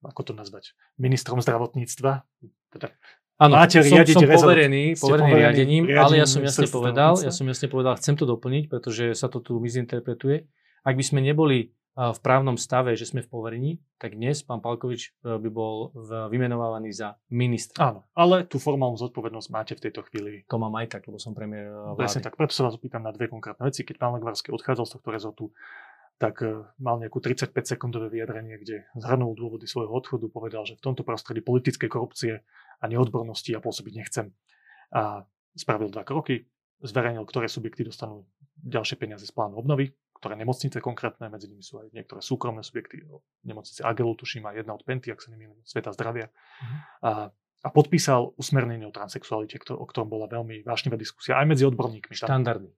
ako 0.01 0.22
to 0.22 0.34
nazvať, 0.34 0.74
ministrom 0.97 1.41
zdravotníctva. 1.41 2.26
Teda 2.72 2.93
Áno, 3.41 3.57
Máte 3.57 3.82
som, 3.82 3.97
som 4.05 4.22
poverený, 4.22 4.38
poverený, 4.38 4.82
poverený 5.01 5.32
riadením, 5.34 5.84
riadením, 5.89 5.97
ale 5.97 6.14
ja 6.22 6.30
som 6.30 6.45
jasne 6.45 6.70
povedal, 6.70 7.18
ja 7.26 7.34
som 7.34 7.49
jasne 7.49 7.68
povedal, 7.74 7.97
chcem 7.97 8.14
to 8.14 8.30
doplniť, 8.30 8.70
pretože 8.70 9.18
sa 9.18 9.34
to 9.34 9.41
tu 9.41 9.57
mizinterpretuje. 9.57 10.45
Ak 10.86 10.93
by 10.93 11.01
sme 11.01 11.26
neboli 11.26 11.74
v 11.91 12.20
právnom 12.24 12.55
stave, 12.55 12.95
že 12.95 13.03
sme 13.03 13.20
v 13.20 13.28
poverení, 13.28 13.72
tak 13.99 14.16
dnes 14.16 14.39
pán 14.47 14.64
Palkovič 14.64 15.12
e, 15.12 15.36
by 15.36 15.49
bol 15.51 15.91
vymenovávaný 16.32 16.95
za 16.95 17.20
ministra. 17.28 17.91
Áno, 17.91 18.07
ale 18.16 18.47
tú 18.47 18.64
formálnu 18.64 18.95
zodpovednosť 18.95 19.47
máte 19.51 19.74
v 19.76 19.84
tejto 19.89 20.07
chvíli. 20.07 20.47
To 20.47 20.55
mám 20.55 20.72
aj 20.80 20.88
tak, 20.88 21.12
lebo 21.12 21.20
som 21.20 21.36
premiér 21.36 21.68
e, 21.68 21.76
vlády. 21.91 21.99
Presne 21.99 22.24
tak, 22.24 22.39
preto 22.39 22.55
sa 22.55 22.64
vás 22.64 22.80
opýtam 22.80 23.03
na 23.03 23.12
dve 23.12 23.28
konkrétne 23.28 23.68
veci. 23.68 23.84
Keď 23.84 23.99
pán 23.99 24.16
Legvarský 24.16 24.55
odchádzal 24.55 24.88
z 24.88 24.91
tohto 24.95 25.09
rezortu, 25.12 25.43
tak 26.22 26.45
e, 26.45 26.69
mal 26.78 27.01
nejakú 27.01 27.17
35 27.17 27.49
sekundové 27.65 28.13
vyjadrenie, 28.13 28.61
kde 28.61 28.86
zhrnul 28.93 29.34
dôvody 29.34 29.65
svojho 29.65 29.89
odchodu, 29.89 30.30
povedal, 30.30 30.69
že 30.69 30.78
v 30.78 30.86
tomto 30.86 31.01
prostredí 31.01 31.41
politickej 31.41 31.89
korupcie 31.89 32.45
a 32.78 32.84
neodbornosti 32.86 33.49
ja 33.49 33.57
pôsobiť 33.57 33.93
nechcem. 33.97 34.30
A 34.93 35.26
spravil 35.57 35.89
dva 35.89 36.05
kroky, 36.05 36.45
zverejnil, 36.86 37.26
ktoré 37.26 37.49
subjekty 37.49 37.82
dostanú 37.89 38.30
ďalšie 38.61 39.01
peniaze 39.01 39.26
z 39.26 39.34
plánu 39.34 39.57
obnovy, 39.57 39.97
ktoré 40.22 40.38
nemocnice 40.38 40.78
konkrétne, 40.78 41.34
medzi 41.34 41.49
nimi 41.49 41.65
sú 41.65 41.82
aj 41.82 41.89
niektoré 41.89 42.22
súkromné 42.22 42.61
subjekty, 42.61 43.01
nemocnice 43.41 43.82
Agelu, 43.82 44.13
tuším, 44.13 44.45
a 44.45 44.53
jedna 44.53 44.78
od 44.78 44.86
Penty, 44.86 45.09
ak 45.09 45.26
sa 45.26 45.34
nemýlim, 45.34 45.57
Sveta 45.65 45.89
zdravia. 45.97 46.30
Uh-huh. 46.30 46.78
A, 47.01 47.11
a 47.65 47.67
podpísal 47.74 48.38
usmernenie 48.38 48.86
o 48.86 48.93
transexualite, 48.93 49.57
ktor- 49.57 49.82
o 49.82 49.89
ktorom 49.89 50.13
bola 50.13 50.30
veľmi 50.30 50.61
vášnivá 50.61 50.93
diskusia 51.01 51.41
aj 51.41 51.49
medzi 51.49 51.65
odborníkmi. 51.65 52.13
Štandardy. 52.13 52.69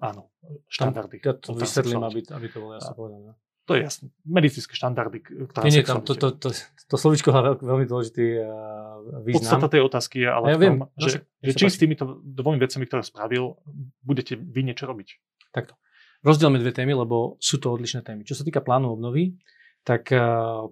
Áno, 0.00 0.32
štandardy. 0.68 1.22
Ja 1.24 1.34
to 1.36 1.56
vysvetlím, 1.56 2.02
aby, 2.04 2.20
aby 2.28 2.46
to 2.50 2.58
bolo 2.60 2.72
jasne 2.76 2.94
povedané. 2.96 3.30
To 3.64 3.72
je 3.72 3.80
jasné. 3.80 4.12
Medicínske 4.28 4.76
štandardy. 4.76 5.24
Nie, 5.64 5.80
nie, 5.80 5.84
tam 5.88 6.04
to, 6.04 6.12
to, 6.12 6.36
to, 6.36 6.52
to 6.84 6.96
slovičko 7.00 7.32
má 7.32 7.40
veľmi, 7.40 7.64
veľmi 7.64 7.86
dôležitý 7.88 8.26
uh, 8.36 9.24
význam. 9.24 9.40
Podstata 9.40 9.66
tej 9.72 9.82
otázky 9.88 10.20
je 10.20 10.28
ale 10.28 10.46
ja 10.52 10.56
tom, 10.56 10.60
viem, 10.60 10.76
že, 11.00 11.24
že 11.40 11.52
či 11.56 11.72
s 11.72 11.80
týmito 11.80 12.20
dvomi 12.20 12.60
vecami, 12.60 12.84
ktoré 12.84 13.00
spravil, 13.00 13.56
budete 14.04 14.36
vy 14.36 14.68
niečo 14.68 14.84
robiť. 14.84 15.08
Takto 15.48 15.80
rozdielme 16.24 16.56
dve 16.58 16.72
témy, 16.72 16.96
lebo 16.96 17.36
sú 17.38 17.60
to 17.60 17.70
odlišné 17.70 18.00
témy. 18.00 18.24
Čo 18.24 18.40
sa 18.40 18.42
týka 18.48 18.64
plánu 18.64 18.96
obnovy, 18.96 19.36
tak 19.84 20.08
eh, 20.10 20.18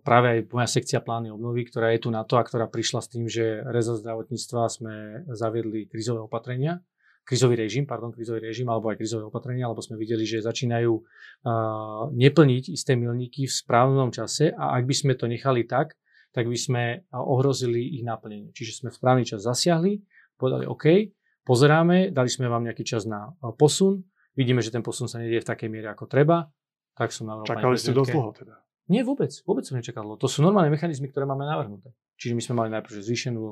práve 0.01 0.27
aj 0.33 0.39
moja 0.49 0.69
sekcia 0.69 1.05
plány 1.05 1.29
obnovy, 1.29 1.69
ktorá 1.69 1.93
je 1.93 2.01
tu 2.01 2.09
na 2.09 2.25
to 2.25 2.41
a 2.41 2.43
ktorá 2.43 2.67
prišla 2.67 3.05
s 3.05 3.09
tým, 3.13 3.29
že 3.29 3.61
rezort 3.69 4.01
zdravotníctva 4.01 4.63
sme 4.73 4.95
zaviedli 5.37 5.87
krizové 5.87 6.25
opatrenia, 6.25 6.81
krizový 7.23 7.55
režim, 7.55 7.87
pardon, 7.87 8.11
krizový 8.11 8.43
režim 8.43 8.67
alebo 8.67 8.91
aj 8.91 8.99
krizové 8.99 9.27
opatrenia, 9.27 9.71
lebo 9.71 9.79
sme 9.79 9.95
videli, 9.95 10.27
že 10.27 10.43
začínajú 10.43 10.93
uh, 10.93 12.11
neplniť 12.11 12.75
isté 12.75 12.99
milníky 12.99 13.47
v 13.47 13.55
správnom 13.55 14.11
čase 14.11 14.51
a 14.53 14.75
ak 14.75 14.85
by 14.85 14.95
sme 14.95 15.13
to 15.15 15.31
nechali 15.31 15.63
tak, 15.63 15.95
tak 16.33 16.49
by 16.49 16.57
sme 16.57 16.83
ohrozili 17.13 18.01
ich 18.01 18.03
naplnenie. 18.03 18.51
Čiže 18.57 18.83
sme 18.83 18.89
v 18.89 18.97
správny 18.97 19.25
čas 19.29 19.45
zasiahli, 19.45 20.01
povedali 20.41 20.65
OK, 20.65 21.13
pozeráme, 21.45 22.09
dali 22.09 22.31
sme 22.33 22.49
vám 22.49 22.65
nejaký 22.65 22.83
čas 22.89 23.05
na 23.05 23.37
posun, 23.61 24.03
vidíme, 24.33 24.65
že 24.65 24.73
ten 24.73 24.81
posun 24.81 25.13
sa 25.13 25.21
nedieje 25.21 25.45
v 25.45 25.49
takej 25.53 25.69
miere 25.69 25.93
ako 25.93 26.09
treba, 26.09 26.49
tak 26.97 27.13
som 27.13 27.29
navrhol 27.29 27.47
Čakali 27.47 27.77
ste 27.77 27.93
dosť 27.93 28.11
dlho 28.17 28.33
teda? 28.33 28.55
Nie, 28.91 29.07
vôbec. 29.07 29.31
Vôbec 29.47 29.63
som 29.63 29.79
nečakal. 29.79 30.05
To 30.05 30.29
sú 30.29 30.43
normálne 30.43 30.73
mechanizmy, 30.73 31.07
ktoré 31.07 31.29
máme 31.29 31.47
navrhnuté. 31.47 31.95
Čiže 32.19 32.35
my 32.35 32.43
sme 32.43 32.55
mali 32.59 32.69
najprv 32.75 32.99
zvýšenú, 32.99 33.43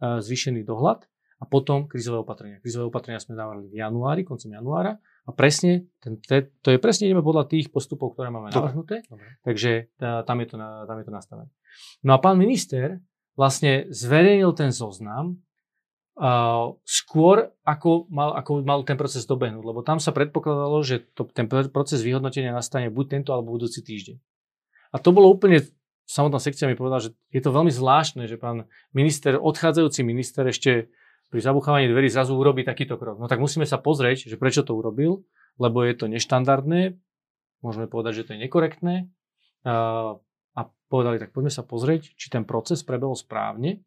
zvýšený 0.00 0.64
dohľad 0.64 1.04
a 1.38 1.44
potom 1.46 1.86
krizové 1.86 2.20
opatrenia. 2.20 2.58
Krizové 2.58 2.90
opatrenia 2.90 3.22
sme 3.22 3.38
navrhli 3.38 3.70
v 3.70 3.78
januári, 3.78 4.26
koncom 4.26 4.50
januára 4.50 4.98
a 4.98 5.30
presne, 5.30 5.86
ten, 6.02 6.18
te, 6.18 6.50
to 6.60 6.74
je 6.74 6.78
presne 6.82 7.06
ideme 7.06 7.22
podľa 7.22 7.46
tých 7.46 7.70
postupov, 7.70 8.18
ktoré 8.18 8.34
máme 8.34 8.50
navrhnuté, 8.50 9.06
takže 9.46 9.94
uh, 10.02 10.26
tam, 10.26 10.42
je 10.42 10.46
to 10.50 10.56
tam 10.58 10.96
je 10.98 11.04
to 11.06 11.12
nastavené. 11.14 11.50
No 12.02 12.14
a 12.14 12.18
pán 12.18 12.34
minister 12.36 12.98
vlastne 13.38 13.86
zverejnil 13.88 14.50
ten 14.58 14.74
zoznam 14.74 15.38
Uh, 16.18 16.74
skôr 16.82 17.54
ako 17.62 18.10
mal, 18.10 18.34
ako 18.34 18.66
mal 18.66 18.82
ten 18.82 18.98
proces 18.98 19.22
dobehnúť, 19.22 19.62
lebo 19.62 19.86
tam 19.86 20.02
sa 20.02 20.10
predpokladalo, 20.10 20.82
že 20.82 21.06
to, 21.14 21.30
ten 21.30 21.46
proces 21.46 22.02
vyhodnotenia 22.02 22.50
nastane 22.50 22.90
buď 22.90 23.06
tento 23.06 23.30
alebo 23.30 23.54
budúci 23.54 23.86
týždeň. 23.86 24.18
A 24.90 24.98
to 24.98 25.14
bolo 25.14 25.30
úplne, 25.30 25.62
samotná 26.10 26.42
sekcia 26.42 26.66
mi 26.66 26.74
povedala, 26.74 27.06
že 27.06 27.14
je 27.30 27.38
to 27.38 27.54
veľmi 27.54 27.70
zvláštne, 27.70 28.26
že 28.26 28.34
pán 28.34 28.66
minister, 28.90 29.38
odchádzajúci 29.38 30.02
minister 30.02 30.42
ešte 30.50 30.90
pri 31.28 31.40
zabuchávaní 31.44 31.88
dverí 31.88 32.08
zrazu 32.08 32.36
urobí 32.36 32.64
takýto 32.64 32.96
krok. 32.96 33.20
No 33.20 33.28
tak 33.28 33.40
musíme 33.40 33.68
sa 33.68 33.76
pozrieť, 33.76 34.28
že 34.28 34.36
prečo 34.40 34.64
to 34.64 34.72
urobil, 34.72 35.24
lebo 35.60 35.84
je 35.84 35.94
to 35.96 36.08
neštandardné, 36.08 36.96
môžeme 37.60 37.86
povedať, 37.90 38.22
že 38.22 38.24
to 38.24 38.30
je 38.36 38.40
nekorektné. 38.48 39.12
A 39.64 40.60
povedali, 40.88 41.20
tak 41.20 41.36
poďme 41.36 41.52
sa 41.52 41.62
pozrieť, 41.62 42.16
či 42.16 42.26
ten 42.32 42.48
proces 42.48 42.80
prebehol 42.80 43.12
správne, 43.12 43.84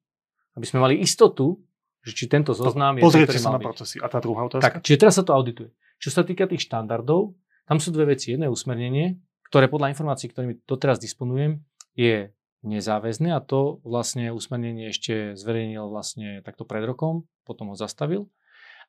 aby 0.53 0.65
sme 0.69 0.85
mali 0.85 1.01
istotu, 1.01 1.57
že 2.05 2.13
či 2.13 2.25
tento 2.29 2.53
zoznam 2.53 2.97
je... 2.97 3.05
Pozrite 3.05 3.37
sa 3.41 3.53
na 3.53 3.61
procesy. 3.61 3.97
A 4.01 4.09
tá 4.09 4.21
druhá 4.21 4.45
otázka? 4.45 4.81
Tak, 4.81 4.85
čiže 4.85 4.97
teraz 5.01 5.17
sa 5.17 5.25
to 5.25 5.33
audituje. 5.33 5.73
Čo 6.01 6.09
sa 6.13 6.21
týka 6.25 6.45
tých 6.49 6.65
štandardov, 6.65 7.33
tam 7.65 7.77
sú 7.77 7.93
dve 7.93 8.17
veci. 8.17 8.33
Jedno 8.33 8.49
je 8.49 8.53
usmernenie, 8.53 9.21
ktoré 9.49 9.69
podľa 9.69 9.93
informácií, 9.93 10.33
ktorými 10.33 10.65
doteraz 10.65 10.97
disponujem, 10.97 11.61
je 11.93 12.33
nezáväzné 12.61 13.33
a 13.33 13.41
to 13.41 13.81
vlastne 13.81 14.29
usmernenie 14.29 14.93
ešte 14.93 15.33
zverejnil 15.33 15.89
vlastne 15.89 16.45
takto 16.45 16.65
pred 16.65 16.85
rokom, 16.85 17.25
potom 17.45 17.73
ho 17.73 17.75
zastavil 17.77 18.29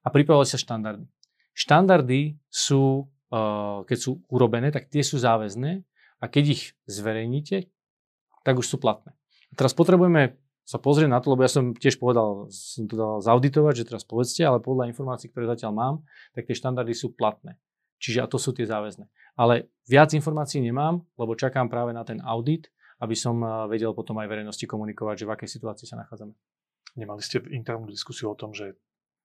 a 0.04 0.12
pripravovali 0.12 0.48
sa 0.48 0.60
štandardy. 0.60 1.08
Štandardy 1.56 2.36
sú, 2.52 3.08
keď 3.88 3.98
sú 3.98 4.20
urobené, 4.28 4.68
tak 4.72 4.92
tie 4.92 5.00
sú 5.00 5.16
záväzné 5.20 5.84
a 6.20 6.24
keď 6.28 6.44
ich 6.52 6.62
zverejníte, 6.84 7.68
tak 8.44 8.60
už 8.60 8.66
sú 8.66 8.76
platné. 8.76 9.16
A 9.50 9.56
teraz 9.56 9.72
potrebujeme 9.72 10.36
sa 10.62 10.78
pozrieť 10.78 11.10
na 11.10 11.18
to, 11.18 11.34
lebo 11.34 11.42
ja 11.42 11.50
som 11.50 11.74
tiež 11.74 11.98
povedal, 11.98 12.46
som 12.52 12.86
to 12.86 12.94
dal 12.94 13.18
zauditovať, 13.18 13.82
že 13.82 13.88
teraz 13.88 14.06
povedzte, 14.06 14.46
ale 14.46 14.62
podľa 14.62 14.88
informácií, 14.94 15.26
ktoré 15.28 15.50
zatiaľ 15.50 15.72
mám, 15.74 15.94
tak 16.38 16.46
tie 16.46 16.54
štandardy 16.54 16.94
sú 16.94 17.12
platné. 17.12 17.58
Čiže 17.98 18.22
a 18.22 18.30
to 18.30 18.38
sú 18.38 18.54
tie 18.54 18.66
záväzné. 18.66 19.10
Ale 19.34 19.70
viac 19.90 20.14
informácií 20.14 20.62
nemám, 20.62 21.02
lebo 21.18 21.34
čakám 21.34 21.66
práve 21.66 21.90
na 21.90 22.06
ten 22.06 22.22
audit, 22.22 22.70
aby 23.02 23.16
som 23.18 23.34
vedel 23.66 23.90
potom 23.90 24.14
aj 24.22 24.30
verejnosti 24.30 24.62
komunikovať, 24.62 25.26
že 25.26 25.26
v 25.26 25.32
akej 25.34 25.48
situácii 25.58 25.86
sa 25.90 25.98
nachádzame. 25.98 26.32
Nemali 26.94 27.20
ste 27.24 27.42
internú 27.50 27.90
diskusiu 27.90 28.30
o 28.30 28.38
tom, 28.38 28.54
že 28.54 28.78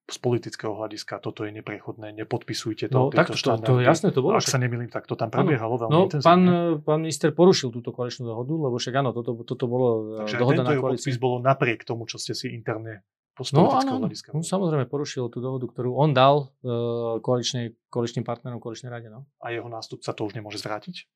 z 0.08 0.16
politického 0.24 0.72
hľadiska 0.72 1.20
toto 1.20 1.44
je 1.44 1.52
neprechodné, 1.52 2.16
nepodpisujte 2.16 2.88
to. 2.88 2.96
No 2.96 3.12
tak 3.12 3.28
to, 3.28 3.36
to, 3.36 3.60
to, 3.60 3.72
jasné 3.84 4.08
to 4.08 4.24
bolo. 4.24 4.40
Ak 4.40 4.48
sa 4.48 4.56
nemýlim, 4.56 4.88
tak 4.88 5.04
to 5.04 5.20
tam 5.20 5.28
prebiehalo 5.28 5.76
veľmi 5.76 5.92
no, 5.92 6.02
intenzívne. 6.08 6.24
Pán, 6.24 6.42
pán 6.80 6.98
minister 7.04 7.28
porušil 7.36 7.68
túto 7.68 7.92
koaličnú 7.92 8.24
dohodu, 8.24 8.56
lebo 8.56 8.80
však 8.80 8.94
áno, 9.04 9.12
toto, 9.12 9.36
toto 9.44 9.64
bolo 9.68 10.16
e, 10.16 10.24
Takže 10.24 10.40
dohoda 10.40 10.64
na 10.64 10.72
koalícii. 10.80 11.12
Takže 11.12 11.20
bolo 11.20 11.44
napriek 11.44 11.84
tomu, 11.84 12.08
čo 12.08 12.16
ste 12.16 12.32
si 12.32 12.48
interne 12.56 13.04
z 13.44 13.54
no, 13.54 13.70
áno, 13.70 14.02
hľadiska. 14.02 14.34
No, 14.34 14.42
samozrejme 14.42 14.90
porušil 14.90 15.30
tú 15.30 15.38
dohodu, 15.38 15.62
ktorú 15.70 15.94
on 15.94 16.10
dal 16.10 16.50
koaličnej, 17.22 17.70
koaličným 17.86 18.26
partnerom 18.26 18.58
koaličnej 18.58 18.90
rade. 18.90 19.14
No. 19.14 19.30
A 19.38 19.54
jeho 19.54 19.70
nástupca 19.70 20.10
to 20.10 20.26
už 20.26 20.34
nemôže 20.34 20.58
zvrátiť? 20.58 21.06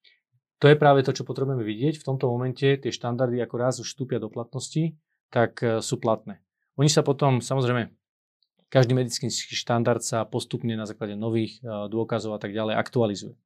To 0.62 0.70
je 0.70 0.78
práve 0.78 1.02
to, 1.02 1.10
čo 1.10 1.26
potrebujeme 1.26 1.66
vidieť. 1.66 1.98
V 1.98 2.06
tomto 2.06 2.30
momente 2.30 2.78
tie 2.78 2.92
štandardy, 2.94 3.42
ako 3.42 3.54
raz 3.58 3.82
už 3.82 3.90
vstúpia 3.90 4.22
do 4.22 4.30
platnosti, 4.30 4.94
tak 5.26 5.58
uh, 5.58 5.82
sú 5.82 5.98
platné. 5.98 6.38
Oni 6.78 6.86
sa 6.86 7.02
potom, 7.02 7.42
samozrejme, 7.42 7.90
každý 8.72 8.96
medicínsky 8.96 9.52
štandard 9.52 10.00
sa 10.00 10.24
postupne 10.24 10.72
na 10.72 10.88
základe 10.88 11.12
nových 11.12 11.60
e, 11.60 11.92
dôkazov 11.92 12.32
a 12.32 12.40
tak 12.40 12.56
ďalej 12.56 12.80
aktualizuje. 12.80 13.36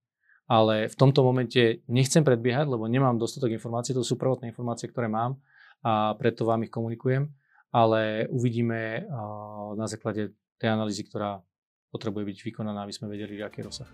Ale 0.47 0.87
v 0.87 0.95
tomto 0.95 1.27
momente 1.27 1.83
nechcem 1.91 2.23
predbiehať, 2.23 2.71
lebo 2.71 2.87
nemám 2.87 3.19
dostatok 3.19 3.51
informácií, 3.51 3.91
to 3.91 4.07
sú 4.07 4.15
prvotné 4.15 4.55
informácie, 4.55 4.87
ktoré 4.87 5.11
mám 5.11 5.43
a 5.83 6.15
preto 6.15 6.47
vám 6.47 6.63
ich 6.63 6.71
komunikujem, 6.71 7.27
ale 7.75 8.31
uvidíme 8.31 8.79
e, 8.79 9.01
na 9.75 9.91
základe 9.91 10.31
tej 10.63 10.71
analýzy, 10.71 11.03
ktorá 11.03 11.43
potrebuje 11.91 12.23
byť 12.23 12.39
vykonaná, 12.47 12.87
aby 12.87 12.95
sme 12.95 13.11
vedeli, 13.11 13.43
aký 13.43 13.67
rozsah. 13.67 13.91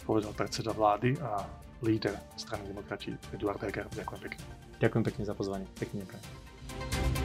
Povedal 0.00 0.32
predseda 0.32 0.72
vlády 0.72 1.12
a 1.20 1.44
líder 1.82 2.14
strany 2.36 2.66
demokrati 2.66 3.14
Eduard 3.34 3.62
Heger. 3.62 3.86
Ďakujem 3.94 4.20
pekne. 4.22 4.42
Ďakujem 4.78 5.04
pekne 5.04 5.22
za 5.26 5.34
pozvanie. 5.34 5.66
Pekný 5.78 6.06
deň. 6.06 7.17